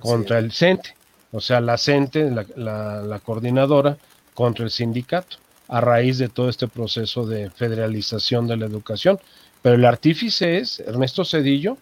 contra 0.00 0.38
el 0.38 0.50
CENTE. 0.50 0.94
O 1.30 1.40
sea, 1.40 1.60
la 1.60 1.76
CENTE, 1.76 2.30
la, 2.56 3.20
coordinadora, 3.22 3.98
contra 4.32 4.64
el 4.64 4.70
sindicato, 4.70 5.36
a 5.68 5.80
raíz 5.80 6.18
de 6.18 6.28
todo 6.28 6.48
este 6.48 6.66
proceso 6.66 7.26
de 7.26 7.50
federalización 7.50 8.48
de 8.48 8.56
la 8.56 8.66
educación. 8.66 9.20
Pero 9.60 9.76
el 9.76 9.84
artífice 9.84 10.58
es 10.58 10.80
Ernesto 10.80 11.24
Cedillo, 11.24 11.76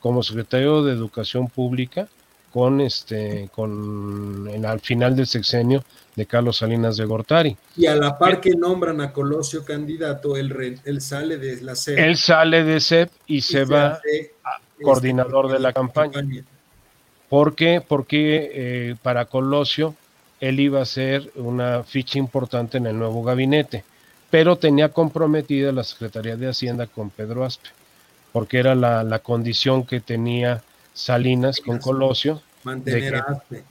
como 0.00 0.22
secretario 0.22 0.82
de 0.82 0.92
Educación 0.92 1.48
Pública, 1.48 2.08
con 2.52 2.80
este, 2.80 3.48
con 3.54 4.48
en, 4.52 4.64
al 4.64 4.80
final 4.80 5.14
del 5.14 5.26
sexenio 5.26 5.84
de 6.16 6.26
Carlos 6.26 6.56
Salinas 6.58 6.96
de 6.96 7.04
Gortari. 7.04 7.56
Y 7.76 7.86
a 7.86 7.94
la 7.94 8.18
par 8.18 8.40
que 8.40 8.50
nombran 8.50 9.00
a 9.00 9.12
Colosio 9.12 9.64
candidato, 9.64 10.36
él, 10.36 10.80
él 10.84 11.00
sale 11.00 11.36
de 11.38 11.60
la 11.62 11.76
CEP. 11.76 11.98
Él 11.98 12.16
sale 12.16 12.64
de 12.64 12.80
CEP 12.80 13.10
y, 13.26 13.40
se, 13.40 13.64
va 13.64 14.00
este, 14.04 14.34
coordinador 14.82 15.52
de 15.52 15.60
la 15.60 15.72
campaña. 15.72 16.24
¿Por 17.28 17.54
qué? 17.54 17.82
Porque 17.86 18.50
eh, 18.52 18.96
para 19.02 19.26
Colosio 19.26 19.94
él 20.40 20.60
iba 20.60 20.80
a 20.80 20.86
ser 20.86 21.30
una 21.34 21.82
ficha 21.82 22.18
importante 22.18 22.78
en 22.78 22.86
el 22.86 22.98
nuevo 22.98 23.22
gabinete, 23.22 23.84
pero 24.30 24.56
tenía 24.56 24.88
comprometida 24.90 25.72
la 25.72 25.84
Secretaría 25.84 26.36
de 26.36 26.48
Hacienda 26.48 26.86
con 26.86 27.10
Pedro 27.10 27.44
Aspe, 27.44 27.68
porque 28.38 28.58
era 28.58 28.76
la, 28.76 29.18
condición 29.18 29.84
que 29.84 29.98
tenía 29.98 30.62
Salinas 30.94 31.60
con 31.60 31.78
Colosio 31.78 32.40
mantener 32.62 33.16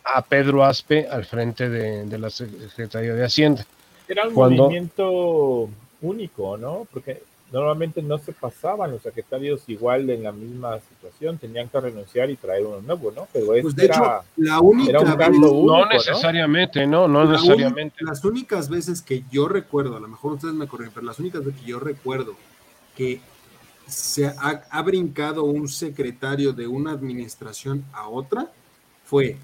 a, 0.04 0.22
Pedro 0.24 0.66
Aspe 0.66 1.08
al 1.10 1.24
frente 1.24 1.70
de, 1.70 2.18
la 2.18 2.30
Secretaría 2.30 3.14
de 3.14 3.24
Hacienda. 3.24 3.66
Era 4.10 4.28
un 4.28 4.34
movimiento 4.34 5.70
único, 6.02 6.58
¿no? 6.58 6.86
Porque 6.92 7.24
normalmente 7.54 8.02
no 8.02 8.18
se 8.18 8.34
pasaban 8.34 8.92
los 8.92 9.02
secretarios 9.02 9.62
igual 9.68 10.10
en 10.10 10.24
la 10.24 10.34
misma 10.34 10.80
situación, 10.82 11.38
tenían 11.38 11.70
que 11.70 11.80
renunciar 11.80 12.30
y 12.30 12.36
traer 12.36 12.66
uno 12.66 12.82
nuevo, 12.82 13.14
¿no? 13.16 13.26
Pero 13.32 13.46
pues 13.62 13.74
de 13.74 13.86
hecho, 13.86 14.22
la 14.36 14.60
única 14.60 15.00
no 15.00 15.86
necesariamente, 15.86 16.86
no, 16.86 17.08
no, 17.08 17.24
necesariamente. 17.24 18.04
las 18.04 18.26
únicas 18.26 18.68
veces 18.68 19.02
que 19.02 19.24
yo 19.32 19.48
recuerdo, 19.48 19.96
a 19.96 20.02
lo 20.02 20.10
mejor 20.10 20.34
ustedes 20.34 20.56
me 20.56 20.68
corren, 20.68 20.92
pero 20.94 21.06
las 21.06 21.20
únicas 21.20 21.46
veces 21.46 21.62
que 21.62 21.68
yo 21.68 21.80
recuerdo 21.80 22.36
que 22.98 23.22
se 23.88 24.28
ha, 24.28 24.82
brincado 24.82 25.44
un 25.44 25.68
secretario 25.68 26.54
de 26.54 26.68
una 26.68 26.92
administración 26.92 27.86
a 27.94 28.08
otra 28.08 28.52
fue 29.06 29.38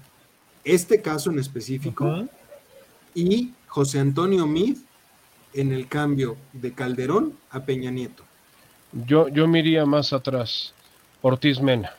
este 0.64 1.00
caso 1.00 1.30
en 1.30 1.38
específico 1.38 2.26
y 3.14 3.52
José 3.66 4.00
Antonio 4.00 4.46
Mid 4.46 4.76
en 5.54 5.72
el 5.72 5.88
cambio 5.88 6.36
de 6.52 6.72
Calderón 6.72 7.34
a 7.50 7.64
Peña 7.64 7.90
Nieto? 7.90 8.24
Yo, 8.92 9.28
yo 9.28 9.48
me 9.48 9.60
iría 9.60 9.86
más 9.86 10.12
atrás. 10.12 10.74
Ortiz 11.22 11.60
Mena. 11.60 11.92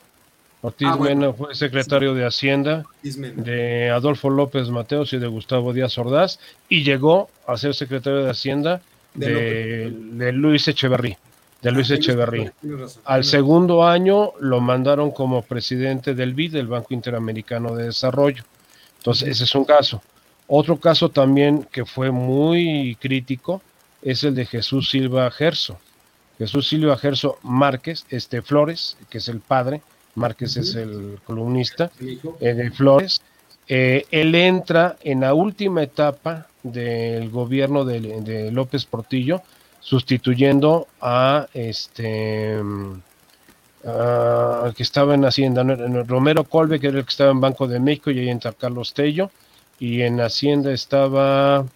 Ortiz 0.61 0.87
ah, 0.91 0.97
Mena 0.97 1.33
fue 1.33 1.55
secretario 1.55 2.13
de 2.13 2.25
Hacienda 2.25 2.85
de 3.03 3.89
Adolfo 3.89 4.29
López 4.29 4.69
Mateos 4.69 5.13
y 5.13 5.17
de 5.17 5.27
Gustavo 5.27 5.73
Díaz 5.73 5.97
Ordaz 5.97 6.39
y 6.69 6.83
llegó 6.83 7.29
a 7.47 7.57
ser 7.57 7.75
secretario 7.75 8.23
de 8.23 8.29
Hacienda 8.29 8.81
de, 9.13 10.31
Luis 10.33 10.67
Echeverrí. 10.67 11.17
De 11.65 11.71
Luis 11.71 11.89
ah, 11.89 11.95
Echeverrí. 11.95 12.51
Al 13.05 13.23
segundo 13.23 13.87
año 13.87 14.33
lo 14.39 14.61
mandaron 14.61 15.09
como 15.09 15.41
presidente 15.41 16.13
del 16.13 16.35
BID, 16.35 16.53
del 16.53 16.67
Banco 16.67 16.93
Interamericano 16.93 17.75
de 17.75 17.85
Desarrollo. 17.85 18.43
Entonces, 18.99 19.29
ese 19.29 19.45
es 19.45 19.55
un 19.55 19.65
caso. 19.65 19.99
Otro 20.45 20.77
caso 20.77 21.09
también 21.09 21.67
que 21.71 21.83
fue 21.83 22.11
muy 22.11 22.95
crítico 23.01 23.63
es 24.03 24.23
el 24.23 24.35
de 24.35 24.45
Jesús 24.45 24.91
Silva 24.91 25.31
Gerso. 25.31 25.79
Jesús 26.37 26.67
Silva 26.67 26.97
Gerso 26.97 27.39
Márquez, 27.41 28.05
este 28.09 28.43
Flores, 28.43 28.95
que 29.09 29.17
es 29.17 29.27
el 29.27 29.39
padre, 29.39 29.81
Márquez 30.13 30.57
es 30.57 30.75
el 30.75 31.17
columnista 31.25 31.89
eh, 31.99 32.53
de 32.53 32.69
Flores. 32.69 33.23
Eh, 33.67 34.05
él 34.11 34.35
entra 34.35 34.97
en 35.01 35.21
la 35.21 35.33
última 35.33 35.81
etapa 35.81 36.45
del 36.61 37.31
gobierno 37.31 37.85
de, 37.85 38.51
López 38.51 38.85
Portillo, 38.85 39.41
sustituyendo 39.85 40.87
a 40.99 41.47
este 41.53 42.59
que 44.75 44.81
estaba 44.81 45.13
en 45.13 45.25
Hacienda, 45.25 45.63
Romero 46.07 46.43
Colbe, 46.43 46.79
que 46.79 46.87
era 46.87 46.97
el 46.97 47.05
que 47.05 47.11
estaba 47.11 47.29
en 47.29 47.39
Banco 47.39 47.67
de 47.67 47.79
México, 47.79 48.09
y 48.09 48.17
ahí 48.17 48.29
entra 48.29 48.51
Carlos 48.51 48.95
Tello. 48.95 49.29
Y 49.77 50.01
en 50.01 50.19
Hacienda 50.19 50.73
estaba, 50.73 51.67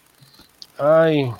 ay, 0.79 1.31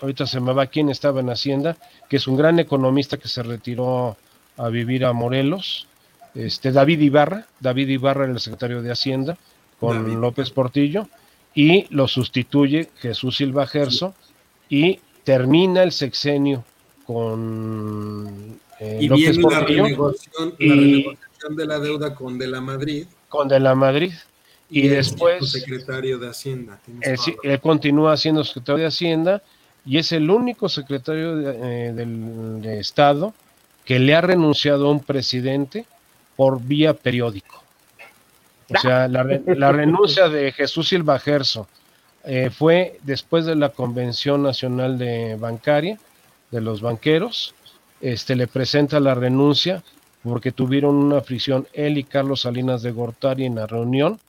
ahorita 0.00 0.26
se 0.26 0.40
me 0.40 0.52
va 0.52 0.66
quién 0.66 0.88
estaba 0.90 1.20
en 1.20 1.30
Hacienda, 1.30 1.76
que 2.08 2.16
es 2.16 2.26
un 2.26 2.36
gran 2.36 2.58
economista 2.58 3.16
que 3.18 3.28
se 3.28 3.44
retiró 3.44 4.16
a 4.56 4.68
vivir 4.68 5.04
a 5.04 5.12
Morelos, 5.12 5.86
este 6.34 6.72
David 6.72 7.00
Ibarra, 7.00 7.46
David 7.60 7.88
Ibarra 7.88 8.24
era 8.24 8.32
el 8.32 8.40
secretario 8.40 8.82
de 8.82 8.90
Hacienda 8.90 9.36
con 9.78 10.20
López 10.20 10.50
Portillo 10.50 11.08
y 11.54 11.86
lo 11.94 12.08
sustituye 12.08 12.90
Jesús 12.96 13.36
Silva 13.36 13.66
Gerso 13.66 14.14
y 14.68 15.00
termina 15.24 15.82
el 15.82 15.92
sexenio 15.92 16.64
con 17.06 18.58
eh, 18.80 18.98
y 19.00 19.08
López 19.08 19.38
Portillo 19.38 19.84
la 19.84 19.94
renegociación 20.58 21.56
de 21.56 21.66
la 21.66 21.78
deuda 21.78 22.14
con 22.14 22.38
De 22.38 22.46
la 22.46 22.60
Madrid. 22.60 23.06
Con 23.28 23.48
De 23.48 23.60
la 23.60 23.74
Madrid 23.74 24.12
y, 24.70 24.88
después 24.88 25.50
secretario 25.50 26.18
de 26.18 26.28
Hacienda. 26.28 26.80
Él, 27.02 27.60
continúa 27.60 28.16
siendo 28.16 28.42
secretario 28.42 28.82
de 28.82 28.86
Hacienda 28.86 29.42
y 29.84 29.98
es 29.98 30.12
el 30.12 30.30
único 30.30 30.68
secretario 30.68 31.38
eh, 31.40 31.92
del 31.92 32.64
Estado 32.64 33.34
que 33.84 33.98
le 33.98 34.14
ha 34.14 34.20
renunciado 34.20 34.88
a 34.88 34.90
un 34.90 35.00
presidente 35.00 35.84
por 36.36 36.62
vía 36.62 36.94
periódico. 36.94 37.62
O 38.74 38.78
sea, 38.78 39.08
la, 39.08 39.22
renuncia 39.72 40.28
de 40.28 40.52
Jesús 40.52 40.88
Silva 40.88 41.18
Gerso 41.18 41.68
eh, 42.24 42.50
fue 42.50 42.98
después 43.02 43.46
de 43.46 43.56
la 43.56 43.70
Convención 43.70 44.42
Nacional 44.42 44.98
de 44.98 45.36
Bancaria, 45.36 45.98
de 46.50 46.60
los 46.60 46.80
banqueros, 46.80 47.54
este, 48.00 48.36
le 48.36 48.46
presenta 48.46 49.00
la 49.00 49.14
renuncia 49.14 49.82
porque 50.22 50.52
tuvieron 50.52 50.96
una 50.96 51.20
fricción 51.20 51.66
él 51.72 51.98
y 51.98 52.04
Carlos 52.04 52.42
Salinas 52.42 52.82
de 52.82 52.92
Gortari 52.92 53.44
en 53.44 53.56
la 53.56 53.66
reunión. 53.66 54.20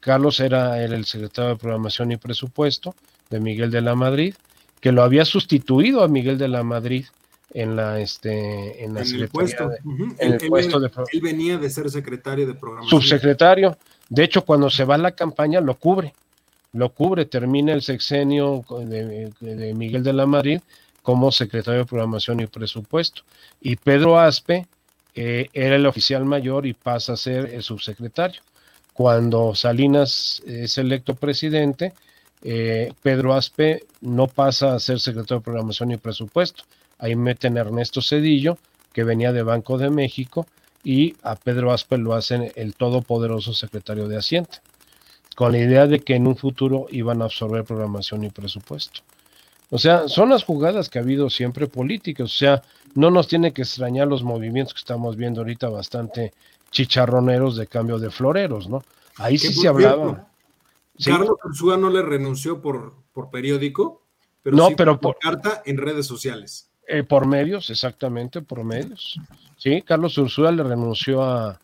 Carlos 0.00 0.40
era 0.40 0.82
el 0.82 1.04
secretario 1.04 1.50
de 1.50 1.56
Programación 1.56 2.12
y 2.12 2.16
Presupuesto 2.16 2.94
de 3.30 3.40
Miguel 3.40 3.70
de 3.70 3.80
la 3.80 3.94
Madrid, 3.94 4.34
que 4.80 4.92
lo 4.92 5.02
había 5.02 5.24
sustituido 5.24 6.02
a 6.02 6.08
Miguel 6.08 6.36
de 6.36 6.48
la 6.48 6.62
Madrid 6.62 7.06
en 7.54 7.76
la 7.76 8.00
este 8.00 8.82
en 8.82 8.94
la 8.94 9.02
el 9.02 9.28
puesto, 9.28 9.70
el 10.18 10.38
puesto 10.48 10.80
de 10.80 10.90
él 11.12 11.20
venía 11.20 11.58
de 11.58 11.68
ser 11.68 11.90
secretario 11.90 12.46
de 12.46 12.54
programación. 12.54 13.00
Subsecretario. 13.00 13.76
De 14.08 14.24
hecho 14.24 14.44
cuando 14.44 14.70
se 14.70 14.84
va 14.84 14.94
a 14.96 14.98
la 14.98 15.12
campaña 15.12 15.60
lo 15.60 15.74
cubre 15.74 16.14
lo 16.72 16.92
cubre 16.92 17.26
termina 17.26 17.72
el 17.72 17.82
sexenio 17.82 18.64
de, 18.86 19.74
Miguel 19.74 20.02
de 20.02 20.12
la 20.12 20.26
Madrid 20.26 20.60
como 21.02 21.32
secretario 21.32 21.80
de 21.80 21.86
programación 21.86 22.40
y 22.40 22.46
presupuesto. 22.46 23.22
Y 23.60 23.76
Pedro 23.76 24.18
Aspe 24.18 24.66
eh, 25.14 25.48
era 25.52 25.76
el 25.76 25.86
oficial 25.86 26.24
mayor 26.24 26.66
y 26.66 26.74
pasa 26.74 27.12
a 27.12 27.16
ser 27.16 27.46
el 27.52 27.62
subsecretario. 27.62 28.40
Cuando 28.92 29.54
Salinas 29.54 30.42
es 30.46 30.78
electo 30.78 31.14
presidente, 31.14 31.92
eh, 32.42 32.92
Pedro 33.02 33.34
Aspe 33.34 33.84
no 34.00 34.26
pasa 34.26 34.74
a 34.74 34.80
ser 34.80 35.00
secretario 35.00 35.40
de 35.40 35.44
Programación 35.44 35.90
y 35.90 35.96
Presupuesto. 35.96 36.64
Ahí 36.98 37.16
meten 37.16 37.56
a 37.56 37.62
Ernesto 37.62 38.00
Cedillo, 38.00 38.58
que 38.92 39.04
venía 39.04 39.32
de 39.32 39.42
Banco 39.42 39.78
de 39.78 39.90
México, 39.90 40.46
y 40.84 41.14
a 41.22 41.36
Pedro 41.36 41.72
Aspe 41.72 41.98
lo 41.98 42.14
hacen 42.14 42.52
el 42.56 42.74
todopoderoso 42.74 43.54
secretario 43.54 44.08
de 44.08 44.18
Hacienda, 44.18 44.62
con 45.34 45.52
la 45.52 45.58
idea 45.58 45.86
de 45.86 46.00
que 46.00 46.14
en 46.14 46.26
un 46.26 46.36
futuro 46.36 46.86
iban 46.90 47.22
a 47.22 47.26
absorber 47.26 47.64
programación 47.64 48.24
y 48.24 48.30
presupuesto. 48.30 49.00
O 49.70 49.78
sea, 49.78 50.06
son 50.06 50.28
las 50.28 50.44
jugadas 50.44 50.90
que 50.90 50.98
ha 50.98 51.02
habido 51.02 51.30
siempre 51.30 51.66
políticas, 51.66 52.26
o 52.26 52.36
sea, 52.36 52.62
no 52.94 53.10
nos 53.10 53.26
tiene 53.26 53.52
que 53.52 53.62
extrañar 53.62 54.06
los 54.06 54.22
movimientos 54.22 54.74
que 54.74 54.80
estamos 54.80 55.16
viendo 55.16 55.40
ahorita 55.40 55.70
bastante 55.70 56.34
chicharroneros 56.70 57.56
de 57.56 57.66
cambio 57.66 57.98
de 57.98 58.10
floreros, 58.10 58.68
¿no? 58.68 58.84
Ahí 59.16 59.38
sí 59.38 59.52
se 59.52 59.68
hablaba. 59.68 60.28
Carlos 61.02 61.36
Ursúa 61.44 61.76
no 61.76 61.88
le 61.88 62.02
renunció 62.02 62.60
por, 62.60 62.94
por 63.12 63.30
periódico, 63.30 64.02
pero 64.42 64.56
no, 64.56 64.70
pero 64.76 65.00
por, 65.00 65.18
carta 65.18 65.62
en 65.64 65.78
redes 65.78 66.06
sociales. 66.06 66.70
Eh, 66.86 67.02
por 67.02 67.26
medios, 67.26 67.70
exactamente, 67.70 68.42
por 68.42 68.64
medios. 68.64 69.18
Sí, 69.56 69.82
Carlos 69.82 70.18
Ursúa 70.18 70.52
le 70.52 70.62
renunció 70.64 71.22
a, 71.22 71.58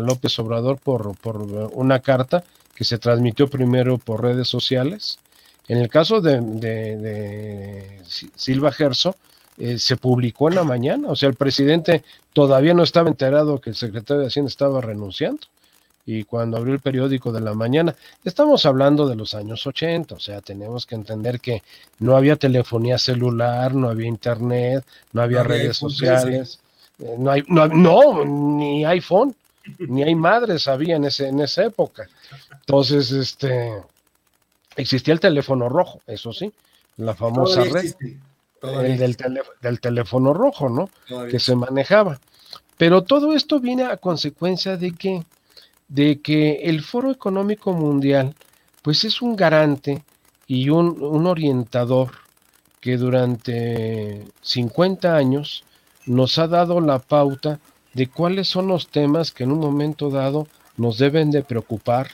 López 0.00 0.38
Obrador 0.38 0.78
por, 0.78 1.14
por 1.18 1.36
una 1.74 2.00
carta 2.00 2.42
que 2.82 2.86
se 2.86 2.98
transmitió 2.98 3.46
primero 3.46 3.96
por 3.96 4.22
redes 4.22 4.48
sociales. 4.48 5.20
En 5.68 5.78
el 5.78 5.88
caso 5.88 6.20
de, 6.20 6.40
de 6.40 8.00
Silva 8.34 8.72
Gerso, 8.72 9.14
eh, 9.56 9.78
se 9.78 9.96
publicó 9.96 10.48
en 10.48 10.56
la 10.56 10.64
mañana. 10.64 11.08
O 11.10 11.14
sea, 11.14 11.28
el 11.28 11.36
presidente 11.36 12.02
todavía 12.32 12.74
no 12.74 12.82
estaba 12.82 13.08
enterado 13.08 13.60
que 13.60 13.70
el 13.70 13.76
secretario 13.76 14.22
de 14.22 14.26
Hacienda 14.26 14.48
estaba 14.48 14.80
renunciando. 14.80 15.42
Y 16.04 16.24
cuando 16.24 16.56
abrió 16.56 16.74
el 16.74 16.80
periódico 16.80 17.30
de 17.30 17.40
la 17.40 17.54
mañana, 17.54 17.94
estamos 18.24 18.66
hablando 18.66 19.06
de 19.06 19.14
los 19.14 19.34
años 19.34 19.64
80, 19.64 20.16
o 20.16 20.18
sea, 20.18 20.40
tenemos 20.40 20.86
que 20.86 20.96
entender 20.96 21.38
que 21.38 21.62
no 22.00 22.16
había 22.16 22.34
telefonía 22.34 22.98
celular, 22.98 23.74
no 23.74 23.90
había 23.90 24.08
internet, 24.08 24.84
no 25.12 25.22
había 25.22 25.44
redes 25.44 25.76
sociales, 25.76 26.58
eh, 26.98 27.14
no, 27.16 27.30
hay, 27.30 27.44
no, 27.46 27.68
no, 27.68 28.24
ni 28.24 28.84
iPhone, 28.84 29.36
ni 29.78 30.02
hay 30.02 30.14
madres 30.14 30.68
había 30.68 30.96
en, 30.96 31.04
ese, 31.04 31.28
en 31.28 31.40
esa 31.40 31.64
época. 31.64 32.08
Entonces, 32.66 33.10
este, 33.12 33.82
existía 34.76 35.14
el 35.14 35.20
teléfono 35.20 35.68
rojo, 35.68 36.00
eso 36.06 36.32
sí, 36.32 36.52
la 36.96 37.14
famosa 37.14 37.64
red 37.64 37.94
el 38.62 39.16
del, 39.60 39.80
teléfono 39.80 40.32
rojo, 40.32 40.68
¿no? 40.68 40.88
Que 41.28 41.40
se 41.40 41.56
manejaba. 41.56 42.20
Pero 42.76 43.02
todo 43.02 43.34
esto 43.34 43.60
viene 43.60 43.84
a 43.84 43.96
consecuencia 43.96 44.76
de 44.76 44.92
que 44.92 45.24
de 45.88 46.20
que 46.20 46.62
el 46.62 46.82
Foro 46.82 47.10
Económico 47.10 47.72
Mundial 47.72 48.34
pues 48.80 49.04
es 49.04 49.20
un 49.20 49.36
garante 49.36 50.02
y 50.46 50.70
un, 50.70 51.02
un 51.02 51.26
orientador 51.26 52.12
que 52.80 52.96
durante 52.96 54.24
50 54.40 55.14
años 55.14 55.64
nos 56.06 56.38
ha 56.38 56.48
dado 56.48 56.80
la 56.80 56.98
pauta 56.98 57.60
de 57.92 58.08
cuáles 58.08 58.48
son 58.48 58.68
los 58.68 58.88
temas 58.88 59.32
que 59.32 59.44
en 59.44 59.52
un 59.52 59.60
momento 59.60 60.08
dado 60.08 60.48
nos 60.78 60.96
deben 60.96 61.30
de 61.30 61.42
preocupar, 61.42 62.08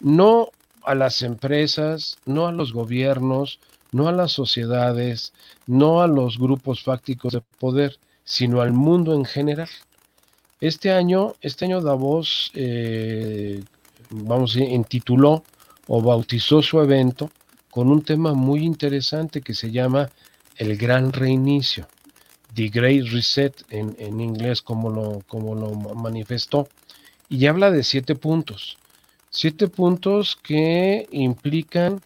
no 0.00 0.50
a 0.82 0.94
las 0.94 1.22
empresas, 1.22 2.18
no 2.24 2.46
a 2.46 2.52
los 2.52 2.72
gobiernos, 2.72 3.60
no 3.92 4.08
a 4.08 4.12
las 4.12 4.32
sociedades, 4.32 5.32
no 5.66 6.02
a 6.02 6.06
los 6.06 6.38
grupos 6.38 6.82
fácticos 6.82 7.34
de 7.34 7.42
poder, 7.58 7.98
sino 8.24 8.60
al 8.60 8.72
mundo 8.72 9.14
en 9.14 9.24
general. 9.24 9.68
Este 10.60 10.92
año, 10.92 11.34
este 11.40 11.64
año 11.64 11.80
Davos, 11.80 12.50
eh, 12.54 13.62
vamos 14.10 14.56
intituló 14.56 15.42
o 15.86 16.02
bautizó 16.02 16.62
su 16.62 16.80
evento 16.80 17.30
con 17.70 17.88
un 17.88 18.02
tema 18.02 18.34
muy 18.34 18.64
interesante 18.64 19.40
que 19.40 19.54
se 19.54 19.70
llama 19.70 20.10
el 20.56 20.76
Gran 20.76 21.12
Reinicio, 21.12 21.86
The 22.54 22.68
Great 22.68 23.06
Reset 23.06 23.64
en, 23.70 23.96
en 23.98 24.20
inglés 24.20 24.60
como 24.60 24.90
lo, 24.90 25.22
como 25.26 25.54
lo 25.54 25.70
manifestó, 25.72 26.68
y 27.28 27.46
habla 27.46 27.70
de 27.70 27.84
siete 27.84 28.14
puntos. 28.14 28.76
Siete 29.32 29.68
puntos 29.68 30.36
que 30.42 31.06
implican 31.12 32.00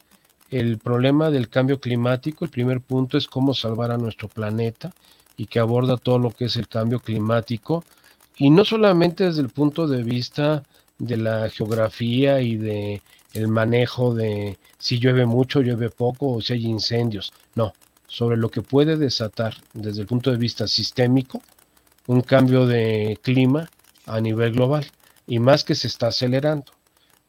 el 0.51 0.77
problema 0.77 1.31
del 1.31 1.49
cambio 1.49 1.81
climático. 1.81 2.45
El 2.45 2.51
primer 2.51 2.83
punto 2.83 3.17
es 3.17 3.29
cómo 3.29 3.55
salvar 3.55 3.91
a 3.91 3.97
nuestro 3.97 4.29
planeta 4.29 4.93
y 5.39 5.47
que 5.47 5.59
aborda 5.59 5.97
todo 5.97 6.19
lo 6.19 6.33
que 6.33 6.45
es 6.45 6.57
el 6.57 6.69
cambio 6.69 7.01
climático. 7.01 7.83
Y 8.37 8.51
no 8.51 8.67
solamente 8.67 9.25
desde 9.25 9.41
el 9.41 9.49
punto 9.49 9.87
de 9.87 10.03
vista 10.03 10.65
de 10.99 11.17
la 11.17 11.49
geografía 11.49 12.43
y 12.43 12.57
de 12.57 13.01
el 13.33 13.49
manejo 13.49 14.15
de 14.15 14.59
si 14.77 14.99
llueve 14.99 15.25
mucho, 15.25 15.63
llueve 15.63 15.89
poco 15.89 16.31
o 16.31 16.43
si 16.43 16.53
hay 16.53 16.67
incendios. 16.67 17.33
No, 17.55 17.73
sobre 18.07 18.37
lo 18.37 18.51
que 18.51 18.61
puede 18.61 18.99
desatar 18.99 19.57
desde 19.73 20.03
el 20.03 20.07
punto 20.07 20.31
de 20.31 20.37
vista 20.37 20.69
sistémico 20.69 21.41
un 22.07 22.21
cambio 22.21 22.67
de 22.67 23.19
clima 23.23 23.71
a 24.05 24.21
nivel 24.21 24.53
global 24.53 24.85
y 25.27 25.39
más 25.39 25.65
que 25.65 25.75
se 25.75 25.89
está 25.89 26.09
acelerando. 26.09 26.71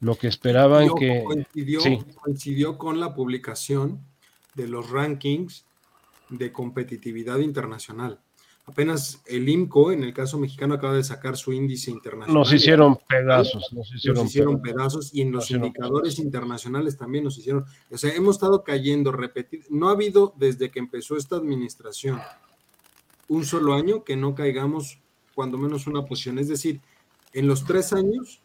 Lo 0.05 0.15
que 0.15 0.27
esperaban 0.27 0.87
que... 0.99 1.23
Coincidió, 1.23 1.79
coincidió 2.21 2.77
con 2.77 2.99
la 2.99 3.15
publicación 3.15 4.05
de 4.53 4.67
los 4.67 4.91
rankings 4.91 5.65
de 6.29 6.51
competitividad 6.51 7.39
internacional. 7.39 8.19
Apenas 8.67 9.23
el 9.25 9.49
IMCO, 9.49 9.91
en 9.91 10.03
el 10.03 10.13
caso 10.13 10.37
mexicano, 10.37 10.75
acaba 10.75 10.93
de 10.93 11.03
sacar 11.03 11.37
su 11.37 11.53
índice 11.53 11.89
internacional. 11.89 12.39
Nos 12.39 12.53
hicieron 12.53 12.99
pedazos. 13.07 13.73
Nos 13.73 13.95
hicieron, 13.95 14.61
pedazos. 14.61 15.11
y 15.11 15.21
en 15.21 15.31
los 15.31 15.49
indicadores 15.49 16.19
internacionales 16.19 16.97
también 16.97 17.23
nos 17.23 17.39
hicieron. 17.39 17.65
O 17.89 17.97
sea, 17.97 18.13
hemos 18.13 18.35
estado 18.35 18.63
cayendo, 18.63 19.11
repetir. 19.11 19.65
No 19.71 19.89
ha 19.89 19.93
habido 19.93 20.35
desde 20.37 20.69
que 20.69 20.77
empezó 20.77 21.17
esta 21.17 21.35
administración 21.35 22.21
un 23.27 23.43
solo 23.43 23.73
año 23.73 24.03
que 24.03 24.15
no 24.15 24.35
caigamos 24.35 24.99
cuando 25.33 25.57
menos 25.57 25.87
una 25.87 26.05
posición. 26.05 26.37
Es 26.37 26.47
decir, 26.47 26.79
en 27.33 27.47
los 27.47 27.65
tres 27.65 27.91
años 27.91 28.43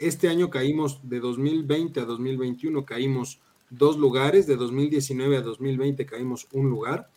este 0.00 0.28
año 0.28 0.50
caímos 0.50 0.98
de 1.02 1.20
2020 1.20 2.00
a 2.00 2.04
2021, 2.04 2.84
caímos 2.84 3.38
dos 3.68 3.98
lugares, 3.98 4.46
de 4.46 4.56
2019 4.56 5.36
a 5.36 5.42
2020 5.42 6.06
caímos 6.06 6.48
un 6.52 6.70
lugar 6.70 7.08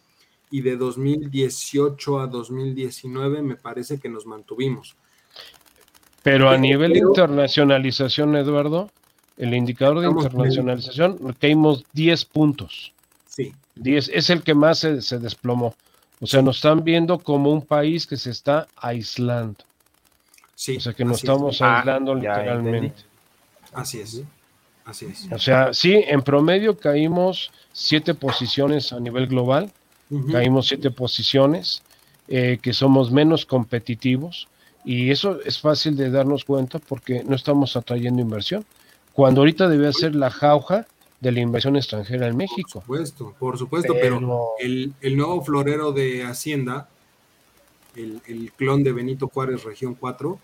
y 0.51 0.61
de 0.61 0.75
2018 0.75 2.19
a 2.19 2.27
2019 2.27 3.41
me 3.41 3.55
parece 3.55 3.99
que 3.99 4.09
nos 4.09 4.25
mantuvimos. 4.25 4.95
Pero 6.21 6.49
a 6.49 6.57
nivel 6.57 6.93
de 6.93 6.99
internacionalización, 6.99 8.35
Eduardo, 8.35 8.91
el 9.37 9.53
indicador 9.53 10.01
de 10.01 10.07
internacionalización, 10.07 11.35
caímos 11.39 11.85
10 11.93 12.25
puntos. 12.25 12.93
Sí. 13.27 13.53
10 13.75 14.11
es 14.13 14.29
el 14.29 14.43
que 14.43 14.53
más 14.53 14.79
se, 14.79 15.01
se 15.01 15.19
desplomó. 15.19 15.73
O 16.21 16.27
sea, 16.27 16.41
nos 16.41 16.57
están 16.57 16.83
viendo 16.83 17.17
como 17.17 17.51
un 17.51 17.63
país 17.63 18.05
que 18.05 18.17
se 18.17 18.29
está 18.29 18.67
aislando 18.75 19.63
o 20.77 20.79
sea 20.79 20.93
que 20.93 21.05
nos 21.05 21.17
estamos 21.17 21.61
ah, 21.61 21.79
aislando 21.79 22.15
literalmente. 22.15 23.03
Así 23.73 23.99
es. 23.99 24.23
Así 24.85 25.05
es. 25.05 25.31
O 25.31 25.39
sea, 25.39 25.73
sí, 25.73 25.93
en 26.07 26.21
promedio 26.21 26.77
caímos 26.77 27.51
siete 27.71 28.13
posiciones 28.13 28.93
a 28.93 28.99
nivel 28.99 29.27
global, 29.27 29.71
caímos 30.31 30.67
siete 30.67 30.91
posiciones, 30.91 31.81
eh, 32.27 32.59
que 32.61 32.73
somos 32.73 33.11
menos 33.11 33.45
competitivos, 33.45 34.47
y 34.85 35.11
eso 35.11 35.39
es 35.45 35.59
fácil 35.59 35.95
de 35.95 36.09
darnos 36.09 36.43
cuenta 36.43 36.79
porque 36.79 37.23
no 37.23 37.35
estamos 37.35 37.75
atrayendo 37.75 38.21
inversión, 38.21 38.65
cuando 39.13 39.41
ahorita 39.41 39.69
debe 39.69 39.91
ser 39.93 40.15
la 40.15 40.29
jauja 40.29 40.85
de 41.21 41.31
la 41.31 41.39
inversión 41.39 41.77
extranjera 41.77 42.27
en 42.27 42.35
México. 42.35 42.81
Por 42.81 42.81
supuesto, 42.81 43.35
por 43.39 43.57
supuesto, 43.57 43.93
pero, 43.93 44.51
el, 44.59 44.93
el, 44.99 45.15
nuevo 45.15 45.41
florero 45.41 45.93
de 45.93 46.23
Hacienda 46.25 46.89
el, 47.95 48.51
clon 48.55 48.83
de 48.83 48.91
Benito 48.91 49.27
Juárez, 49.27 49.63
región 49.63 49.95
4. 49.95 50.39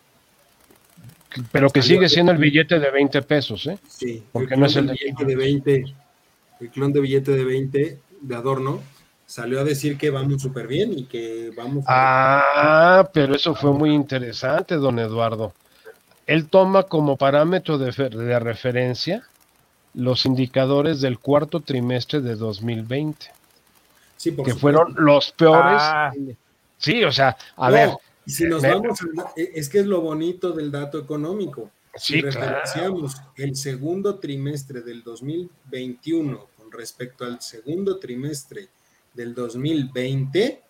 Pero 1.51 1.69
que 1.69 1.81
sigue 1.81 2.09
siendo 2.09 2.31
el 2.31 2.37
billete 2.37 2.79
de 2.79 2.89
20 2.89 3.21
pesos, 3.21 3.67
¿eh? 3.67 3.77
Sí, 3.87 4.23
porque 4.31 4.57
no 4.57 4.65
es 4.65 4.75
el 4.75 4.87
de 4.87 4.93
billete 4.93 5.25
de 5.25 5.35
20. 5.35 5.85
El 6.61 6.69
clon 6.69 6.91
de 6.91 6.99
billete 7.01 7.31
de 7.31 7.43
20 7.43 7.99
de 8.21 8.35
Adorno 8.35 8.81
salió 9.25 9.59
a 9.59 9.63
decir 9.63 9.97
que 9.97 10.09
vamos 10.09 10.41
súper 10.41 10.67
bien 10.67 10.97
y 10.97 11.05
que 11.05 11.51
vamos. 11.55 11.85
Ah, 11.87 13.09
pero 13.13 13.35
eso 13.35 13.53
fue 13.53 13.71
muy 13.73 13.93
interesante, 13.93 14.75
don 14.75 14.97
Eduardo. 14.97 15.53
Él 16.25 16.47
toma 16.47 16.83
como 16.83 17.15
parámetro 17.15 17.77
de, 17.77 17.91
de 17.91 18.39
referencia 18.39 19.23
los 19.93 20.25
indicadores 20.25 21.01
del 21.01 21.19
cuarto 21.19 21.61
trimestre 21.61 22.21
de 22.21 22.35
2020, 22.35 23.27
sí, 24.17 24.35
que 24.35 24.53
fueron 24.53 24.95
los 24.97 25.31
peores. 25.31 25.81
Ah. 25.81 26.11
Sí, 26.77 27.03
o 27.03 27.11
sea, 27.11 27.35
a 27.57 27.69
ver. 27.69 27.89
Si 28.29 28.45
nos 28.45 28.61
vamos, 28.61 28.99
e, 29.35 29.51
es 29.55 29.69
que 29.69 29.79
es 29.79 29.85
lo 29.85 30.01
bonito 30.01 30.51
del 30.51 30.71
dato 30.71 30.99
económico. 30.99 31.71
Si 31.95 32.21
referenciamos 32.21 33.15
el 33.35 33.55
segundo 33.55 34.19
trimestre 34.19 34.81
del 34.81 35.03
2021 35.03 36.47
con 36.57 36.71
respecto 36.71 37.25
al 37.25 37.41
segundo 37.41 37.97
trimestre 37.99 38.69
del 39.13 39.33
2020, 39.33 40.61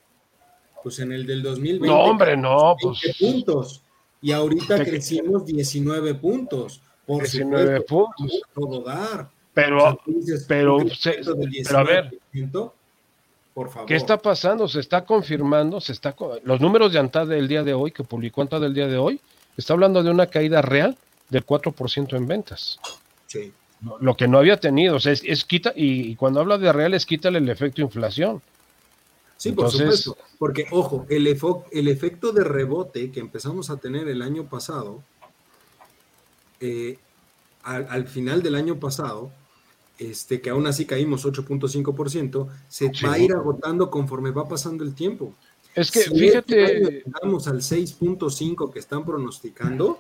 pues 0.82 1.00
en 1.00 1.12
el 1.12 1.26
del 1.26 1.44
2020 1.44 1.88
no, 1.88 2.04
hombre, 2.04 2.38
no, 2.38 2.76
pues, 2.82 3.00
puntos 3.20 3.84
y 4.22 4.32
ahorita 4.32 4.84
crecimos 4.84 5.46
19 5.46 6.16
puntos. 6.16 6.82
Por 7.06 7.24
19 7.24 7.82
puntos. 7.82 8.42
Todo 8.54 8.84
dar. 8.84 9.30
Pero, 9.54 10.00
pero, 10.48 10.78
pero 11.68 11.78
a 11.78 11.84
ver, 11.84 12.20
¿Qué 13.88 13.96
está 13.96 14.18
pasando? 14.18 14.68
Se 14.68 14.80
está 14.80 15.06
confirmando, 15.06 15.82
se 15.82 15.92
está 15.92 16.16
los 16.44 16.62
números 16.62 16.94
de 16.94 17.00
ANTAD 17.00 17.28
del 17.28 17.48
día 17.48 17.64
de 17.64 17.74
hoy, 17.74 17.92
que 17.92 18.04
publicó 18.04 18.42
ANTAD 18.42 18.62
del 18.62 18.74
día 18.74 18.88
de 18.88 18.98
hoy, 18.98 19.20
está 19.58 19.74
hablando 19.74 20.04
de 20.04 20.12
una 20.12 20.28
caída 20.28 20.62
real 20.62 20.98
del 21.30 21.46
4% 21.46 22.16
en 22.16 22.28
ventas. 22.28 22.80
Sí. 23.28 23.52
Lo 24.02 24.16
que 24.16 24.28
no 24.28 24.38
había 24.38 24.60
tenido, 24.60 24.98
o 24.98 25.00
sea, 25.00 25.14
es, 25.14 25.46
quita, 25.46 25.72
y, 25.76 26.16
cuando 26.16 26.42
habla 26.42 26.58
de 26.58 26.72
real 26.74 26.94
es 26.94 27.06
quítale 27.06 27.38
el 27.38 27.50
efecto 27.50 27.82
inflación. 27.82 28.42
Sí, 29.38 29.54
por 29.54 29.72
supuesto, 29.72 30.18
porque 30.38 30.66
ojo, 30.70 31.06
el, 31.10 31.26
el 31.72 31.88
efecto 31.88 32.34
de 32.34 32.44
rebote 32.44 33.10
que 33.10 33.22
empezamos 33.22 33.70
a 33.70 33.78
tener 33.78 34.10
el 34.10 34.22
año 34.22 34.50
pasado, 34.50 35.02
eh, 36.60 36.98
al 37.64 38.08
final 38.08 38.44
del 38.44 38.56
año 38.56 38.80
pasado, 38.80 39.32
este, 40.00 40.42
que 40.42 40.50
aún 40.50 40.66
así 40.68 40.86
caímos 40.86 41.26
8.5%, 41.26 42.48
se 42.68 42.92
va 43.06 43.14
a 43.14 43.20
ir 43.20 43.34
agotando 43.34 43.90
conforme 43.90 44.32
va 44.32 44.48
pasando 44.48 44.84
el 44.84 44.96
tiempo. 44.96 45.34
Es 45.76 45.92
que 45.92 46.02
fíjate. 46.02 47.04
Llegamos 47.06 47.48
al 47.48 47.58
6.5 47.58 48.72
que 48.72 48.80
están 48.80 49.06
pronosticando, 49.06 50.00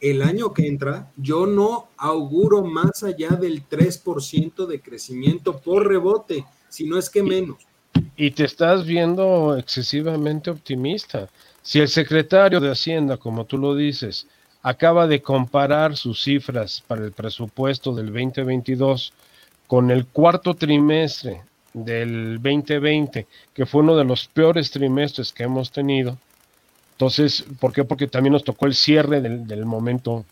el 0.00 0.22
año 0.22 0.52
que 0.52 0.66
entra, 0.66 1.10
yo 1.16 1.46
no 1.46 1.88
auguro 1.96 2.64
más 2.64 3.02
allá 3.02 3.30
del 3.30 3.68
3% 3.68 4.66
de 4.66 4.80
crecimiento 4.80 5.58
por 5.58 5.86
rebote, 5.86 6.44
si 6.68 6.86
no 6.86 6.98
es 6.98 7.10
que 7.10 7.22
menos. 7.22 7.66
Y 8.16 8.30
te 8.30 8.44
estás 8.44 8.86
viendo 8.86 9.56
excesivamente 9.56 10.50
optimista. 10.50 11.28
Si 11.62 11.80
el 11.80 11.88
secretario 11.88 12.60
de 12.60 12.70
Hacienda, 12.70 13.16
como 13.16 13.44
tú 13.44 13.58
lo 13.58 13.74
dices, 13.74 14.26
acaba 14.62 15.06
de 15.06 15.22
comparar 15.22 15.96
sus 15.96 16.22
cifras 16.22 16.82
para 16.86 17.04
el 17.04 17.12
presupuesto 17.12 17.94
del 17.94 18.06
2022 18.06 19.12
con 19.66 19.90
el 19.90 20.06
cuarto 20.06 20.54
trimestre 20.54 21.42
del 21.72 22.40
2020, 22.42 23.26
que 23.54 23.66
fue 23.66 23.82
uno 23.82 23.96
de 23.96 24.04
los 24.04 24.26
peores 24.26 24.70
trimestres 24.70 25.32
que 25.32 25.44
hemos 25.44 25.70
tenido. 25.70 26.16
Entonces, 26.92 27.44
¿por 27.60 27.72
qué? 27.72 27.84
Porque 27.84 28.08
también 28.08 28.32
nos 28.32 28.44
tocó 28.44 28.66
el 28.66 28.74
cierre 28.74 29.20
del, 29.20 29.64
momento 29.66 30.24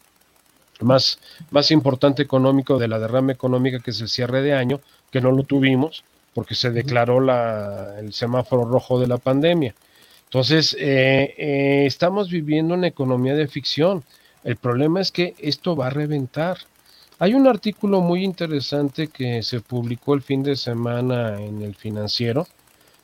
más, 0.81 1.21
más 1.51 1.71
importante 1.71 2.23
económico 2.23 2.79
de 2.79 2.89
la 2.89 2.99
derrama 2.99 3.33
económica, 3.33 3.79
que 3.79 3.91
es 3.91 4.01
el 4.01 4.09
cierre 4.09 4.43
de 4.43 4.55
año, 4.55 4.81
que 5.11 5.21
no 5.21 5.31
lo 5.31 5.45
tuvimos 5.45 6.03
porque 6.35 6.55
se 6.55 6.71
declaró 6.71 7.21
la, 7.21 7.99
el 7.99 8.13
semáforo 8.13 8.67
rojo 8.67 9.01
de 9.01 9.07
la 9.07 9.17
pandemia. 9.17 9.75
Entonces, 10.27 10.77
eh, 10.79 11.35
eh, 11.39 11.85
estamos 11.87 12.31
viviendo 12.31 12.75
una 12.75 12.89
economía 12.89 13.35
de 13.35 13.47
ficción. 13.47 14.03
El 14.43 14.57
problema 14.57 15.01
es 15.01 15.13
que 15.13 15.35
esto 15.39 15.77
va 15.77 15.87
a 15.87 15.91
reventar. 15.91 16.59
Hay 17.19 17.35
un 17.35 17.47
artículo 17.47 18.01
muy 18.01 18.25
interesante 18.25 19.09
que 19.09 19.43
se 19.43 19.61
publicó 19.61 20.15
el 20.15 20.23
fin 20.23 20.43
de 20.43 20.57
semana 20.57 21.41
en 21.41 21.63
el 21.63 21.75
financiero 21.75 22.47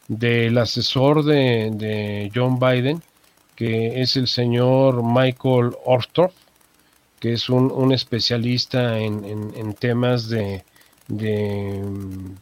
del 0.09 0.59
asesor 0.59 1.25
de, 1.25 2.31
John 2.35 2.59
Biden, 2.59 3.03
que 3.55 4.03
es 4.03 4.17
el 4.17 4.27
señor 4.27 5.03
Michael 5.03 5.71
Orstorff, 5.85 6.35
que 7.21 7.35
es 7.35 7.49
un, 7.49 7.93
especialista 7.93 8.99
en, 8.99 9.75
temas 9.79 10.29
de, 10.29 10.65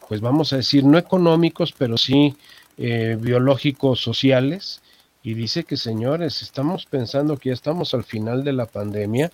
pues 0.08 0.20
vamos 0.20 0.52
a 0.52 0.56
decir, 0.56 0.84
no 0.84 0.98
económicos, 0.98 1.72
pero 1.76 1.96
sí 1.98 2.34
eh, 2.82 3.18
biológicos 3.20 4.00
sociales. 4.00 4.80
Y 5.22 5.34
dice 5.34 5.64
que, 5.64 5.76
señores, 5.76 6.40
estamos 6.40 6.86
pensando 6.86 7.36
que 7.36 7.50
ya 7.50 7.52
estamos 7.52 7.92
al 7.92 8.04
final 8.04 8.42
de 8.42 8.54
la 8.54 8.64
pandemia. 8.64 9.30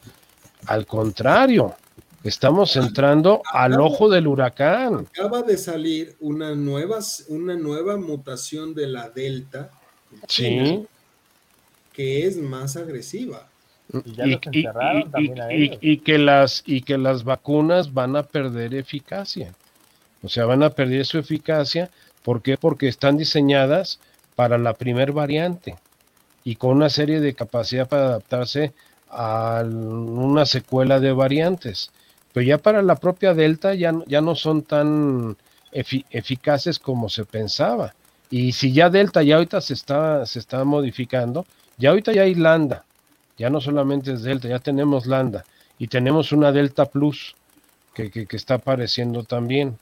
Al 0.66 0.84
contrario, 0.84 1.76
estamos 2.24 2.74
entrando 2.74 3.42
al 3.52 3.80
ojo 3.80 4.08
del 4.08 4.26
huracán. 4.26 5.06
Acaba 5.06 5.42
de 5.42 5.56
salir 5.56 6.16
una 6.18 6.56
nueva, 6.56 6.98
una 7.28 7.54
nueva 7.54 7.96
mutación 7.96 8.74
de 8.74 8.88
la 8.88 9.10
Delta. 9.10 9.70
Sí. 10.26 10.84
Que 11.92 12.26
es 12.26 12.38
más 12.38 12.76
agresiva. 12.76 13.48
Y, 13.92 14.38
que 15.98 16.18
las, 16.18 16.64
y 16.66 16.82
que 16.82 16.98
las 16.98 17.22
vacunas 17.22 17.94
van 17.94 18.16
a 18.16 18.24
perder 18.24 18.74
eficacia. 18.74 19.54
O 20.24 20.28
sea, 20.28 20.46
van 20.46 20.64
a 20.64 20.70
perder 20.70 21.06
su 21.06 21.18
eficacia. 21.18 21.92
¿Por 22.26 22.42
qué? 22.42 22.56
Porque 22.56 22.88
están 22.88 23.16
diseñadas 23.16 24.00
para 24.34 24.58
la 24.58 24.74
primer 24.74 25.12
variante 25.12 25.76
y 26.42 26.56
con 26.56 26.72
una 26.72 26.90
serie 26.90 27.20
de 27.20 27.34
capacidad 27.34 27.88
para 27.88 28.06
adaptarse 28.06 28.72
a 29.08 29.62
una 29.64 30.44
secuela 30.44 30.98
de 30.98 31.12
variantes. 31.12 31.92
Pero 32.32 32.44
ya 32.44 32.58
para 32.58 32.82
la 32.82 32.96
propia 32.96 33.32
Delta 33.32 33.74
ya, 33.74 33.94
ya 34.08 34.20
no 34.22 34.34
son 34.34 34.62
tan 34.62 35.36
eficaces 35.70 36.80
como 36.80 37.08
se 37.08 37.24
pensaba. 37.24 37.94
Y 38.28 38.50
si 38.50 38.72
ya 38.72 38.90
Delta 38.90 39.22
ya 39.22 39.36
ahorita 39.36 39.60
se 39.60 39.74
está, 39.74 40.26
se 40.26 40.40
está 40.40 40.64
modificando, 40.64 41.46
ya 41.78 41.90
ahorita 41.90 42.10
ya 42.12 42.22
hay 42.22 42.34
Landa, 42.34 42.84
ya 43.38 43.50
no 43.50 43.60
solamente 43.60 44.12
es 44.14 44.24
Delta, 44.24 44.48
ya 44.48 44.58
tenemos 44.58 45.06
Landa 45.06 45.44
y 45.78 45.86
tenemos 45.86 46.32
una 46.32 46.50
Delta 46.50 46.86
Plus 46.86 47.36
que, 47.94 48.10
que, 48.10 48.26
está 48.36 48.54
apareciendo 48.54 49.22
también. 49.22 49.78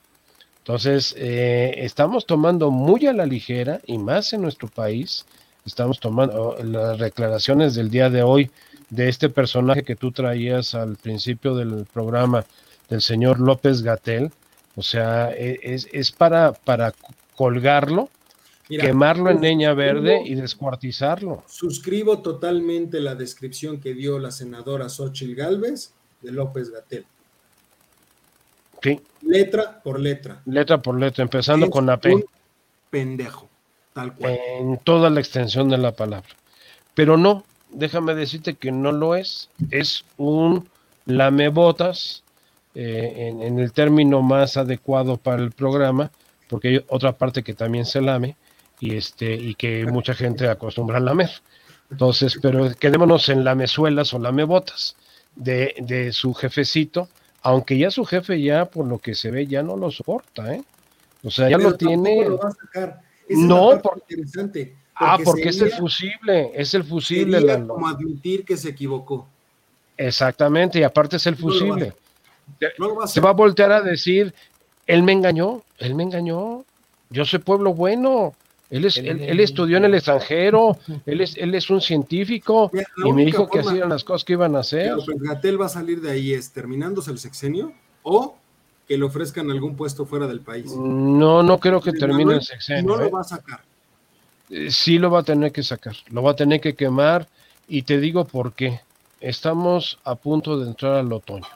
Entonces, 0.64 1.14
eh, 1.18 1.74
estamos 1.76 2.24
tomando 2.24 2.70
muy 2.70 3.06
a 3.06 3.12
la 3.12 3.26
ligera 3.26 3.82
y 3.86 3.98
más 3.98 4.32
en 4.32 4.40
nuestro 4.40 4.66
país, 4.66 5.26
estamos 5.66 6.00
tomando 6.00 6.56
las 6.64 6.98
declaraciones 6.98 7.74
del 7.74 7.90
día 7.90 8.08
de 8.08 8.22
hoy 8.22 8.50
de 8.88 9.10
este 9.10 9.28
personaje 9.28 9.82
que 9.82 9.94
tú 9.94 10.10
traías 10.10 10.74
al 10.74 10.96
principio 10.96 11.54
del 11.54 11.84
programa, 11.92 12.46
del 12.88 13.02
señor 13.02 13.40
López 13.40 13.82
Gatel, 13.82 14.30
o 14.74 14.82
sea, 14.82 15.32
e, 15.32 15.60
es, 15.62 15.86
es 15.92 16.10
para, 16.10 16.54
para 16.54 16.94
colgarlo 17.36 18.08
quemarlo 18.66 19.28
en 19.30 19.42
leña 19.42 19.74
verde 19.74 20.22
y 20.24 20.34
descuartizarlo. 20.34 21.44
Suscribo 21.46 22.22
totalmente 22.22 23.00
la 23.00 23.14
descripción 23.14 23.80
que 23.80 23.92
dio 23.92 24.18
la 24.18 24.30
senadora 24.30 24.88
Xochitl 24.88 25.34
Galvez 25.34 25.92
de 26.22 26.32
López 26.32 26.70
Gatel. 26.70 27.04
Sí. 28.85 29.01
Letra 29.22 29.80
por 29.82 29.99
letra. 29.99 30.43
Letra 30.45 30.80
por 30.80 31.01
letra, 31.01 31.22
empezando 31.22 31.70
con 31.70 31.87
la 31.87 31.97
P. 31.97 32.24
pendejo, 32.91 33.49
tal 33.95 34.14
cual. 34.14 34.39
En 34.61 34.78
toda 34.78 35.09
la 35.11 35.20
extensión 35.20 35.70
de 35.70 35.78
la 35.78 35.93
palabra. 35.93 36.28
Pero 36.95 37.16
no, 37.16 37.45
déjame 37.70 38.14
decirte 38.14 38.55
que 38.55 38.70
no 38.70 38.93
lo 38.93 39.16
es. 39.16 39.49
Es 39.70 40.05
un 40.18 40.68
lamebotas, 41.07 42.22
eh, 42.74 43.12
en, 43.16 43.43
en 43.43 43.59
el 43.59 43.72
término 43.72 44.20
más 44.20 44.57
adecuado 44.57 45.16
para 45.16 45.43
el 45.43 45.51
programa, 45.51 46.11
porque 46.49 46.68
hay 46.68 46.85
otra 46.89 47.12
parte 47.12 47.43
que 47.43 47.55
también 47.55 47.87
se 47.87 48.03
lame, 48.03 48.37
y 48.80 48.97
este 48.97 49.35
y 49.35 49.55
que 49.55 49.87
mucha 49.87 50.14
gente 50.14 50.47
acostumbra 50.49 50.99
a 50.99 51.01
lamer. 51.01 51.30
Entonces, 51.91 52.39
pero 52.41 52.70
quedémonos 52.74 53.28
en 53.30 53.45
lamezuelas 53.45 54.12
o 54.12 54.18
lamebotas 54.18 54.97
de, 55.37 55.74
de 55.78 56.12
su 56.12 56.35
jefecito, 56.35 57.09
aunque 57.45 57.76
ya 57.76 57.90
su 57.90 58.05
jefe 58.07 58.40
ya 58.40 58.64
por 58.64 58.86
lo 58.86 58.99
que 58.99 59.14
se 59.14 59.30
ve 59.30 59.47
ya 59.47 59.62
no 59.62 59.76
lo 59.76 59.90
soporta, 59.90 60.55
¿eh? 60.55 60.64
O 61.22 61.30
sea, 61.30 61.49
ya 61.49 61.59
lo 61.59 61.76
tiene. 61.76 62.26
no, 63.28 63.80
interesante. 64.09 64.74
ah, 64.95 65.18
porque 65.22 65.51
es 65.51 65.61
el 65.61 65.70
fusible, 65.70 66.51
es 66.55 66.72
el 66.74 66.84
fusible. 66.84 67.40
La... 67.42 67.64
Como 67.66 67.86
admitir 67.86 68.45
que 68.45 68.57
se 68.57 68.70
equivocó. 68.70 69.28
Exactamente, 69.97 70.80
y 70.80 70.82
aparte 70.82 71.16
es 71.16 71.26
el 71.26 71.36
fusible. 71.36 71.92
se 73.07 73.20
va 73.20 73.30
a 73.30 73.34
voltear 73.34 73.72
a 73.72 73.82
decir, 73.82 74.34
él 74.86 75.03
me 75.03 75.12
engañó, 75.12 75.62
él 75.78 75.95
me 75.95 76.03
engañó, 76.03 76.64
yo 77.11 77.24
soy 77.26 77.40
pueblo 77.40 77.74
bueno, 77.74 78.34
él, 78.75 78.87
es, 78.87 78.97
él, 78.97 79.39
estudió 79.39 79.77
en 79.77 79.85
el 79.85 79.95
extranjero, 79.95 80.77
él 81.07 81.20
es, 81.20 81.37
él 81.37 81.55
es 81.55 81.70
un 81.70 81.81
científico 81.81 82.72
y 83.05 83.12
me 83.12 83.25
dijo 83.25 83.49
que 83.49 83.61
hacían 83.61 83.89
las 83.89 84.03
cosas 84.03 84.25
que 84.25 84.33
iban 84.33 84.57
a 84.57 84.61
hacer. 84.61 84.97
Gatel 85.07 85.61
va 85.61 85.66
a 85.66 85.68
salir 85.68 86.01
de 86.01 86.11
ahí 86.11 86.33
es 86.33 86.51
terminándose 86.51 87.12
el 87.12 87.20
sexenio 87.20 87.72
o 88.03 88.37
que 88.89 88.99
le 88.99 89.05
ofrezcan 89.05 89.49
algún 89.53 89.77
puesto 89.77 90.07
fuera 90.07 90.27
del 90.27 90.41
país. 90.41 90.75
No, 90.75 91.45
no 91.45 91.61
creo 91.61 91.81
que 91.81 91.93
termine 91.93 92.35
el 92.35 92.43
sexenio. 92.43 92.83
No 92.83 92.97
lo 92.97 93.07
¿eh? 93.07 93.11
va 93.11 93.20
a 93.20 93.25
sacar. 93.25 93.61
Eh, 94.51 94.72
sí 94.72 94.99
lo 94.99 95.09
va 95.09 95.20
a 95.20 95.22
tener 95.22 95.53
que 95.53 95.62
sacar, 95.62 95.95
lo 96.11 96.25
va 96.25 96.33
a 96.33 96.37
tener 96.37 96.61
que 96.61 96.75
quemar 96.75 97.29
y 97.68 97.83
te 97.83 98.01
digo 98.01 98.25
por 98.25 98.55
qué. 98.55 98.81
Estamos 99.20 100.01
a 100.03 100.16
punto 100.16 100.59
de 100.59 100.66
entrar 100.66 100.95
al 100.95 101.12
otoño. 101.12 101.47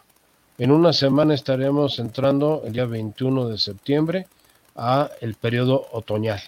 En 0.57 0.71
una 0.71 0.93
semana 0.93 1.35
estaremos 1.35 1.99
entrando 1.99 2.63
el 2.65 2.75
día 2.75 2.87
21 2.87 3.49
de 3.49 3.59
septiembre 3.59 4.29
a 4.77 5.11
el 5.21 5.35
periodo 5.35 5.89
otoñal 5.91 6.41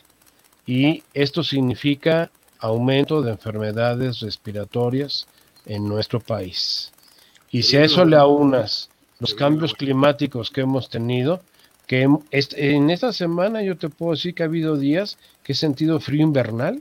y 0.71 1.03
esto 1.14 1.43
significa 1.43 2.31
aumento 2.61 3.23
de 3.23 3.33
enfermedades 3.33 4.21
respiratorias 4.21 5.27
en 5.66 5.89
nuestro 5.89 6.21
país. 6.21 6.93
Y 7.51 7.64
si 7.64 7.77
a 7.77 7.83
eso 7.83 8.05
le 8.05 8.14
aunas 8.14 8.89
los 9.18 9.35
cambios 9.35 9.75
climáticos 9.75 10.49
que 10.49 10.61
hemos 10.61 10.89
tenido, 10.89 11.41
que 11.89 12.09
en 12.31 12.91
esta 12.91 13.12
semana 13.12 13.64
yo 13.64 13.77
te 13.79 13.89
puedo 13.89 14.12
decir 14.12 14.33
que 14.33 14.45
ha 14.45 14.47
habido 14.47 14.77
días 14.77 15.18
que 15.43 15.55
he 15.55 15.57
sentido 15.57 15.99
frío 15.99 16.23
invernal. 16.23 16.81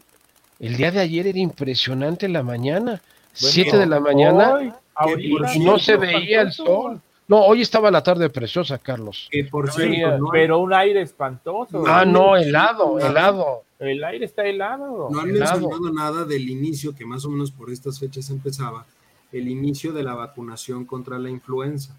El 0.59 0.77
día 0.77 0.91
de 0.91 0.99
ayer 0.99 1.25
era 1.25 1.39
impresionante 1.39 2.29
la 2.29 2.43
mañana, 2.43 3.01
7 3.33 3.75
de 3.75 3.87
la 3.87 3.99
mañana, 3.99 4.79
y 5.17 5.59
no 5.61 5.79
se 5.79 5.97
veía 5.97 6.41
el 6.41 6.51
sol. 6.51 7.01
No, 7.29 7.45
hoy 7.45 7.61
estaba 7.61 7.91
la 7.91 8.01
tarde 8.01 8.27
preciosa, 8.31 8.79
Carlos. 8.79 9.29
por 9.51 9.71
cierto, 9.71 10.25
pero 10.31 10.57
un 10.57 10.73
aire 10.73 11.03
espantoso. 11.03 11.83
Ah, 11.85 12.03
no, 12.03 12.35
helado, 12.35 12.99
helado. 12.99 13.63
El 13.77 14.03
aire 14.03 14.25
está 14.25 14.47
helado. 14.47 15.09
No 15.11 15.19
han 15.19 15.31
mencionado 15.31 15.93
nada 15.93 16.25
del 16.25 16.49
inicio, 16.49 16.95
que 16.95 17.05
más 17.05 17.23
o 17.25 17.29
menos 17.29 17.51
por 17.51 17.69
estas 17.71 17.99
fechas 17.99 18.31
empezaba, 18.31 18.83
el 19.31 19.47
inicio 19.47 19.93
de 19.93 20.01
la 20.01 20.15
vacunación 20.15 20.85
contra 20.85 21.19
la 21.19 21.29
influenza. 21.29 21.95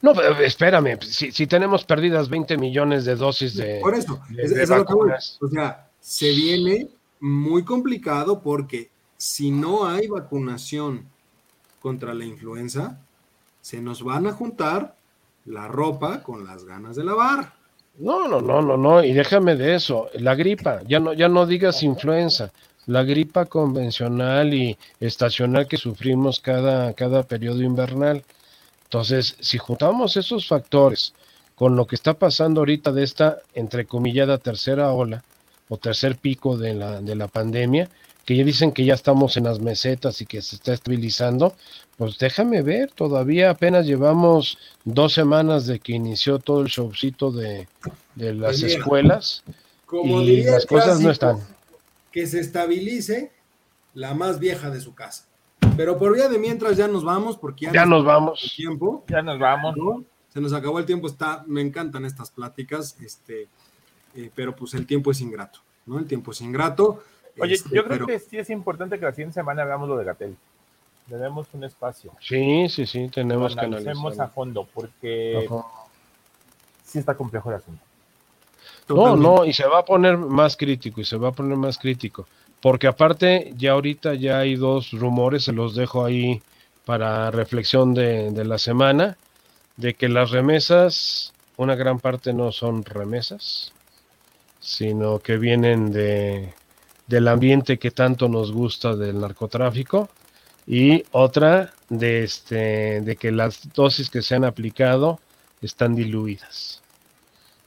No, 0.00 0.12
espérame, 0.12 1.00
si, 1.02 1.46
tenemos 1.48 1.84
perdidas 1.84 2.28
20 2.28 2.56
millones 2.56 3.04
de 3.04 3.16
dosis 3.16 3.56
de. 3.56 3.80
Por 3.80 3.96
eso, 3.96 4.20
es, 4.38 4.68
vacunas. 4.68 5.38
o 5.40 5.48
sea, 5.48 5.88
se 5.98 6.30
viene 6.30 6.88
muy 7.18 7.64
complicado 7.64 8.40
porque 8.40 8.90
si 9.16 9.50
no 9.50 9.88
hay 9.88 10.06
vacunación 10.06 11.04
contra 11.80 12.14
la 12.14 12.24
influenza, 12.24 13.00
se 13.64 13.80
nos 13.80 14.02
van 14.02 14.26
a 14.26 14.32
juntar 14.32 14.94
la 15.46 15.68
ropa 15.68 16.22
con 16.22 16.44
las 16.44 16.66
ganas 16.66 16.96
de 16.96 17.04
lavar. 17.04 17.54
No, 17.98 18.28
no, 18.28 18.42
no, 18.42 18.60
no, 18.60 18.76
no, 18.76 19.02
y 19.02 19.14
déjame 19.14 19.56
de 19.56 19.74
eso, 19.74 20.10
la 20.12 20.34
gripa, 20.34 20.82
ya 20.86 21.00
no, 21.00 21.14
ya 21.14 21.30
no 21.30 21.46
digas 21.46 21.82
influenza, 21.82 22.52
la 22.84 23.04
gripa 23.04 23.46
convencional 23.46 24.52
y 24.52 24.76
estacional 25.00 25.66
que 25.66 25.78
sufrimos 25.78 26.40
cada, 26.40 26.92
cada 26.92 27.22
periodo 27.22 27.62
invernal. 27.62 28.22
Entonces, 28.82 29.34
si 29.40 29.56
juntamos 29.56 30.18
esos 30.18 30.46
factores 30.46 31.14
con 31.54 31.74
lo 31.74 31.86
que 31.86 31.94
está 31.94 32.12
pasando 32.12 32.60
ahorita 32.60 32.92
de 32.92 33.02
esta 33.02 33.38
entrecomillada 33.54 34.36
tercera 34.36 34.92
ola 34.92 35.24
o 35.70 35.78
tercer 35.78 36.18
pico 36.18 36.58
de 36.58 36.74
la, 36.74 37.00
de 37.00 37.14
la 37.14 37.28
pandemia, 37.28 37.88
que 38.24 38.36
ya 38.36 38.44
dicen 38.44 38.72
que 38.72 38.84
ya 38.84 38.94
estamos 38.94 39.36
en 39.36 39.44
las 39.44 39.60
mesetas 39.60 40.20
y 40.20 40.26
que 40.26 40.40
se 40.40 40.56
está 40.56 40.72
estabilizando, 40.72 41.54
pues 41.96 42.18
déjame 42.18 42.62
ver, 42.62 42.90
todavía 42.90 43.50
apenas 43.50 43.86
llevamos 43.86 44.58
dos 44.84 45.12
semanas 45.12 45.66
de 45.66 45.78
que 45.78 45.92
inició 45.92 46.38
todo 46.38 46.62
el 46.62 46.68
showcito 46.68 47.30
de, 47.30 47.68
las 48.16 48.62
escuelas 48.62 49.44
y 49.92 50.42
las 50.42 50.66
cosas 50.66 51.00
no 51.00 51.10
están. 51.10 51.38
Que 52.10 52.26
se 52.26 52.40
estabilice 52.40 53.32
la 53.92 54.14
más 54.14 54.38
vieja 54.38 54.70
de 54.70 54.80
su 54.80 54.94
casa. 54.94 55.26
Pero 55.76 55.98
por 55.98 56.14
vía 56.14 56.28
de 56.28 56.38
mientras 56.38 56.76
ya 56.76 56.88
nos 56.88 57.04
vamos, 57.04 57.36
porque 57.36 57.68
ya, 57.72 57.86
nos, 57.86 58.04
vamos. 58.04 58.54
tiempo. 58.56 59.04
Ya 59.08 59.22
nos 59.22 59.38
vamos. 59.38 59.74
Se 60.28 60.40
nos 60.40 60.52
acabó 60.52 60.78
el 60.78 60.84
tiempo, 60.84 61.06
está, 61.06 61.44
me 61.46 61.60
encantan 61.60 62.04
estas 62.04 62.30
pláticas, 62.30 62.96
este, 63.00 63.48
eh, 64.16 64.30
pero 64.34 64.54
pues 64.56 64.74
el 64.74 64.86
tiempo 64.86 65.12
es 65.12 65.20
ingrato, 65.20 65.60
¿no? 65.86 65.98
El 65.98 66.06
tiempo 66.06 66.32
es 66.32 66.40
ingrato. 66.40 67.02
Oye, 67.38 67.54
este, 67.54 67.74
yo 67.74 67.84
creo 67.84 68.06
que 68.06 68.18
sí 68.18 68.38
es 68.38 68.50
importante 68.50 68.98
que 68.98 69.04
la 69.04 69.12
siguiente 69.12 69.34
semana 69.34 69.62
hagamos 69.62 69.88
lo 69.88 69.96
de 69.96 70.04
Gatel. 70.04 70.36
Tenemos 71.08 71.46
un 71.52 71.64
espacio. 71.64 72.12
Sí, 72.20 72.68
sí, 72.68 72.86
sí, 72.86 73.08
tenemos 73.08 73.54
que 73.54 73.60
analizarlo. 73.60 74.22
a 74.22 74.28
fondo, 74.28 74.66
porque 74.72 75.46
sí 76.82 76.98
está 76.98 77.14
complejo 77.14 77.50
el 77.50 77.56
asunto. 77.56 77.82
No, 78.88 79.16
no, 79.16 79.44
y 79.44 79.52
se 79.52 79.66
va 79.66 79.80
a 79.80 79.84
poner 79.84 80.16
más 80.16 80.56
crítico, 80.56 81.00
y 81.00 81.04
se 81.04 81.16
va 81.16 81.28
a 81.28 81.32
poner 81.32 81.56
más 81.56 81.78
crítico. 81.78 82.26
Porque 82.60 82.86
aparte, 82.86 83.52
ya 83.56 83.72
ahorita 83.72 84.14
ya 84.14 84.38
hay 84.38 84.56
dos 84.56 84.92
rumores, 84.92 85.44
se 85.44 85.52
los 85.52 85.74
dejo 85.74 86.04
ahí 86.04 86.42
para 86.84 87.30
reflexión 87.30 87.92
de, 87.94 88.30
de 88.30 88.44
la 88.44 88.58
semana, 88.58 89.16
de 89.76 89.94
que 89.94 90.08
las 90.08 90.30
remesas, 90.30 91.34
una 91.56 91.74
gran 91.74 91.98
parte 91.98 92.32
no 92.32 92.52
son 92.52 92.84
remesas, 92.84 93.72
sino 94.60 95.18
que 95.18 95.36
vienen 95.36 95.92
de, 95.92 96.54
del 97.06 97.28
ambiente 97.28 97.78
que 97.78 97.90
tanto 97.90 98.28
nos 98.28 98.52
gusta 98.52 98.96
del 98.96 99.20
narcotráfico 99.20 100.08
y 100.66 101.04
otra 101.12 101.74
de 101.88 102.24
este 102.24 103.00
de 103.02 103.16
que 103.16 103.30
las 103.30 103.72
dosis 103.74 104.08
que 104.08 104.22
se 104.22 104.34
han 104.34 104.44
aplicado 104.44 105.20
están 105.60 105.94
diluidas. 105.94 106.82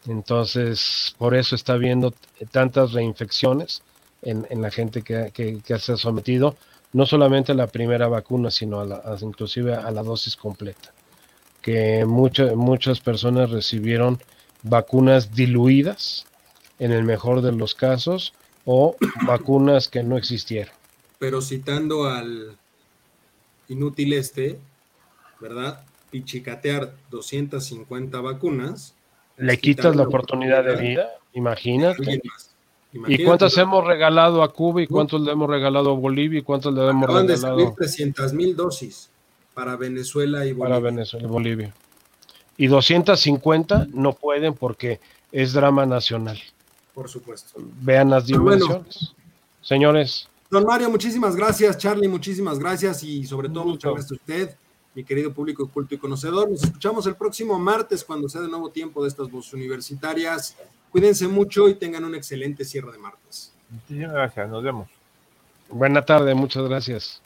Entonces, 0.07 1.15
por 1.17 1.35
eso 1.35 1.55
está 1.55 1.73
habiendo 1.73 2.13
tantas 2.51 2.93
reinfecciones 2.93 3.83
en, 4.21 4.61
la 4.61 4.71
gente 4.71 5.01
que, 5.03 5.31
que, 5.33 5.79
se 5.79 5.93
ha 5.93 5.97
sometido, 5.97 6.55
no 6.93 7.05
solamente 7.05 7.51
a 7.51 7.55
la 7.55 7.67
primera 7.67 8.07
vacuna, 8.07 8.49
sino 8.49 8.79
a 8.79 8.85
la, 8.85 9.17
inclusive 9.21 9.75
a 9.75 9.91
la 9.91 10.03
dosis 10.03 10.35
completa. 10.35 10.93
Que 11.61 12.05
muchas 12.05 12.99
personas 13.01 13.51
recibieron 13.51 14.19
vacunas 14.63 15.33
diluidas, 15.33 16.25
en 16.79 16.91
el 16.91 17.03
mejor 17.03 17.41
de 17.41 17.51
los 17.51 17.75
casos, 17.75 18.33
o 18.68 18.97
vacunas 19.26 19.88
que 19.88 20.03
no 20.03 20.18
existieron. 20.18 20.74
Pero 21.18 21.41
citando 21.41 22.05
al 22.05 22.57
inútil 23.70 24.13
este, 24.13 24.59
¿verdad? 25.39 25.84
Pichicatear 26.11 26.93
250 27.09 28.20
vacunas. 28.20 28.93
Le 29.38 29.57
quitas 29.57 29.95
la 29.95 30.03
oportunidad 30.03 30.65
de 30.65 30.76
vida, 30.76 31.07
imagínate. 31.34 32.22
¿Y 33.07 33.24
cuántas 33.24 33.57
hemos 33.57 33.86
regalado 33.86 34.43
a 34.43 34.51
Cuba 34.51 34.82
y 34.82 34.88
cuántos 34.88 35.22
le 35.22 35.32
hemos 35.32 35.49
regalado 35.49 35.91
a 35.91 35.95
Bolivia 35.95 36.39
y 36.39 36.43
cuántos 36.43 36.74
le 36.74 36.89
hemos 36.89 37.07
regalado? 37.07 37.28
de 37.28 37.38
salir 37.38 37.70
300 37.72 38.34
mil 38.34 38.55
dosis 38.55 39.09
para 39.53 39.78
Venezuela 39.78 40.45
y 40.45 40.51
Bolivia. 40.51 40.63
Para 40.63 40.80
Venezuela 40.80 41.26
y 41.26 41.30
Bolivia. 41.30 41.74
Y 42.57 42.68
250 42.68 43.88
no 43.93 44.13
pueden 44.13 44.55
porque 44.55 44.99
es 45.32 45.53
drama 45.53 45.86
nacional. 45.86 46.39
Por 46.97 47.07
supuesto. 47.07 47.61
Vean 47.81 48.09
las 48.09 48.25
dimensiones. 48.25 49.13
Señores. 49.61 50.27
Don 50.49 50.65
Mario, 50.65 50.89
muchísimas 50.89 51.35
gracias. 51.35 51.77
Charlie, 51.77 52.07
muchísimas 52.07 52.57
gracias. 52.57 53.03
Y 53.03 53.23
sobre 53.27 53.49
todo, 53.49 53.65
muchas 53.65 53.91
gracias 53.91 54.11
a 54.13 54.15
usted, 54.15 54.55
mi 54.95 55.03
querido 55.03 55.31
público 55.31 55.69
culto 55.69 55.93
y 55.93 55.99
conocedor. 55.99 56.49
Nos 56.49 56.63
escuchamos 56.63 57.05
el 57.05 57.15
próximo 57.15 57.59
martes 57.59 58.03
cuando 58.03 58.27
sea 58.27 58.41
de 58.41 58.47
nuevo 58.47 58.71
tiempo 58.71 59.03
de 59.03 59.09
estas 59.09 59.29
voces 59.29 59.53
universitarias. 59.53 60.57
Cuídense 60.89 61.27
mucho 61.27 61.69
y 61.69 61.75
tengan 61.75 62.03
un 62.03 62.15
excelente 62.15 62.65
cierre 62.65 62.91
de 62.93 62.97
martes. 62.97 63.53
Muchísimas 63.69 64.13
gracias. 64.13 64.49
Nos 64.49 64.63
vemos. 64.63 64.89
Buena 65.69 66.03
tarde. 66.03 66.33
Muchas 66.33 66.67
gracias. 66.67 67.21